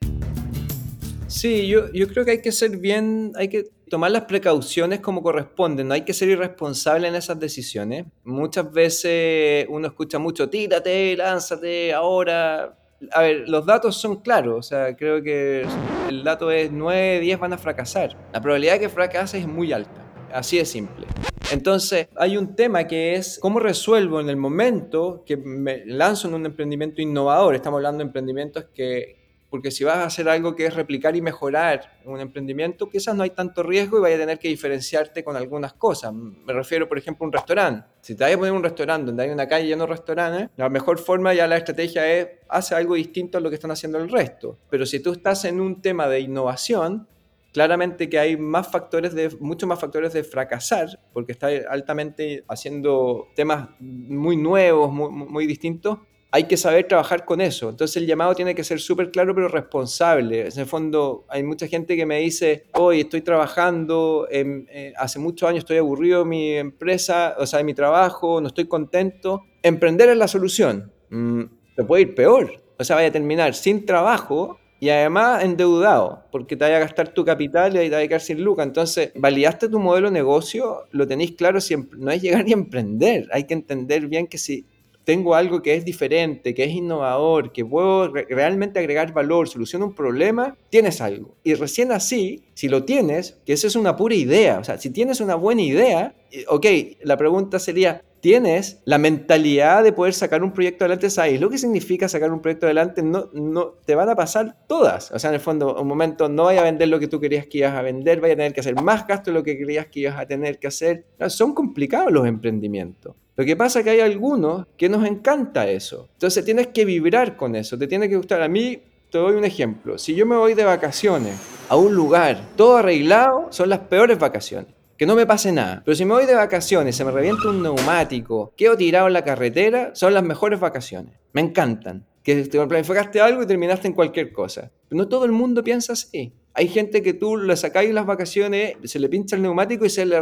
Sí, 1.26 1.66
yo, 1.68 1.92
yo 1.92 2.08
creo 2.08 2.24
que 2.24 2.30
hay 2.30 2.40
que 2.40 2.52
ser 2.52 2.78
bien, 2.78 3.32
hay 3.36 3.48
que 3.48 3.66
tomar 3.90 4.12
las 4.12 4.24
precauciones 4.24 5.00
como 5.00 5.22
corresponden, 5.22 5.88
no 5.88 5.94
hay 5.94 6.02
que 6.02 6.14
ser 6.14 6.30
irresponsable 6.30 7.08
en 7.08 7.16
esas 7.16 7.38
decisiones. 7.38 8.06
Muchas 8.24 8.72
veces 8.72 9.66
uno 9.68 9.88
escucha 9.88 10.18
mucho, 10.18 10.48
tírate, 10.48 11.14
lánzate, 11.16 11.92
ahora. 11.92 12.78
A 13.12 13.22
ver, 13.22 13.48
los 13.48 13.66
datos 13.66 13.96
son 13.96 14.16
claros, 14.16 14.58
o 14.58 14.62
sea, 14.62 14.94
creo 14.94 15.22
que 15.22 15.66
el 16.08 16.22
dato 16.22 16.50
es 16.50 16.70
9, 16.70 17.20
10 17.20 17.38
van 17.38 17.52
a 17.52 17.58
fracasar. 17.58 18.16
La 18.32 18.40
probabilidad 18.40 18.74
de 18.74 18.80
que 18.80 18.88
fracases 18.88 19.40
es 19.40 19.48
muy 19.48 19.72
alta, 19.72 20.06
así 20.32 20.58
de 20.58 20.64
simple. 20.64 21.06
Entonces, 21.50 22.08
hay 22.14 22.36
un 22.36 22.54
tema 22.54 22.86
que 22.86 23.14
es 23.14 23.38
cómo 23.40 23.58
resuelvo 23.58 24.20
en 24.20 24.28
el 24.28 24.36
momento 24.36 25.24
que 25.26 25.36
me 25.36 25.84
lanzo 25.84 26.28
en 26.28 26.34
un 26.34 26.46
emprendimiento 26.46 27.02
innovador. 27.02 27.54
Estamos 27.54 27.78
hablando 27.78 27.98
de 27.98 28.04
emprendimientos 28.04 28.66
que, 28.72 29.19
porque 29.50 29.72
si 29.72 29.82
vas 29.82 29.96
a 29.96 30.04
hacer 30.04 30.28
algo 30.28 30.54
que 30.54 30.66
es 30.66 30.74
replicar 30.74 31.16
y 31.16 31.20
mejorar 31.20 31.98
un 32.04 32.20
emprendimiento, 32.20 32.88
quizás 32.88 33.16
no 33.16 33.24
hay 33.24 33.30
tanto 33.30 33.64
riesgo 33.64 33.98
y 33.98 34.00
vaya 34.00 34.14
a 34.14 34.20
tener 34.20 34.38
que 34.38 34.48
diferenciarte 34.48 35.24
con 35.24 35.36
algunas 35.36 35.72
cosas. 35.72 36.14
Me 36.14 36.52
refiero, 36.52 36.88
por 36.88 36.96
ejemplo, 36.96 37.24
a 37.24 37.26
un 37.26 37.32
restaurante. 37.32 37.86
Si 38.00 38.14
te 38.14 38.22
vas 38.22 38.32
a 38.32 38.38
poner 38.38 38.52
un 38.52 38.62
restaurante 38.62 39.06
donde 39.06 39.24
hay 39.24 39.30
una 39.30 39.48
calle 39.48 39.66
llena 39.66 39.84
de 39.84 39.90
restaurantes, 39.90 40.48
la 40.56 40.68
mejor 40.68 40.98
forma 40.98 41.34
ya 41.34 41.48
la 41.48 41.56
estrategia 41.56 42.08
es 42.10 42.28
hacer 42.48 42.78
algo 42.78 42.94
distinto 42.94 43.38
a 43.38 43.40
lo 43.40 43.50
que 43.50 43.56
están 43.56 43.72
haciendo 43.72 43.98
el 43.98 44.08
resto. 44.08 44.56
Pero 44.70 44.86
si 44.86 45.00
tú 45.00 45.12
estás 45.12 45.44
en 45.44 45.60
un 45.60 45.82
tema 45.82 46.08
de 46.08 46.20
innovación, 46.20 47.08
claramente 47.52 48.08
que 48.08 48.20
hay 48.20 48.36
más 48.36 48.70
factores 48.70 49.14
de, 49.14 49.36
muchos 49.40 49.68
más 49.68 49.80
factores 49.80 50.12
de 50.12 50.22
fracasar, 50.22 51.00
porque 51.12 51.32
está 51.32 51.48
altamente 51.68 52.44
haciendo 52.46 53.26
temas 53.34 53.68
muy 53.80 54.36
nuevos, 54.36 54.92
muy, 54.92 55.10
muy 55.10 55.46
distintos, 55.46 55.98
hay 56.32 56.44
que 56.44 56.56
saber 56.56 56.86
trabajar 56.86 57.24
con 57.24 57.40
eso. 57.40 57.68
Entonces 57.68 57.96
el 57.96 58.06
llamado 58.06 58.34
tiene 58.34 58.54
que 58.54 58.64
ser 58.64 58.80
súper 58.80 59.10
claro 59.10 59.34
pero 59.34 59.48
responsable. 59.48 60.46
En 60.46 60.58
el 60.58 60.66
fondo 60.66 61.24
hay 61.28 61.42
mucha 61.42 61.66
gente 61.66 61.96
que 61.96 62.06
me 62.06 62.20
dice, 62.20 62.64
hoy 62.74 63.00
estoy 63.00 63.22
trabajando, 63.22 64.28
eh, 64.30 64.92
hace 64.96 65.18
muchos 65.18 65.48
años 65.48 65.60
estoy 65.60 65.78
aburrido 65.78 66.22
en 66.22 66.28
mi 66.28 66.52
empresa, 66.52 67.34
o 67.38 67.46
sea, 67.46 67.60
en 67.60 67.66
mi 67.66 67.74
trabajo, 67.74 68.40
no 68.40 68.48
estoy 68.48 68.66
contento. 68.66 69.42
Emprender 69.62 70.08
es 70.08 70.16
la 70.16 70.28
solución. 70.28 70.92
Mm, 71.10 71.42
te 71.76 71.84
puede 71.84 72.02
ir 72.02 72.14
peor. 72.14 72.62
O 72.78 72.84
sea, 72.84 72.96
vaya 72.96 73.08
a 73.08 73.12
terminar 73.12 73.54
sin 73.54 73.84
trabajo 73.84 74.58
y 74.78 74.88
además 74.88 75.44
endeudado, 75.44 76.24
porque 76.32 76.56
te 76.56 76.64
vaya 76.64 76.78
a 76.78 76.80
gastar 76.80 77.12
tu 77.12 77.22
capital 77.24 77.72
y 77.72 77.74
te 77.74 77.90
vaya 77.90 78.04
a 78.04 78.08
quedar 78.08 78.20
sin 78.22 78.42
lucas. 78.42 78.66
Entonces, 78.66 79.12
validaste 79.14 79.68
tu 79.68 79.78
modelo 79.78 80.08
de 80.08 80.14
negocio, 80.14 80.86
lo 80.90 81.06
tenéis 81.06 81.32
claro 81.32 81.60
siempre. 81.60 81.98
No 82.00 82.10
es 82.10 82.22
llegar 82.22 82.44
ni 82.46 82.52
emprender, 82.52 83.28
hay 83.32 83.44
que 83.44 83.52
entender 83.52 84.06
bien 84.06 84.26
que 84.26 84.38
si 84.38 84.64
tengo 85.10 85.34
algo 85.34 85.60
que 85.60 85.74
es 85.74 85.84
diferente, 85.84 86.54
que 86.54 86.62
es 86.62 86.70
innovador, 86.70 87.50
que 87.50 87.64
puedo 87.64 88.12
realmente 88.12 88.78
agregar 88.78 89.12
valor, 89.12 89.48
soluciono 89.48 89.86
un 89.86 89.94
problema, 89.96 90.56
tienes 90.68 91.00
algo. 91.00 91.34
Y 91.42 91.54
recién 91.54 91.90
así, 91.90 92.44
si 92.54 92.68
lo 92.68 92.84
tienes, 92.84 93.40
que 93.44 93.54
eso 93.54 93.66
es 93.66 93.74
una 93.74 93.96
pura 93.96 94.14
idea, 94.14 94.60
o 94.60 94.62
sea, 94.62 94.78
si 94.78 94.90
tienes 94.90 95.20
una 95.20 95.34
buena 95.34 95.62
idea, 95.62 96.14
ok, 96.46 96.64
la 97.02 97.16
pregunta 97.16 97.58
sería, 97.58 98.04
¿tienes 98.20 98.82
la 98.84 98.98
mentalidad 98.98 99.82
de 99.82 99.92
poder 99.92 100.14
sacar 100.14 100.44
un 100.44 100.52
proyecto 100.52 100.84
adelante? 100.84 101.10
¿Sabes 101.10 101.40
lo 101.40 101.50
que 101.50 101.58
significa 101.58 102.08
sacar 102.08 102.30
un 102.30 102.40
proyecto 102.40 102.66
adelante? 102.66 103.02
No, 103.02 103.30
no, 103.32 103.74
te 103.84 103.96
van 103.96 104.10
a 104.10 104.14
pasar 104.14 104.58
todas. 104.68 105.10
O 105.10 105.18
sea, 105.18 105.30
en 105.30 105.34
el 105.34 105.40
fondo, 105.40 105.74
un 105.74 105.88
momento 105.88 106.28
no 106.28 106.44
vaya 106.44 106.60
a 106.60 106.64
vender 106.64 106.86
lo 106.86 107.00
que 107.00 107.08
tú 107.08 107.18
querías 107.18 107.48
que 107.48 107.58
ibas 107.58 107.72
a 107.72 107.82
vender, 107.82 108.20
vaya 108.20 108.34
a 108.34 108.36
tener 108.36 108.52
que 108.52 108.60
hacer 108.60 108.80
más 108.80 109.08
gasto 109.08 109.32
de 109.32 109.38
lo 109.38 109.42
que 109.42 109.58
creías 109.60 109.86
que 109.88 110.00
ibas 110.00 110.20
a 110.20 110.26
tener 110.26 110.60
que 110.60 110.68
hacer. 110.68 111.06
son 111.26 111.52
complicados 111.52 112.12
los 112.12 112.28
emprendimientos. 112.28 113.16
Lo 113.40 113.46
que 113.46 113.56
pasa 113.56 113.78
es 113.78 113.86
que 113.86 113.90
hay 113.92 114.00
algunos 114.00 114.66
que 114.76 114.90
nos 114.90 115.02
encanta 115.06 115.66
eso. 115.66 116.10
Entonces 116.12 116.44
tienes 116.44 116.66
que 116.66 116.84
vibrar 116.84 117.38
con 117.38 117.56
eso, 117.56 117.78
te 117.78 117.86
tiene 117.86 118.06
que 118.06 118.18
gustar. 118.18 118.42
A 118.42 118.48
mí, 118.48 118.82
te 119.10 119.16
doy 119.16 119.34
un 119.34 119.46
ejemplo. 119.46 119.96
Si 119.96 120.14
yo 120.14 120.26
me 120.26 120.36
voy 120.36 120.52
de 120.52 120.62
vacaciones 120.62 121.36
a 121.70 121.76
un 121.76 121.94
lugar 121.94 122.38
todo 122.54 122.76
arreglado, 122.76 123.46
son 123.48 123.70
las 123.70 123.78
peores 123.78 124.18
vacaciones. 124.18 124.74
Que 124.98 125.06
no 125.06 125.16
me 125.16 125.24
pase 125.24 125.52
nada. 125.52 125.80
Pero 125.82 125.94
si 125.94 126.04
me 126.04 126.12
voy 126.12 126.26
de 126.26 126.34
vacaciones, 126.34 126.94
se 126.94 127.02
me 127.02 127.12
revienta 127.12 127.48
un 127.48 127.62
neumático, 127.62 128.52
quedo 128.58 128.76
tirado 128.76 129.06
en 129.06 129.14
la 129.14 129.24
carretera, 129.24 129.92
son 129.94 130.12
las 130.12 130.22
mejores 130.22 130.60
vacaciones. 130.60 131.14
Me 131.32 131.40
encantan. 131.40 132.04
Que 132.22 132.42
te 132.44 132.66
planificaste 132.66 133.22
algo 133.22 133.42
y 133.42 133.46
terminaste 133.46 133.88
en 133.88 133.94
cualquier 133.94 134.34
cosa. 134.34 134.70
Pero 134.86 134.98
no 134.98 135.08
todo 135.08 135.24
el 135.24 135.32
mundo 135.32 135.64
piensa 135.64 135.94
así. 135.94 136.34
Hay 136.52 136.68
gente 136.68 137.02
que 137.02 137.14
tú 137.14 137.36
le 137.36 137.56
sacáis 137.56 137.92
las 137.94 138.06
vacaciones, 138.06 138.74
se 138.84 138.98
le 138.98 139.08
pincha 139.08 139.36
el 139.36 139.42
neumático 139.42 139.84
y 139.84 139.90
se 139.90 140.04
le 140.04 140.20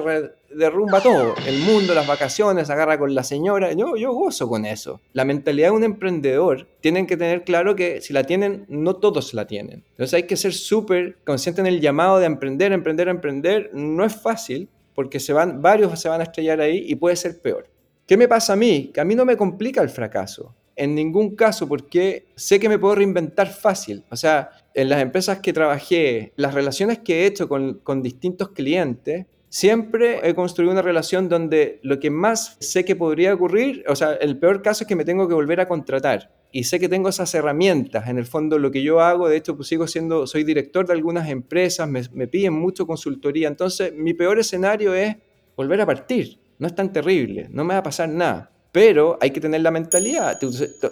derrumba 0.55 1.01
todo. 1.01 1.35
El 1.47 1.61
mundo, 1.61 1.95
las 1.95 2.07
vacaciones, 2.07 2.69
agarra 2.69 2.99
con 2.99 3.15
la 3.15 3.25
señora. 3.25 3.73
Yo, 3.73 3.97
yo 3.97 4.13
gozo 4.13 4.49
con 4.49 4.67
eso. 4.67 5.01
La 5.15 5.25
mentalidad 5.25 5.69
de 5.69 5.77
un 5.77 5.85
emprendedor 5.85 6.67
tienen 6.81 7.07
que 7.07 7.17
tener 7.17 7.45
claro 7.45 7.75
que 7.75 8.03
si 8.03 8.13
la 8.13 8.25
tienen, 8.25 8.67
no 8.69 8.97
todos 8.97 9.33
la 9.33 9.47
tienen. 9.47 9.85
Entonces 9.93 10.15
hay 10.15 10.25
que 10.25 10.37
ser 10.37 10.53
súper 10.53 11.17
consciente 11.25 11.63
en 11.63 11.67
el 11.67 11.81
llamado 11.81 12.19
de 12.19 12.27
emprender, 12.27 12.73
emprender, 12.73 13.09
emprender. 13.09 13.71
No 13.73 14.05
es 14.05 14.15
fácil 14.15 14.69
porque 14.95 15.21
se 15.21 15.33
van, 15.33 15.63
varios 15.63 15.99
se 15.99 16.11
van 16.11 16.21
a 16.21 16.25
estrellar 16.25 16.61
ahí 16.61 16.85
y 16.87 16.95
puede 16.97 17.17
ser 17.17 17.41
peor. 17.41 17.69
¿Qué 18.07 18.17
me 18.17 18.29
pasa 18.29 18.53
a 18.53 18.57
mí? 18.57 18.91
Que 18.93 19.01
a 19.01 19.05
mí 19.05 19.15
no 19.15 19.25
me 19.25 19.37
complica 19.37 19.81
el 19.81 19.89
fracaso 19.89 20.55
en 20.79 20.95
ningún 20.95 21.35
caso 21.35 21.69
porque 21.69 22.29
sé 22.37 22.61
que 22.61 22.69
me 22.69 22.79
puedo 22.79 22.95
reinventar 22.95 23.49
fácil. 23.49 24.05
O 24.11 24.17
sea, 24.17 24.51
en 24.79 24.89
las 24.89 25.03
empresas 25.03 25.41
que 25.41 25.53
trabajé, 25.53 26.33
las 26.37 26.55
relaciones 26.55 27.01
que 27.01 27.23
he 27.23 27.27
hecho 27.27 27.49
con, 27.49 27.81
con 27.83 28.01
distintos 28.01 28.51
clientes, 28.51 29.27
siempre 29.49 30.21
he 30.23 30.37
construido 30.37 30.71
una 30.71 30.83
relación 30.83 31.29
donde 31.29 31.81
lo 31.83 31.99
que 31.99 32.11
más 32.11 32.57
sé 32.61 32.85
que 32.85 32.95
podría 32.95 33.35
ocurrir, 33.35 33.85
o 33.89 33.97
sea, 33.97 34.13
el 34.13 34.39
peor 34.39 34.63
caso 34.63 34.85
es 34.85 34.89
que 34.89 34.95
me 34.95 35.05
tengo 35.05 35.27
que 35.27 35.35
volver 35.35 35.59
a 35.59 35.67
contratar. 35.67 36.33
Y 36.53 36.63
sé 36.63 36.79
que 36.79 36.89
tengo 36.89 37.09
esas 37.09 37.35
herramientas. 37.35 38.09
En 38.09 38.19
el 38.19 38.25
fondo, 38.25 38.57
lo 38.57 38.71
que 38.71 38.85
yo 38.85 39.01
hago, 39.01 39.29
de 39.29 39.37
hecho, 39.37 39.57
pues 39.57 39.67
sigo 39.67 39.89
siendo, 39.89 40.29
soy 40.29 40.45
director 40.45 40.87
de 40.87 40.93
algunas 40.93 41.29
empresas, 41.29 41.89
me, 41.89 42.03
me 42.13 42.29
piden 42.29 42.53
mucho 42.53 42.87
consultoría. 42.87 43.49
Entonces, 43.49 43.93
mi 43.93 44.15
peor 44.15 44.39
escenario 44.39 44.95
es 44.95 45.17
volver 45.57 45.81
a 45.81 45.87
partir. 45.87 46.39
No 46.61 46.69
es 46.69 46.75
tan 46.77 46.93
terrible, 46.93 47.49
no 47.51 47.65
me 47.65 47.75
va 47.75 47.81
a 47.81 47.83
pasar 47.83 48.09
nada 48.09 48.53
pero 48.79 49.19
hay 49.21 49.33
que 49.33 49.41
tener 49.41 49.61
la 49.61 49.73
mentalidad. 49.73 50.39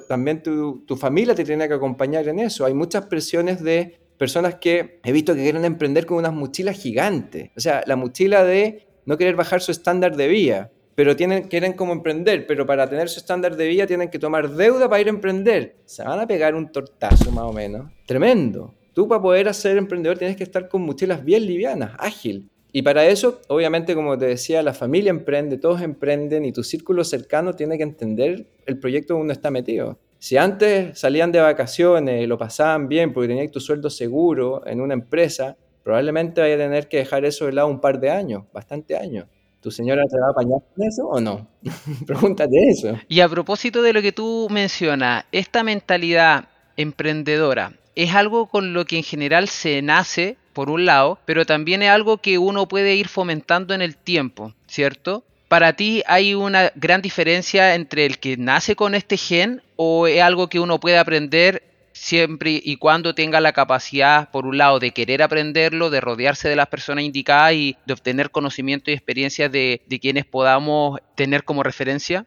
también 0.09 0.43
tu, 0.43 0.97
familia 0.97 1.37
te 1.37 1.45
tiene 1.45 1.69
que 1.69 1.75
acompañar 1.75 2.27
en 2.27 2.41
eso. 2.41 2.65
Hay 2.67 2.75
muchas 2.75 3.07
presiones 3.07 3.63
de 3.63 4.01
personas 4.19 4.57
que 4.57 4.99
he 5.05 5.13
visto 5.13 5.37
que 5.37 5.43
quieren 5.45 5.65
emprender 5.65 6.05
con 6.05 6.17
unas 6.17 6.33
mochilas 6.33 6.83
gigantes. 6.83 7.51
O 7.57 7.61
sea, 7.61 7.85
la 7.87 7.95
mochila 7.95 8.43
de 8.43 8.89
no 9.05 9.17
querer 9.17 9.37
bajar 9.37 9.63
su 9.63 9.71
estándar 9.71 10.17
de 10.17 10.27
vida, 10.27 10.73
pero 10.97 11.15
tienen, 11.15 11.45
quieren 11.45 11.75
como 11.75 11.93
emprender, 11.93 12.45
pero 12.49 12.67
para 12.67 12.91
tener 12.91 13.09
su 13.09 13.21
estándar 13.21 13.55
de 13.55 13.69
vida 13.69 13.87
tienen 13.87 14.11
que 14.11 14.19
tomar 14.19 14.51
deuda 14.51 14.89
para 14.89 15.03
ir 15.03 15.07
a 15.07 15.11
emprender. 15.11 15.77
Se 15.85 16.03
van 16.03 16.19
a 16.19 16.27
pegar 16.27 16.57
un 16.57 16.73
tortazo 16.73 17.31
más 17.31 17.45
o 17.45 17.53
menos. 17.53 17.93
Tremendo. 18.05 18.75
Tú 18.95 19.07
para 19.07 19.23
poder 19.23 19.55
ser 19.55 19.79
emprendedor 19.79 20.19
tienes 20.19 20.37
que 20.37 20.43
estar 20.43 20.69
con 20.69 20.83
mochilas 20.83 21.25
bien 21.25 21.47
livianas, 21.47 21.93
ágil. 22.01 22.51
Y 22.73 22.83
para 22.83 23.07
eso, 23.07 23.41
obviamente, 23.49 23.95
como 23.95 24.19
te 24.19 24.27
decía, 24.27 24.63
la 24.63 24.75
familia 24.75 25.11
emprende, 25.11 25.57
todos 25.57 25.81
emprenden 25.81 26.45
y 26.45 26.53
tu 26.53 26.63
círculo 26.63 27.05
cercano 27.05 27.55
tiene 27.55 27.77
que 27.79 27.85
entender 27.85 28.47
el 28.67 28.79
proyecto 28.79 29.15
donde 29.15 29.25
uno 29.25 29.33
está 29.33 29.51
metido. 29.51 29.99
Si 30.19 30.37
antes 30.37 30.99
salían 30.99 31.33
de 31.33 31.41
vacaciones 31.41 32.23
y 32.23 32.27
lo 32.27 32.39
pasaban 32.39 32.89
bien 32.89 33.13
porque 33.13 33.29
tenías 33.29 33.51
tu 33.51 33.61
sueldo 33.61 33.91
seguro 33.91 34.67
en 34.67 34.81
una 34.81 34.95
empresa, 34.95 35.57
probablemente 35.83 36.41
vaya 36.41 36.55
a 36.55 36.59
tener 36.59 36.89
que 36.89 36.99
dejar 36.99 37.25
eso 37.25 37.47
de 37.47 37.53
lado 37.53 37.69
un 37.69 37.81
par 37.81 38.01
de 38.01 38.11
años, 38.11 38.45
bastante 38.53 38.97
años. 38.97 39.27
¿Tu 39.61 39.71
señora 39.71 40.03
te 40.09 40.19
va 40.19 40.29
a 40.29 40.31
apañar 40.31 40.61
con 40.75 40.87
eso 40.87 41.07
o 41.07 41.21
no? 41.21 41.49
Pregúntate 42.07 42.69
eso. 42.69 42.97
Y 43.09 43.21
a 43.21 43.29
propósito 43.29 43.83
de 43.83 43.93
lo 43.93 44.03
que 44.03 44.13
tú 44.13 44.49
mencionas, 44.51 45.25
esta 45.33 45.63
mentalidad 45.63 46.49
emprendedora 46.77 47.73
es 47.95 48.15
algo 48.15 48.47
con 48.47 48.75
lo 48.75 48.85
que 48.85 48.99
en 48.99 49.03
general 49.03 49.49
se 49.49 49.81
nace, 49.83 50.37
por 50.57 50.71
un 50.71 50.87
lado, 50.87 51.19
pero 51.27 51.45
también 51.45 51.83
es 51.83 51.91
algo 51.91 52.17
que 52.17 52.39
uno 52.39 52.67
puede 52.67 52.95
ir 52.95 53.09
fomentando 53.09 53.75
en 53.75 53.83
el 53.83 53.95
tiempo, 53.95 54.55
¿cierto? 54.67 55.23
¿Para 55.49 55.75
ti 55.75 56.03
hay 56.07 56.33
una 56.33 56.73
gran 56.77 57.03
diferencia 57.03 57.75
entre 57.75 58.07
el 58.07 58.19
que 58.19 58.39
nace 58.39 58.75
con 58.75 58.95
este 58.95 59.19
gen 59.19 59.61
o 59.77 60.07
es 60.07 60.23
algo 60.23 60.49
que 60.49 60.59
uno 60.59 60.81
puede 60.81 60.97
aprender 60.97 61.63
siempre 61.93 62.59
y 62.65 62.79
cuando 62.79 63.15
tenga 63.15 63.39
la 63.43 63.53
capacidad, 63.53 64.31
por 64.31 64.47
un 64.47 64.57
lado, 64.57 64.79
de 64.79 64.93
querer 64.93 65.23
aprenderlo, 65.23 65.91
de 65.91 66.01
rodearse 66.01 66.49
de 66.49 66.57
las 66.57 66.69
personas 66.69 67.05
indicadas 67.05 67.53
y 67.53 67.77
de 67.85 67.93
obtener 67.93 68.31
conocimiento 68.31 68.91
y 68.91 68.95
experiencias 68.95 69.53
de, 69.53 69.83
de 69.87 70.01
quienes 70.01 70.25
podamos 70.25 70.99
tener 71.17 71.45
como 71.45 71.65
referencia? 71.65 72.25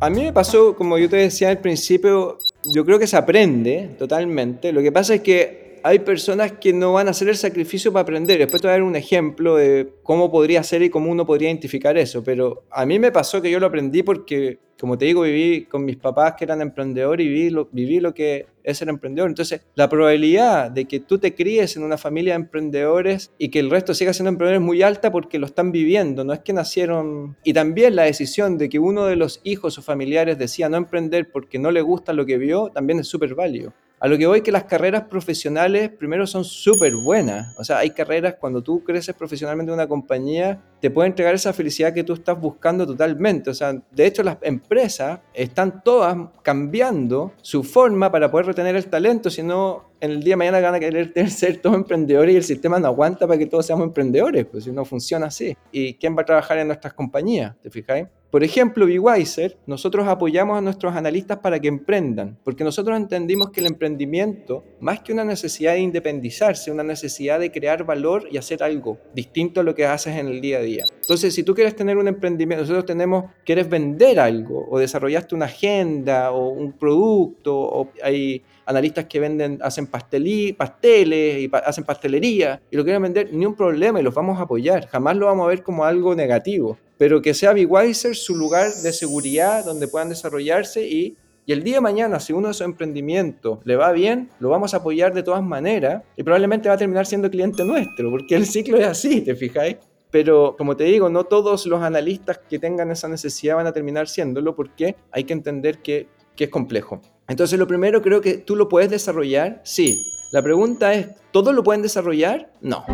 A 0.00 0.08
mí 0.08 0.22
me 0.22 0.32
pasó, 0.32 0.74
como 0.74 0.96
yo 0.96 1.10
te 1.10 1.16
decía 1.16 1.50
al 1.50 1.58
principio, 1.58 2.38
yo 2.64 2.86
creo 2.86 2.98
que 2.98 3.06
se 3.06 3.18
aprende 3.18 3.90
totalmente. 3.98 4.72
Lo 4.72 4.80
que 4.80 4.90
pasa 4.90 5.16
es 5.16 5.20
que 5.20 5.65
hay 5.86 6.00
personas 6.00 6.50
que 6.50 6.72
no 6.72 6.94
van 6.94 7.06
a 7.06 7.12
hacer 7.12 7.28
el 7.28 7.36
sacrificio 7.36 7.92
para 7.92 8.02
aprender. 8.02 8.40
Después 8.40 8.60
te 8.60 8.66
voy 8.66 8.72
a 8.72 8.78
dar 8.78 8.82
un 8.82 8.96
ejemplo 8.96 9.54
de 9.54 9.88
cómo 10.02 10.32
podría 10.32 10.64
ser 10.64 10.82
y 10.82 10.90
cómo 10.90 11.12
uno 11.12 11.24
podría 11.24 11.48
identificar 11.48 11.96
eso. 11.96 12.24
Pero 12.24 12.64
a 12.72 12.84
mí 12.84 12.98
me 12.98 13.12
pasó 13.12 13.40
que 13.40 13.52
yo 13.52 13.60
lo 13.60 13.66
aprendí 13.66 14.02
porque, 14.02 14.58
como 14.80 14.98
te 14.98 15.04
digo, 15.04 15.22
viví 15.22 15.66
con 15.66 15.84
mis 15.84 15.96
papás 15.96 16.34
que 16.36 16.42
eran 16.42 16.60
emprendedores 16.60 17.24
y 17.24 17.28
viví 17.70 18.00
lo, 18.00 18.12
que 18.12 18.46
es 18.64 18.78
ser 18.78 18.88
emprendedor. 18.88 19.30
Entonces, 19.30 19.60
la 19.76 19.88
probabilidad 19.88 20.72
de 20.72 20.86
que 20.86 20.98
tú 20.98 21.18
te 21.18 21.36
críes 21.36 21.76
en 21.76 21.84
una 21.84 21.98
familia 21.98 22.32
de 22.32 22.40
emprendedores 22.40 23.30
y 23.38 23.50
que 23.50 23.60
el 23.60 23.70
resto 23.70 23.94
siga 23.94 24.12
siendo 24.12 24.30
emprendedor 24.30 24.60
es 24.60 24.66
muy 24.66 24.82
alta 24.82 25.12
porque 25.12 25.38
lo 25.38 25.46
están 25.46 25.70
viviendo, 25.70 26.24
no 26.24 26.32
es 26.32 26.40
que 26.40 26.52
nacieron. 26.52 27.36
Y 27.44 27.52
también 27.52 27.94
la 27.94 28.02
decisión 28.02 28.58
de 28.58 28.68
que 28.68 28.80
uno 28.80 29.06
de 29.06 29.14
los 29.14 29.40
hijos 29.44 29.78
o 29.78 29.82
familiares 29.82 30.36
decía 30.36 30.68
no 30.68 30.78
emprender 30.78 31.30
porque 31.30 31.60
no 31.60 31.70
le 31.70 31.80
gusta 31.80 32.12
lo 32.12 32.26
que 32.26 32.38
vio, 32.38 32.70
también 32.74 32.98
es 32.98 33.06
súper 33.06 33.36
válido. 33.36 33.72
A 33.98 34.08
lo 34.08 34.18
que 34.18 34.26
voy 34.26 34.42
que 34.42 34.52
las 34.52 34.64
carreras 34.64 35.04
profesionales 35.04 35.88
primero 35.88 36.26
son 36.26 36.44
súper 36.44 36.94
buenas. 36.94 37.58
O 37.58 37.64
sea, 37.64 37.78
hay 37.78 37.90
carreras 37.90 38.34
cuando 38.38 38.62
tú 38.62 38.84
creces 38.84 39.14
profesionalmente 39.14 39.70
en 39.70 39.74
una 39.74 39.88
compañía, 39.88 40.62
te 40.80 40.90
puede 40.90 41.08
entregar 41.08 41.34
esa 41.34 41.54
felicidad 41.54 41.94
que 41.94 42.04
tú 42.04 42.12
estás 42.12 42.38
buscando 42.38 42.86
totalmente. 42.86 43.48
O 43.48 43.54
sea, 43.54 43.72
de 43.90 44.06
hecho 44.06 44.22
las 44.22 44.36
empresas 44.42 45.20
están 45.32 45.82
todas 45.82 46.14
cambiando 46.42 47.32
su 47.40 47.64
forma 47.64 48.12
para 48.12 48.30
poder 48.30 48.46
retener 48.46 48.76
el 48.76 48.86
talento, 48.86 49.30
si 49.30 49.42
no 49.42 49.90
en 50.00 50.10
el 50.10 50.22
día 50.22 50.32
de 50.32 50.36
mañana 50.36 50.60
van 50.60 50.74
a 50.74 50.80
querer 50.80 51.12
ser 51.30 51.58
todos 51.58 51.76
emprendedores 51.76 52.34
y 52.34 52.36
el 52.36 52.44
sistema 52.44 52.78
no 52.78 52.88
aguanta 52.88 53.26
para 53.26 53.38
que 53.38 53.46
todos 53.46 53.66
seamos 53.66 53.86
emprendedores, 53.86 54.46
pues 54.46 54.64
si 54.64 54.72
no 54.72 54.84
funciona 54.84 55.26
así. 55.26 55.56
¿Y 55.72 55.94
quién 55.94 56.16
va 56.16 56.22
a 56.22 56.24
trabajar 56.24 56.58
en 56.58 56.68
nuestras 56.68 56.94
compañías? 56.94 57.54
¿Te 57.62 57.70
fijáis? 57.70 58.06
Por 58.30 58.42
ejemplo, 58.42 58.86
BeWiser, 58.86 59.56
nosotros 59.66 60.06
apoyamos 60.08 60.58
a 60.58 60.60
nuestros 60.60 60.94
analistas 60.94 61.38
para 61.38 61.60
que 61.60 61.68
emprendan, 61.68 62.36
porque 62.44 62.64
nosotros 62.64 62.96
entendimos 62.96 63.50
que 63.50 63.60
el 63.60 63.66
emprendimiento, 63.66 64.64
más 64.80 65.00
que 65.00 65.12
una 65.12 65.24
necesidad 65.24 65.74
de 65.74 65.78
independizarse, 65.78 66.72
una 66.72 66.82
necesidad 66.82 67.38
de 67.38 67.52
crear 67.52 67.84
valor 67.84 68.28
y 68.30 68.36
hacer 68.36 68.62
algo 68.64 68.98
distinto 69.14 69.60
a 69.60 69.62
lo 69.62 69.74
que 69.74 69.86
haces 69.86 70.16
en 70.16 70.26
el 70.26 70.40
día 70.40 70.58
a 70.58 70.60
día. 70.60 70.84
Entonces, 71.00 71.34
si 71.34 71.44
tú 71.44 71.54
quieres 71.54 71.76
tener 71.76 71.96
un 71.96 72.08
emprendimiento, 72.08 72.62
nosotros 72.62 72.84
tenemos, 72.84 73.26
quieres 73.44 73.70
vender 73.70 74.18
algo, 74.18 74.66
o 74.68 74.78
desarrollaste 74.78 75.34
una 75.34 75.46
agenda, 75.46 76.32
o 76.32 76.48
un 76.48 76.72
producto, 76.72 77.56
o 77.56 77.90
hay 78.02 78.42
analistas 78.66 79.06
que 79.06 79.20
venden, 79.20 79.58
hacen 79.62 79.86
pastelí, 79.86 80.52
pasteles 80.52 81.42
y 81.42 81.50
hacen 81.64 81.84
pastelería 81.84 82.60
y 82.70 82.76
lo 82.76 82.84
quieren 82.84 83.02
vender, 83.02 83.32
ni 83.32 83.46
un 83.46 83.54
problema 83.54 84.00
y 84.00 84.02
los 84.02 84.14
vamos 84.14 84.38
a 84.38 84.42
apoyar. 84.42 84.86
Jamás 84.88 85.16
lo 85.16 85.26
vamos 85.26 85.46
a 85.46 85.48
ver 85.48 85.62
como 85.62 85.84
algo 85.84 86.14
negativo. 86.14 86.76
Pero 86.98 87.22
que 87.22 87.34
sea 87.34 87.52
BeWiser 87.52 88.16
su 88.16 88.36
lugar 88.36 88.72
de 88.82 88.92
seguridad 88.92 89.64
donde 89.64 89.88
puedan 89.88 90.08
desarrollarse 90.08 90.86
y 90.86 91.16
y 91.48 91.52
el 91.52 91.62
día 91.62 91.76
de 91.76 91.80
mañana, 91.80 92.18
si 92.18 92.32
uno 92.32 92.48
de 92.48 92.50
esos 92.50 92.64
emprendimientos 92.64 93.60
le 93.62 93.76
va 93.76 93.92
bien, 93.92 94.30
lo 94.40 94.48
vamos 94.48 94.74
a 94.74 94.78
apoyar 94.78 95.14
de 95.14 95.22
todas 95.22 95.44
maneras 95.44 96.02
y 96.16 96.24
probablemente 96.24 96.68
va 96.68 96.74
a 96.74 96.78
terminar 96.78 97.06
siendo 97.06 97.30
cliente 97.30 97.64
nuestro, 97.64 98.10
porque 98.10 98.34
el 98.34 98.46
ciclo 98.46 98.78
es 98.78 98.86
así, 98.86 99.20
¿te 99.20 99.36
fijáis? 99.36 99.76
Pero 100.10 100.56
como 100.58 100.76
te 100.76 100.82
digo, 100.82 101.08
no 101.08 101.22
todos 101.22 101.66
los 101.66 101.82
analistas 101.82 102.40
que 102.50 102.58
tengan 102.58 102.90
esa 102.90 103.06
necesidad 103.06 103.54
van 103.54 103.68
a 103.68 103.72
terminar 103.72 104.08
siéndolo 104.08 104.56
porque 104.56 104.96
hay 105.12 105.22
que 105.22 105.34
entender 105.34 105.78
que, 105.78 106.08
que 106.34 106.44
es 106.44 106.50
complejo. 106.50 107.00
Entonces, 107.28 107.58
lo 107.58 107.66
primero 107.66 108.02
creo 108.02 108.20
que 108.20 108.38
tú 108.38 108.56
lo 108.56 108.68
puedes 108.68 108.90
desarrollar, 108.90 109.60
sí. 109.64 110.12
La 110.32 110.42
pregunta 110.42 110.94
es, 110.94 111.08
¿todos 111.32 111.54
lo 111.54 111.62
pueden 111.62 111.82
desarrollar? 111.82 112.52
No. 112.60 112.84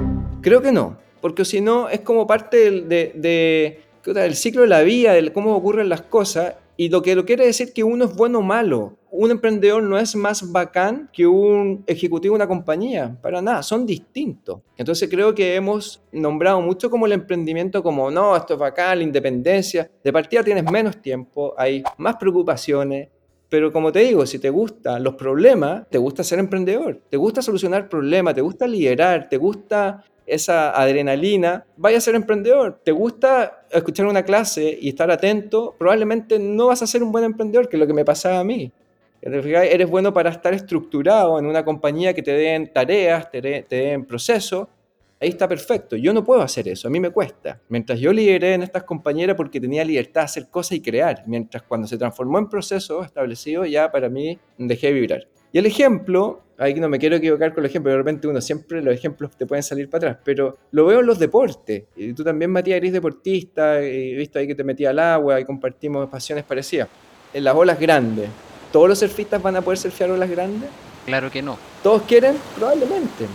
Creo 0.43 0.63
que 0.63 0.73
no, 0.73 0.99
porque 1.21 1.45
si 1.45 1.61
no 1.61 1.89
es 1.89 2.01
como 2.01 2.27
parte 2.27 2.71
de, 2.83 3.81
del 4.05 4.35
ciclo 4.35 4.63
de 4.63 4.69
la 4.69 4.83
vida, 4.83 5.13
de 5.13 5.33
cómo 5.33 5.55
ocurren 5.55 5.89
las 5.89 6.03
cosas, 6.03 6.55
y 6.77 6.89
lo 6.89 7.03
que 7.03 7.15
lo 7.15 7.25
quiere 7.25 7.47
decir 7.47 7.73
que 7.73 7.85
uno 7.85 8.07
es 8.07 8.17
bueno 8.17 8.39
o 8.39 8.43
malo. 8.43 8.97
Un 9.11 9.31
emprendedor 9.31 9.83
no 9.83 9.99
es 9.99 10.17
más 10.17 10.51
bacán 10.51 11.11
que 11.13 11.27
un 11.27 11.85
ejecutivo 11.87 12.33
de 12.33 12.37
una 12.37 12.49
compañía, 12.49 13.17
para 13.21 13.43
nada, 13.43 13.63
son 13.63 13.85
distintos. 13.85 14.61
Entonces 14.77 15.09
creo 15.11 15.35
que 15.35 15.55
hemos 15.55 16.03
nombrado 16.11 16.61
mucho 16.63 16.91
como 16.91 17.07
el 17.07 17.13
emprendimiento 17.13 17.83
como, 17.83 18.11
no, 18.11 18.35
esto 18.35 18.55
es 18.55 18.59
bacán, 18.59 18.99
la 18.99 19.05
independencia. 19.05 19.91
De 20.03 20.13
partida 20.13 20.43
tienes 20.43 20.65
menos 20.71 21.01
tiempo, 21.01 21.55
hay 21.59 21.85
más 21.99 22.17
preocupaciones, 22.17 23.11
pero 23.53 23.71
como 23.71 23.93
te 23.93 23.99
digo, 23.99 24.25
si 24.25 24.39
te 24.39 24.49
gustan 24.49 25.05
los 25.05 25.13
problemas, 25.13 25.87
te 25.91 25.99
gusta 25.99 26.25
ser 26.25 26.39
emprendedor, 26.39 27.03
te 27.11 27.19
gusta 27.19 27.43
solucionar 27.43 27.87
problemas, 27.87 28.35
te 28.35 28.41
gusta 28.41 28.67
liderar, 28.67 29.29
te 29.29 29.37
gusta 29.37 30.03
esa 30.25 30.71
adrenalina, 30.71 31.63
vaya 31.77 31.99
a 31.99 32.01
ser 32.01 32.15
emprendedor. 32.15 32.81
¿Te 32.83 32.93
gusta 32.93 33.67
escuchar 33.71 34.07
una 34.07 34.23
clase 34.23 34.79
y 34.81 34.89
estar 34.89 35.11
atento? 35.11 35.75
Probablemente 35.79 36.39
no 36.39 36.69
vas 36.69 36.81
a 36.81 36.87
ser 36.87 37.03
un 37.03 37.13
buen 37.13 37.25
emprendedor, 37.25 37.69
que 37.69 37.77
es 37.77 37.81
lo 37.81 37.87
que 37.87 37.93
me 37.93 38.07
pasaba 38.07 38.39
a 38.39 38.45
mí. 38.45 38.73
Eres 39.21 39.91
bueno 39.91 40.15
para 40.15 40.31
estar 40.31 40.55
estructurado 40.55 41.39
en 41.39 41.45
una 41.45 41.63
compañía 41.63 42.15
que 42.15 42.23
te 42.23 42.33
den 42.33 42.73
tareas, 42.73 43.31
te, 43.31 43.67
den 43.69 44.07
procesos, 44.07 44.67
ahí 45.23 45.29
está 45.29 45.49
perfecto. 45.49 45.97
Yo 45.97 46.13
no 46.13 46.25
puedo 46.25 46.43
hacer 46.43 46.69
eso, 46.69 46.89
a 46.89 46.91
mí 46.91 46.99
me 46.99 47.11
cuesta. 47.11 47.61
Mientras 47.69 48.01
yo 48.01 48.13
lideré 48.13 48.55
en 48.55 48.63
estas 48.65 48.83
compañeras 48.83 49.37
porque 49.37 49.61
tenía 49.61 49.85
libertad 49.85 50.23
de 50.23 50.25
hacer 50.25 50.49
cosas 50.51 50.73
y 50.73 50.83
crear, 50.83 51.23
mientras 51.27 51.63
cuando 51.63 51.87
se 51.87 51.97
transformó 51.97 52.39
en 52.39 52.49
proceso 52.49 53.05
establecido 53.05 53.65
ya 53.65 53.91
para 53.91 54.09
mí 54.09 54.39
dejé 54.59 54.89
de 54.89 54.93
vibrar. 54.95 55.29
Y 55.53 55.59
el 55.59 55.67
ejemplo, 55.67 56.43
ahí 56.59 56.75
no 56.75 56.89
me 56.89 56.99
quiero 56.99 57.17
equivocar 57.17 57.55
con 57.55 57.63
el 57.63 57.71
ejemplo, 57.71 57.93
de 57.93 57.99
repente 57.99 58.27
uno 58.27 58.41
siempre 58.41 58.83
los 58.83 58.95
ejemplos 58.95 59.37
te 59.37 59.47
pueden 59.47 59.63
salir 59.63 59.89
para 59.89 60.09
atrás, 60.09 60.23
pero 60.25 60.59
lo 60.73 60.87
veo 60.87 61.01
en 61.01 61.07
los 61.07 61.19
deportes. 61.19 61.85
Y 61.95 62.15
tú 62.15 62.25
también, 62.25 62.51
Matías, 62.51 62.79
eres 62.79 62.93
deportista, 62.93 63.81
y 63.83 64.15
visto 64.15 64.39
ahí 64.39 64.47
que 64.47 64.55
te 64.55 64.65
metí 64.65 64.87
al 64.87 64.99
agua 64.99 65.39
y 65.39 65.45
compartimos 65.45 66.09
pasiones 66.09 66.45
parecidas. 66.45 66.89
En 67.35 67.45
las 67.45 67.55
olas 67.55 67.79
grandes, 67.79 68.29
¿todos 68.73 68.89
los 68.89 68.99
surfistas 68.99 69.43
van 69.43 69.57
a 69.57 69.63
poder 69.63 69.79
surfear 69.79 70.11
olas 70.11 70.31
grandes? 70.31 70.71
Claro 71.05 71.31
que 71.31 71.43
no. 71.43 71.59
¿Todos 71.83 72.03
quieren? 72.03 72.37
Probablemente. 72.57 73.27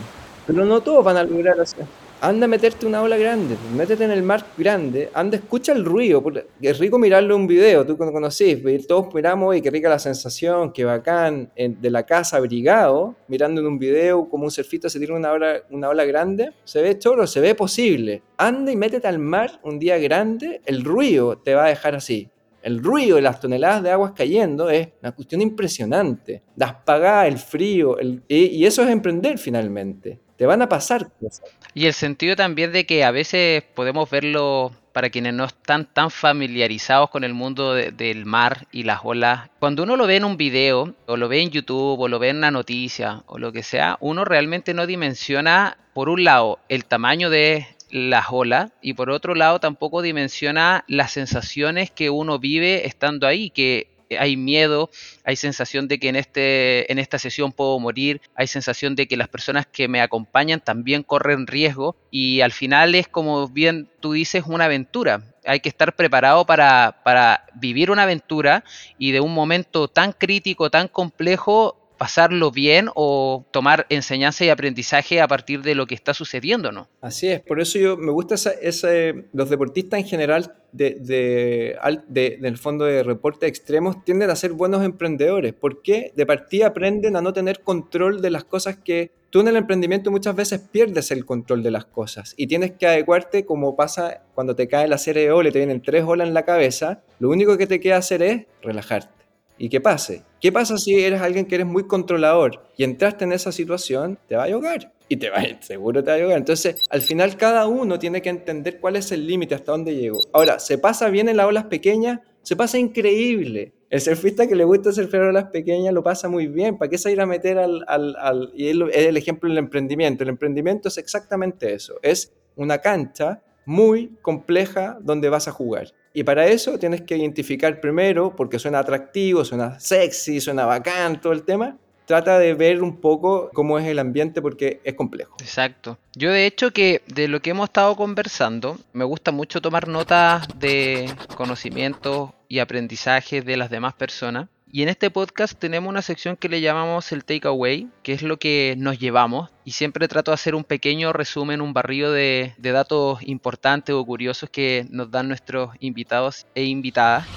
Pero 0.47 0.63
no 0.63 0.79
todos 0.79 1.03
van 1.03 1.17
a 1.17 1.23
lograr 1.23 1.59
hacer. 1.59 1.85
Anda 2.21 2.45
a 2.45 2.47
meterte 2.47 2.87
una 2.87 3.03
ola 3.03 3.15
grande, 3.15 3.55
métete 3.75 4.05
en 4.05 4.09
el 4.09 4.23
mar 4.23 4.43
grande, 4.57 5.11
anda, 5.13 5.37
escucha 5.37 5.71
el 5.73 5.85
ruido. 5.85 6.23
Es 6.59 6.79
rico 6.79 6.97
mirarlo 6.97 7.35
en 7.35 7.41
un 7.41 7.47
video, 7.47 7.85
tú 7.85 7.95
cuando 7.95 8.11
conocís, 8.11 8.87
todos 8.87 9.13
miramos 9.13 9.55
y 9.55 9.61
qué 9.61 9.69
rica 9.69 9.87
la 9.87 9.99
sensación, 9.99 10.73
qué 10.73 10.83
bacán, 10.83 11.51
de 11.55 11.91
la 11.91 12.07
casa 12.07 12.37
abrigado, 12.37 13.15
mirando 13.27 13.61
en 13.61 13.67
un 13.67 13.77
video 13.77 14.27
como 14.29 14.45
un 14.45 14.51
surfista 14.51 14.89
se 14.89 14.99
tira 14.99 15.13
una 15.13 15.31
ola, 15.31 15.61
una 15.69 15.89
ola 15.89 16.05
grande, 16.05 16.53
se 16.63 16.81
ve 16.81 16.97
choro, 16.97 17.27
se 17.27 17.39
ve 17.39 17.53
posible. 17.53 18.23
Anda 18.37 18.71
y 18.71 18.75
métete 18.75 19.07
al 19.07 19.19
mar 19.19 19.59
un 19.61 19.77
día 19.77 19.99
grande, 19.99 20.61
el 20.65 20.83
ruido 20.83 21.37
te 21.37 21.53
va 21.53 21.65
a 21.65 21.69
dejar 21.69 21.93
así. 21.93 22.31
El 22.63 22.81
ruido 22.83 23.17
de 23.17 23.21
las 23.21 23.39
toneladas 23.39 23.83
de 23.83 23.91
aguas 23.91 24.13
cayendo 24.15 24.71
es 24.71 24.89
una 25.01 25.11
cuestión 25.11 25.41
impresionante. 25.41 26.41
Las 26.55 26.73
pagadas, 26.73 27.27
el 27.27 27.37
frío, 27.37 27.95
y 28.27 28.65
eso 28.65 28.81
es 28.81 28.89
emprender 28.89 29.37
finalmente 29.37 30.25
te 30.37 30.45
van 30.45 30.61
a 30.61 30.69
pasar 30.69 31.09
cosas. 31.19 31.43
Y 31.73 31.85
el 31.85 31.93
sentido 31.93 32.35
también 32.35 32.71
de 32.71 32.85
que 32.85 33.03
a 33.03 33.11
veces 33.11 33.63
podemos 33.75 34.09
verlo 34.09 34.71
para 34.93 35.09
quienes 35.09 35.33
no 35.33 35.45
están 35.45 35.85
tan 35.85 36.09
familiarizados 36.09 37.09
con 37.09 37.23
el 37.23 37.33
mundo 37.33 37.73
del 37.73 38.25
mar 38.25 38.67
y 38.71 38.83
las 38.83 39.01
olas. 39.03 39.49
Cuando 39.59 39.83
uno 39.83 39.95
lo 39.95 40.07
ve 40.07 40.15
en 40.15 40.25
un 40.25 40.37
video, 40.37 40.95
o 41.05 41.17
lo 41.17 41.27
ve 41.27 41.41
en 41.41 41.51
YouTube, 41.51 41.99
o 41.99 42.07
lo 42.07 42.17
ve 42.17 42.29
en 42.29 42.37
una 42.37 42.49
noticia, 42.49 43.21
o 43.27 43.37
lo 43.37 43.51
que 43.51 43.61
sea, 43.61 43.97
uno 43.99 44.25
realmente 44.25 44.73
no 44.73 44.87
dimensiona, 44.87 45.77
por 45.93 46.09
un 46.09 46.23
lado, 46.23 46.59
el 46.67 46.85
tamaño 46.85 47.29
de 47.29 47.67
las 47.91 48.25
olas 48.31 48.71
y 48.81 48.93
por 48.93 49.09
otro 49.11 49.35
lado 49.35 49.59
tampoco 49.59 50.01
dimensiona 50.01 50.83
las 50.87 51.11
sensaciones 51.11 51.91
que 51.91 52.09
uno 52.09 52.39
vive 52.39 52.87
estando 52.87 53.27
ahí, 53.27 53.49
que 53.49 53.96
hay 54.17 54.37
miedo, 54.37 54.89
hay 55.23 55.35
sensación 55.35 55.87
de 55.87 55.99
que 55.99 56.09
en, 56.09 56.15
este, 56.15 56.91
en 56.91 56.99
esta 56.99 57.19
sesión 57.19 57.51
puedo 57.51 57.79
morir, 57.79 58.21
hay 58.35 58.47
sensación 58.47 58.95
de 58.95 59.07
que 59.07 59.17
las 59.17 59.27
personas 59.27 59.65
que 59.65 59.87
me 59.87 60.01
acompañan 60.01 60.59
también 60.59 61.03
corren 61.03 61.47
riesgo 61.47 61.95
y 62.11 62.41
al 62.41 62.51
final 62.51 62.95
es 62.95 63.07
como 63.07 63.47
bien 63.47 63.89
tú 63.99 64.13
dices 64.13 64.43
una 64.47 64.65
aventura. 64.65 65.23
Hay 65.45 65.59
que 65.59 65.69
estar 65.69 65.95
preparado 65.95 66.45
para, 66.45 67.01
para 67.03 67.45
vivir 67.55 67.91
una 67.91 68.03
aventura 68.03 68.63
y 68.97 69.11
de 69.11 69.21
un 69.21 69.33
momento 69.33 69.87
tan 69.87 70.11
crítico, 70.11 70.69
tan 70.69 70.87
complejo, 70.87 71.86
pasarlo 71.97 72.51
bien 72.51 72.89
o 72.95 73.45
tomar 73.51 73.85
enseñanza 73.89 74.45
y 74.45 74.49
aprendizaje 74.49 75.21
a 75.21 75.27
partir 75.27 75.61
de 75.61 75.75
lo 75.75 75.87
que 75.87 75.95
está 75.95 76.13
sucediendo, 76.13 76.71
¿no? 76.71 76.87
Así 77.01 77.27
es, 77.27 77.41
por 77.41 77.59
eso 77.59 77.79
yo 77.79 77.97
me 77.97 78.11
gusta 78.11 78.35
ese, 78.61 79.25
los 79.33 79.49
deportistas 79.49 79.99
en 79.99 80.05
general 80.05 80.55
de, 80.71 81.75
de, 82.07 82.37
del 82.39 82.57
fondo 82.57 82.85
de 82.85 83.03
reporte 83.03 83.47
extremos 83.47 84.03
tienden 84.03 84.29
a 84.29 84.35
ser 84.35 84.53
buenos 84.53 84.83
emprendedores. 84.83 85.53
¿Por 85.53 85.81
qué? 85.81 86.11
De 86.15 86.25
partida 86.25 86.67
aprenden 86.67 87.15
a 87.15 87.21
no 87.21 87.33
tener 87.33 87.61
control 87.61 88.21
de 88.21 88.29
las 88.29 88.43
cosas 88.43 88.77
que 88.77 89.11
tú 89.29 89.39
en 89.41 89.47
el 89.47 89.55
emprendimiento 89.55 90.11
muchas 90.11 90.35
veces 90.35 90.59
pierdes 90.59 91.11
el 91.11 91.25
control 91.25 91.63
de 91.63 91.71
las 91.71 91.85
cosas 91.85 92.33
y 92.37 92.47
tienes 92.47 92.71
que 92.73 92.87
adecuarte 92.87 93.45
como 93.45 93.75
pasa 93.75 94.23
cuando 94.35 94.55
te 94.55 94.67
cae 94.67 94.87
la 94.87 94.97
serie 94.97 95.23
de 95.23 95.31
ola 95.31 95.49
y 95.49 95.51
te 95.51 95.59
vienen 95.59 95.81
tres 95.81 96.03
olas 96.05 96.27
en 96.27 96.33
la 96.33 96.43
cabeza. 96.43 97.01
Lo 97.19 97.29
único 97.29 97.57
que 97.57 97.67
te 97.67 97.79
queda 97.79 97.97
hacer 97.97 98.21
es 98.21 98.45
relajarte 98.61 99.16
y 99.57 99.69
que 99.69 99.81
pase. 99.81 100.23
¿Qué 100.39 100.51
pasa 100.51 100.77
si 100.77 100.95
eres 100.95 101.21
alguien 101.21 101.45
que 101.45 101.55
eres 101.55 101.67
muy 101.67 101.87
controlador 101.87 102.63
y 102.77 102.83
entraste 102.83 103.25
en 103.25 103.33
esa 103.33 103.51
situación? 103.51 104.17
Te 104.27 104.35
va 104.35 104.43
a 104.43 104.47
ahogar. 104.47 104.93
Y 105.09 105.17
te 105.17 105.29
va, 105.29 105.43
seguro 105.61 106.03
te 106.03 106.11
va 106.11 106.17
a 106.17 106.19
ahogar. 106.19 106.37
Entonces, 106.37 106.77
al 106.89 107.01
final 107.01 107.37
cada 107.37 107.67
uno 107.67 107.99
tiene 107.99 108.21
que 108.21 108.29
entender 108.29 108.79
cuál 108.79 108.95
es 108.95 109.11
el 109.11 109.25
límite, 109.25 109.55
hasta 109.55 109.71
dónde 109.71 109.95
llego. 109.95 110.19
Ahora, 110.33 110.59
¿se 110.59 110.77
pasa 110.77 111.09
bien 111.09 111.29
en 111.29 111.37
las 111.37 111.47
olas 111.47 111.65
pequeñas? 111.65 112.19
Se 112.41 112.55
pasa 112.55 112.77
increíble. 112.77 113.73
El 113.89 114.01
surfista 114.01 114.47
que 114.47 114.55
le 114.55 114.63
gusta 114.63 114.91
surfear 114.91 115.23
olas 115.23 115.45
pequeñas 115.45 115.93
lo 115.93 116.03
pasa 116.03 116.27
muy 116.27 116.47
bien. 116.47 116.77
¿Para 116.77 116.89
qué 116.89 116.97
se 116.97 117.11
ir 117.11 117.21
a 117.21 117.25
meter 117.25 117.57
al... 117.57 117.83
al, 117.87 118.15
al 118.17 118.51
y 118.55 118.69
es 118.69 118.75
el 119.07 119.17
ejemplo 119.17 119.49
del 119.49 119.57
emprendimiento. 119.57 120.23
El 120.23 120.29
emprendimiento 120.29 120.89
es 120.89 120.97
exactamente 120.97 121.73
eso. 121.73 121.95
Es 122.01 122.33
una 122.55 122.79
cancha 122.79 123.41
muy 123.65 124.17
compleja 124.21 124.97
donde 125.01 125.29
vas 125.29 125.47
a 125.47 125.51
jugar. 125.51 125.93
Y 126.17 126.23
para 126.23 126.47
eso 126.47 126.79
tienes 126.79 127.03
que 127.03 127.15
identificar 127.15 127.79
primero, 127.79 128.35
porque 128.35 128.57
suena 128.57 128.79
atractivo, 128.79 129.45
suena 129.45 129.79
sexy, 129.79 130.41
suena 130.41 130.65
bacán, 130.65 131.21
todo 131.21 131.31
el 131.31 131.43
tema. 131.43 131.77
Trata 132.07 132.39
de 132.39 132.53
ver 132.53 132.81
un 132.81 133.01
poco 133.01 133.49
cómo 133.53 133.77
es 133.77 133.85
el 133.85 133.99
ambiente 133.99 134.41
porque 134.41 134.79
es 134.85 134.93
complejo. 134.93 135.35
Exacto. 135.41 135.97
Yo 136.15 136.31
de 136.31 136.45
hecho 136.45 136.71
que 136.71 137.01
de 137.07 137.27
lo 137.27 137.41
que 137.41 137.49
hemos 137.49 137.65
estado 137.65 137.97
conversando, 137.97 138.79
me 138.93 139.03
gusta 139.03 139.31
mucho 139.31 139.61
tomar 139.61 139.89
notas 139.89 140.47
de 140.57 141.13
conocimientos 141.35 142.29
y 142.47 142.59
aprendizajes 142.59 143.43
de 143.43 143.57
las 143.57 143.69
demás 143.69 143.93
personas. 143.93 144.47
Y 144.71 144.83
en 144.83 144.89
este 144.89 145.11
podcast 145.11 145.59
tenemos 145.59 145.89
una 145.89 146.01
sección 146.01 146.37
que 146.37 146.47
le 146.47 146.61
llamamos 146.61 147.11
el 147.11 147.25
takeaway, 147.25 147.89
que 148.03 148.13
es 148.13 148.21
lo 148.21 148.37
que 148.37 148.75
nos 148.77 148.99
llevamos. 148.99 149.49
Y 149.65 149.71
siempre 149.71 150.07
trato 150.07 150.31
de 150.31 150.35
hacer 150.35 150.55
un 150.55 150.63
pequeño 150.63 151.11
resumen, 151.11 151.59
un 151.59 151.73
barrio 151.73 152.13
de, 152.13 152.53
datos 152.57 153.19
importantes 153.23 153.93
o 153.93 154.05
curiosos 154.05 154.49
que 154.49 154.85
nos 154.89 155.11
dan 155.11 155.27
nuestros 155.27 155.71
invitados 155.81 156.45
e 156.55 156.63
invitadas. 156.63 157.27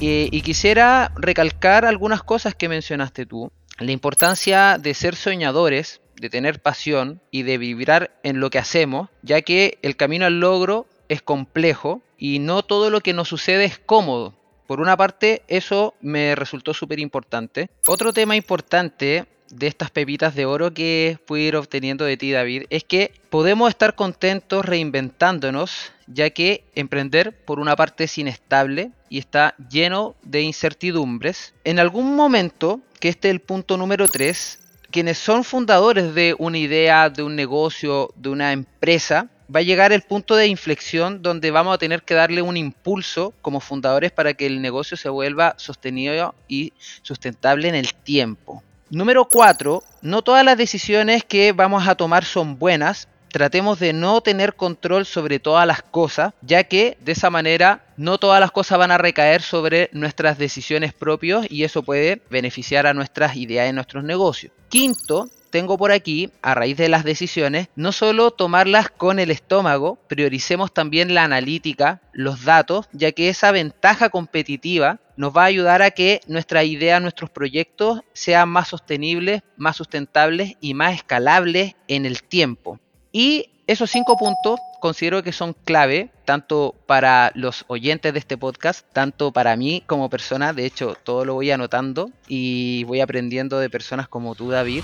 Y 0.00 0.40
quisiera 0.42 1.12
recalcar 1.16 1.84
algunas 1.84 2.22
cosas 2.22 2.54
que 2.54 2.68
mencionaste 2.68 3.26
tú. 3.26 3.50
La 3.78 3.92
importancia 3.92 4.78
de 4.78 4.94
ser 4.94 5.16
soñadores, 5.16 6.00
de 6.16 6.30
tener 6.30 6.60
pasión 6.60 7.20
y 7.30 7.42
de 7.42 7.58
vibrar 7.58 8.18
en 8.22 8.40
lo 8.40 8.50
que 8.50 8.58
hacemos, 8.58 9.08
ya 9.22 9.42
que 9.42 9.78
el 9.82 9.96
camino 9.96 10.26
al 10.26 10.40
logro 10.40 10.86
es 11.08 11.22
complejo 11.22 12.02
y 12.18 12.38
no 12.38 12.62
todo 12.62 12.90
lo 12.90 13.00
que 13.00 13.12
nos 13.12 13.28
sucede 13.28 13.64
es 13.64 13.78
cómodo. 13.78 14.34
Por 14.66 14.80
una 14.80 14.96
parte, 14.96 15.42
eso 15.48 15.94
me 16.00 16.34
resultó 16.34 16.72
súper 16.72 16.98
importante. 16.98 17.68
Otro 17.86 18.12
tema 18.12 18.36
importante 18.36 19.26
de 19.50 19.66
estas 19.66 19.90
pepitas 19.90 20.34
de 20.34 20.46
oro 20.46 20.72
que 20.72 21.18
pude 21.26 21.42
ir 21.42 21.56
obteniendo 21.56 22.04
de 22.04 22.16
ti, 22.16 22.32
David, 22.32 22.64
es 22.70 22.84
que 22.84 23.12
podemos 23.30 23.68
estar 23.68 23.94
contentos 23.94 24.64
reinventándonos, 24.64 25.92
ya 26.06 26.30
que 26.30 26.64
emprender 26.74 27.32
por 27.44 27.60
una 27.60 27.76
parte 27.76 28.04
es 28.04 28.18
inestable 28.18 28.90
y 29.08 29.18
está 29.18 29.54
lleno 29.70 30.14
de 30.22 30.42
incertidumbres. 30.42 31.54
En 31.64 31.78
algún 31.78 32.16
momento, 32.16 32.80
que 33.00 33.10
este 33.10 33.28
es 33.28 33.32
el 33.34 33.40
punto 33.40 33.76
número 33.76 34.08
3, 34.08 34.60
quienes 34.90 35.18
son 35.18 35.44
fundadores 35.44 36.14
de 36.14 36.34
una 36.38 36.58
idea, 36.58 37.10
de 37.10 37.22
un 37.22 37.36
negocio, 37.36 38.12
de 38.16 38.28
una 38.28 38.52
empresa, 38.52 39.28
va 39.54 39.60
a 39.60 39.62
llegar 39.62 39.92
el 39.92 40.02
punto 40.02 40.36
de 40.36 40.46
inflexión 40.46 41.22
donde 41.22 41.50
vamos 41.50 41.74
a 41.74 41.78
tener 41.78 42.02
que 42.02 42.14
darle 42.14 42.42
un 42.42 42.56
impulso 42.56 43.34
como 43.42 43.60
fundadores 43.60 44.12
para 44.12 44.34
que 44.34 44.46
el 44.46 44.62
negocio 44.62 44.96
se 44.96 45.08
vuelva 45.08 45.54
sostenido 45.56 46.34
y 46.48 46.72
sustentable 47.02 47.68
en 47.68 47.74
el 47.74 47.94
tiempo. 47.94 48.62
Número 48.90 49.24
4. 49.24 49.82
No 50.02 50.22
todas 50.22 50.44
las 50.44 50.58
decisiones 50.58 51.24
que 51.24 51.52
vamos 51.52 51.88
a 51.88 51.94
tomar 51.94 52.24
son 52.24 52.58
buenas. 52.58 53.08
Tratemos 53.28 53.80
de 53.80 53.92
no 53.92 54.20
tener 54.20 54.54
control 54.54 55.06
sobre 55.06 55.40
todas 55.40 55.66
las 55.66 55.82
cosas, 55.82 56.32
ya 56.42 56.62
que 56.62 56.96
de 57.00 57.12
esa 57.12 57.30
manera 57.30 57.84
no 57.96 58.18
todas 58.18 58.38
las 58.38 58.52
cosas 58.52 58.78
van 58.78 58.92
a 58.92 58.98
recaer 58.98 59.42
sobre 59.42 59.90
nuestras 59.92 60.38
decisiones 60.38 60.92
propias 60.92 61.44
y 61.50 61.64
eso 61.64 61.82
puede 61.82 62.22
beneficiar 62.30 62.86
a 62.86 62.94
nuestras 62.94 63.34
ideas 63.34 63.68
y 63.68 63.72
nuestros 63.72 64.04
negocios. 64.04 64.52
Quinto, 64.68 65.28
tengo 65.54 65.78
por 65.78 65.92
aquí, 65.92 66.30
a 66.42 66.56
raíz 66.56 66.76
de 66.76 66.88
las 66.88 67.04
decisiones, 67.04 67.68
no 67.76 67.92
solo 67.92 68.32
tomarlas 68.32 68.90
con 68.90 69.20
el 69.20 69.30
estómago, 69.30 70.00
prioricemos 70.08 70.74
también 70.74 71.14
la 71.14 71.22
analítica, 71.22 72.02
los 72.12 72.44
datos, 72.44 72.88
ya 72.90 73.12
que 73.12 73.28
esa 73.28 73.52
ventaja 73.52 74.08
competitiva 74.08 74.98
nos 75.16 75.32
va 75.32 75.42
a 75.42 75.44
ayudar 75.44 75.80
a 75.80 75.92
que 75.92 76.20
nuestra 76.26 76.64
idea, 76.64 76.98
nuestros 76.98 77.30
proyectos 77.30 78.00
sean 78.14 78.48
más 78.48 78.66
sostenibles, 78.66 79.42
más 79.56 79.76
sustentables 79.76 80.56
y 80.60 80.74
más 80.74 80.94
escalables 80.96 81.76
en 81.86 82.04
el 82.04 82.24
tiempo. 82.24 82.80
Y 83.12 83.50
esos 83.68 83.92
cinco 83.92 84.16
puntos 84.16 84.58
considero 84.80 85.22
que 85.22 85.30
son 85.30 85.54
clave 85.64 86.10
tanto 86.24 86.74
para 86.86 87.30
los 87.36 87.64
oyentes 87.68 88.12
de 88.12 88.18
este 88.18 88.36
podcast, 88.36 88.84
tanto 88.92 89.30
para 89.30 89.54
mí 89.54 89.84
como 89.86 90.10
persona. 90.10 90.52
De 90.52 90.66
hecho, 90.66 90.96
todo 91.04 91.24
lo 91.24 91.34
voy 91.34 91.52
anotando 91.52 92.10
y 92.26 92.82
voy 92.88 93.00
aprendiendo 93.00 93.60
de 93.60 93.70
personas 93.70 94.08
como 94.08 94.34
tú, 94.34 94.50
David. 94.50 94.82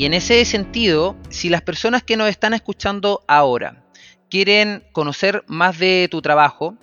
Y 0.00 0.06
en 0.06 0.14
ese 0.14 0.42
sentido, 0.46 1.14
si 1.28 1.50
las 1.50 1.60
personas 1.60 2.02
que 2.02 2.16
nos 2.16 2.30
están 2.30 2.54
escuchando 2.54 3.22
ahora 3.28 3.84
quieren 4.30 4.82
conocer 4.92 5.44
más 5.46 5.78
de 5.78 6.08
tu 6.10 6.22
trabajo, 6.22 6.78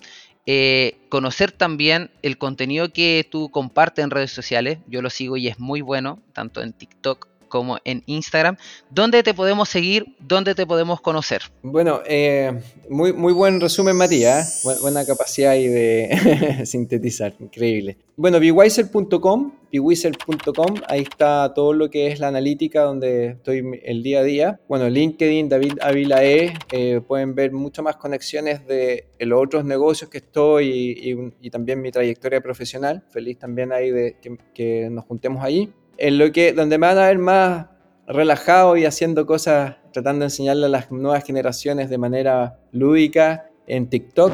eh, 0.46 1.00
conocer 1.08 1.50
también 1.50 2.12
el 2.22 2.38
contenido 2.38 2.92
que 2.92 3.26
tú 3.28 3.50
compartes 3.50 4.04
en 4.04 4.12
redes 4.12 4.30
sociales, 4.30 4.78
yo 4.86 5.02
lo 5.02 5.10
sigo 5.10 5.36
y 5.36 5.48
es 5.48 5.58
muy 5.58 5.80
bueno, 5.80 6.22
tanto 6.32 6.62
en 6.62 6.72
TikTok 6.72 7.26
como 7.48 7.78
en 7.84 8.02
Instagram. 8.06 8.56
¿Dónde 8.90 9.22
te 9.22 9.34
podemos 9.34 9.68
seguir? 9.68 10.16
¿Dónde 10.20 10.54
te 10.54 10.66
podemos 10.66 11.00
conocer? 11.00 11.42
Bueno, 11.62 12.00
eh, 12.06 12.60
muy, 12.88 13.12
muy 13.12 13.32
buen 13.32 13.60
resumen, 13.60 13.96
Matías. 13.96 14.62
buena 14.80 15.04
capacidad 15.04 15.52
ahí 15.52 15.68
de 15.68 16.62
sintetizar, 16.64 17.34
increíble. 17.40 17.96
Bueno, 18.20 18.40
bwiser.com, 18.40 19.52
bwiser.com, 19.72 20.74
ahí 20.88 21.02
está 21.02 21.54
todo 21.54 21.72
lo 21.72 21.88
que 21.88 22.08
es 22.08 22.18
la 22.18 22.26
analítica 22.26 22.82
donde 22.82 23.28
estoy 23.28 23.62
el 23.84 24.02
día 24.02 24.18
a 24.18 24.22
día. 24.24 24.60
Bueno, 24.68 24.88
LinkedIn, 24.88 25.48
David 25.48 25.74
Avilae, 25.80 26.52
eh, 26.72 27.00
pueden 27.06 27.36
ver 27.36 27.52
muchas 27.52 27.84
más 27.84 27.94
conexiones 27.94 28.66
de, 28.66 29.06
los 29.20 29.40
otros 29.40 29.64
negocios 29.64 30.10
que 30.10 30.18
estoy 30.18 31.30
y, 31.40 31.50
también 31.50 31.80
mi 31.80 31.92
trayectoria 31.92 32.40
profesional. 32.40 33.04
Feliz 33.08 33.38
también 33.38 33.72
ahí 33.72 33.92
de 33.92 34.16
que, 34.20 34.36
que 34.52 34.90
nos 34.90 35.04
juntemos 35.04 35.44
ahí 35.44 35.72
en 35.98 36.16
lo 36.16 36.30
que, 36.32 36.52
donde 36.52 36.78
me 36.78 36.86
van 36.86 36.98
a 36.98 37.08
ver 37.08 37.18
más 37.18 37.66
relajado 38.06 38.76
y 38.76 38.84
haciendo 38.84 39.26
cosas, 39.26 39.76
tratando 39.92 40.20
de 40.20 40.26
enseñarle 40.26 40.66
a 40.66 40.68
las 40.68 40.90
nuevas 40.90 41.24
generaciones 41.24 41.90
de 41.90 41.98
manera 41.98 42.60
lúdica 42.72 43.50
en 43.66 43.90
TikTok. 43.90 44.32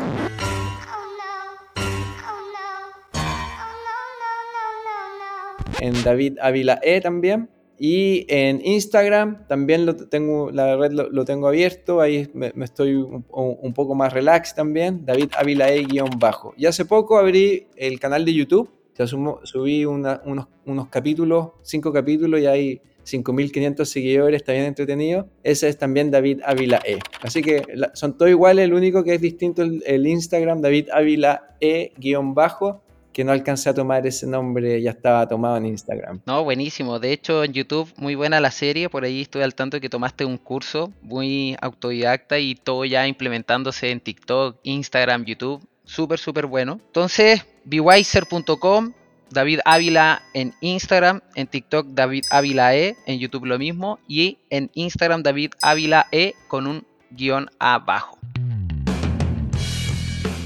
En 5.81 6.05
David 6.05 6.39
Ávila 6.41 6.79
E 6.83 7.01
también. 7.01 7.49
Y 7.77 8.25
en 8.29 8.65
Instagram 8.65 9.49
también 9.49 9.85
lo 9.85 9.97
tengo, 9.97 10.51
la 10.53 10.77
red 10.77 10.93
lo, 10.93 11.25
tengo 11.25 11.49
abierto, 11.49 12.01
ahí 12.01 12.31
me, 12.33 12.53
estoy 12.63 12.95
un, 12.95 13.75
poco 13.75 13.97
más 13.97 14.13
relax 14.13 14.55
también, 14.55 15.05
David 15.05 15.33
Ávila 15.37 15.73
E 15.73 15.83
guion 15.83 16.11
bajo. 16.19 16.55
Y 16.57 16.67
hace 16.67 16.85
poco 16.85 17.19
abrí 17.19 17.67
el 17.75 17.99
canal 17.99 18.25
de 18.25 18.33
YouTube 18.33 18.71
ya 18.97 19.07
subí 19.07 19.85
unos, 19.85 20.89
capítulos, 20.91 21.49
cinco 21.63 21.93
capítulos 21.93 22.41
y 22.41 22.47
hay 22.47 22.81
5.500 23.05 23.85
seguidores, 23.85 24.41
está 24.41 24.53
bien 24.53 24.65
entretenido. 24.65 25.29
Ese 25.43 25.69
es 25.69 25.79
también 25.79 26.11
David 26.11 26.41
Ávila 26.45 26.81
E. 26.85 26.99
Así 27.23 27.43
que 27.43 27.63
son 27.95 28.17
todos 28.17 28.31
iguales, 28.31 28.65
el 28.65 28.73
único 28.73 29.05
que 29.05 29.15
es 29.15 29.21
distinto 29.21 29.63
el, 29.63 29.83
el 29.87 30.07
Instagram, 30.07 30.63
David 30.63 30.89
Ávila 30.91 31.57
E 31.61 31.93
guion 31.99 32.35
bajo, 32.35 32.83
que 33.13 33.25
no 33.25 33.33
alcancé 33.33 33.71
a 33.71 33.75
tomar 33.75 34.07
ese 34.07 34.27
nombre, 34.27 34.83
ya 34.83 34.91
estaba 34.91 35.27
tomado 35.29 35.57
en 35.57 35.67
Instagram. 35.67 36.21
No, 36.27 36.43
buenísimo. 36.43 36.99
De 36.99 37.13
hecho, 37.13 37.45
en 37.45 37.53
YouTube, 37.53 37.93
muy 37.97 38.15
buena 38.17 38.41
la 38.41 38.51
serie. 38.51 38.89
Por 38.89 39.05
ahí 39.05 39.23
estoy 39.23 39.43
al 39.43 39.55
tanto 39.55 39.77
de 39.77 39.81
que 39.81 39.89
tomaste 39.89 40.25
un 40.25 40.37
curso 40.37 40.93
muy 41.01 41.57
autodidacta 41.61 42.39
y 42.39 42.57
todo 42.57 42.85
ya 42.85 43.07
implementándose 43.07 43.91
en 43.91 44.01
TikTok, 44.01 44.59
Instagram, 44.65 45.25
YouTube 45.25 45.65
súper, 45.85 46.19
súper 46.19 46.47
bueno. 46.47 46.81
Entonces, 46.87 47.47
bewiser.com, 47.65 48.93
David 49.31 49.61
Ávila 49.65 50.23
en 50.35 50.55
Instagram, 50.61 51.21
en 51.35 51.47
TikTok 51.47 51.89
David 51.89 52.25
Ávila 52.31 52.77
E, 52.77 52.97
en 53.07 53.19
YouTube 53.19 53.47
lo 53.47 53.59
mismo 53.59 53.99
y 54.07 54.39
en 54.51 54.71
Instagram 54.75 55.23
David 55.23 55.53
Ávila 55.63 56.07
E 56.13 56.35
con 56.49 56.67
un 56.67 56.87
guion 57.11 57.51
abajo. 57.59 58.19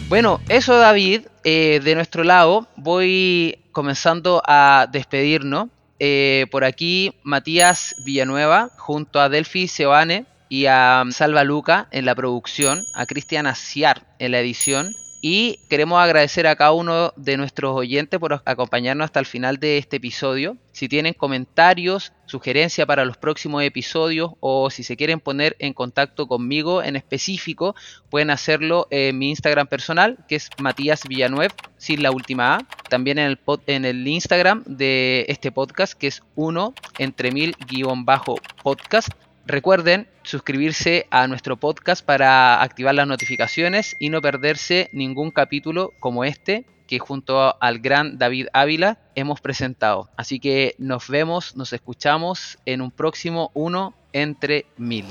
Bueno, 0.08 0.40
eso 0.48 0.78
David, 0.78 1.26
eh, 1.44 1.80
de 1.84 1.94
nuestro 1.94 2.24
lado 2.24 2.66
voy 2.76 3.58
comenzando 3.72 4.42
a 4.46 4.88
despedirnos. 4.90 5.68
Eh, 6.00 6.46
por 6.52 6.64
aquí 6.64 7.12
Matías 7.24 7.96
Villanueva 8.04 8.70
junto 8.78 9.20
a 9.20 9.28
Delphi 9.28 9.66
Sebane 9.66 10.26
y 10.48 10.66
a 10.66 11.04
Salva 11.10 11.42
Luca 11.42 11.88
en 11.90 12.06
la 12.06 12.14
producción, 12.14 12.84
a 12.94 13.04
Cristian 13.04 13.46
Asiar 13.46 14.06
en 14.20 14.30
la 14.30 14.38
edición 14.38 14.94
y 15.20 15.58
queremos 15.68 16.00
agradecer 16.00 16.46
a 16.46 16.56
cada 16.56 16.72
uno 16.72 17.12
de 17.16 17.36
nuestros 17.36 17.74
oyentes 17.74 18.20
por 18.20 18.40
acompañarnos 18.44 19.06
hasta 19.06 19.20
el 19.20 19.26
final 19.26 19.58
de 19.58 19.78
este 19.78 19.96
episodio. 19.96 20.56
Si 20.72 20.88
tienen 20.88 21.12
comentarios, 21.14 22.12
sugerencias 22.26 22.86
para 22.86 23.04
los 23.04 23.16
próximos 23.16 23.62
episodios 23.64 24.32
o 24.40 24.70
si 24.70 24.84
se 24.84 24.96
quieren 24.96 25.18
poner 25.18 25.56
en 25.58 25.72
contacto 25.72 26.28
conmigo 26.28 26.82
en 26.82 26.94
específico, 26.94 27.74
pueden 28.10 28.30
hacerlo 28.30 28.86
en 28.90 29.18
mi 29.18 29.30
Instagram 29.30 29.66
personal, 29.66 30.18
que 30.28 30.36
es 30.36 30.50
Matías 30.58 31.02
Villanueva, 31.08 31.54
sin 31.78 32.02
la 32.02 32.12
última 32.12 32.56
A. 32.56 32.58
También 32.88 33.18
en 33.18 33.26
el, 33.26 33.40
en 33.66 33.84
el 33.84 34.06
Instagram 34.06 34.62
de 34.66 35.26
este 35.28 35.50
podcast, 35.50 35.94
que 35.94 36.06
es 36.06 36.22
uno 36.36 36.74
entre 36.98 37.32
mil 37.32 37.56
guion 37.66 38.04
bajo 38.04 38.36
podcast. 38.62 39.08
Recuerden 39.48 40.06
suscribirse 40.24 41.06
a 41.10 41.26
nuestro 41.26 41.56
podcast 41.56 42.04
para 42.04 42.60
activar 42.60 42.94
las 42.94 43.06
notificaciones 43.06 43.96
y 43.98 44.10
no 44.10 44.20
perderse 44.20 44.90
ningún 44.92 45.30
capítulo 45.30 45.94
como 46.00 46.24
este 46.24 46.66
que 46.86 46.98
junto 46.98 47.56
al 47.58 47.78
gran 47.78 48.18
David 48.18 48.48
Ávila 48.52 48.98
hemos 49.14 49.40
presentado. 49.40 50.10
Así 50.18 50.38
que 50.38 50.74
nos 50.76 51.08
vemos, 51.08 51.56
nos 51.56 51.72
escuchamos 51.72 52.58
en 52.66 52.82
un 52.82 52.90
próximo 52.90 53.50
uno 53.54 53.94
entre 54.12 54.66
mil. 54.76 55.06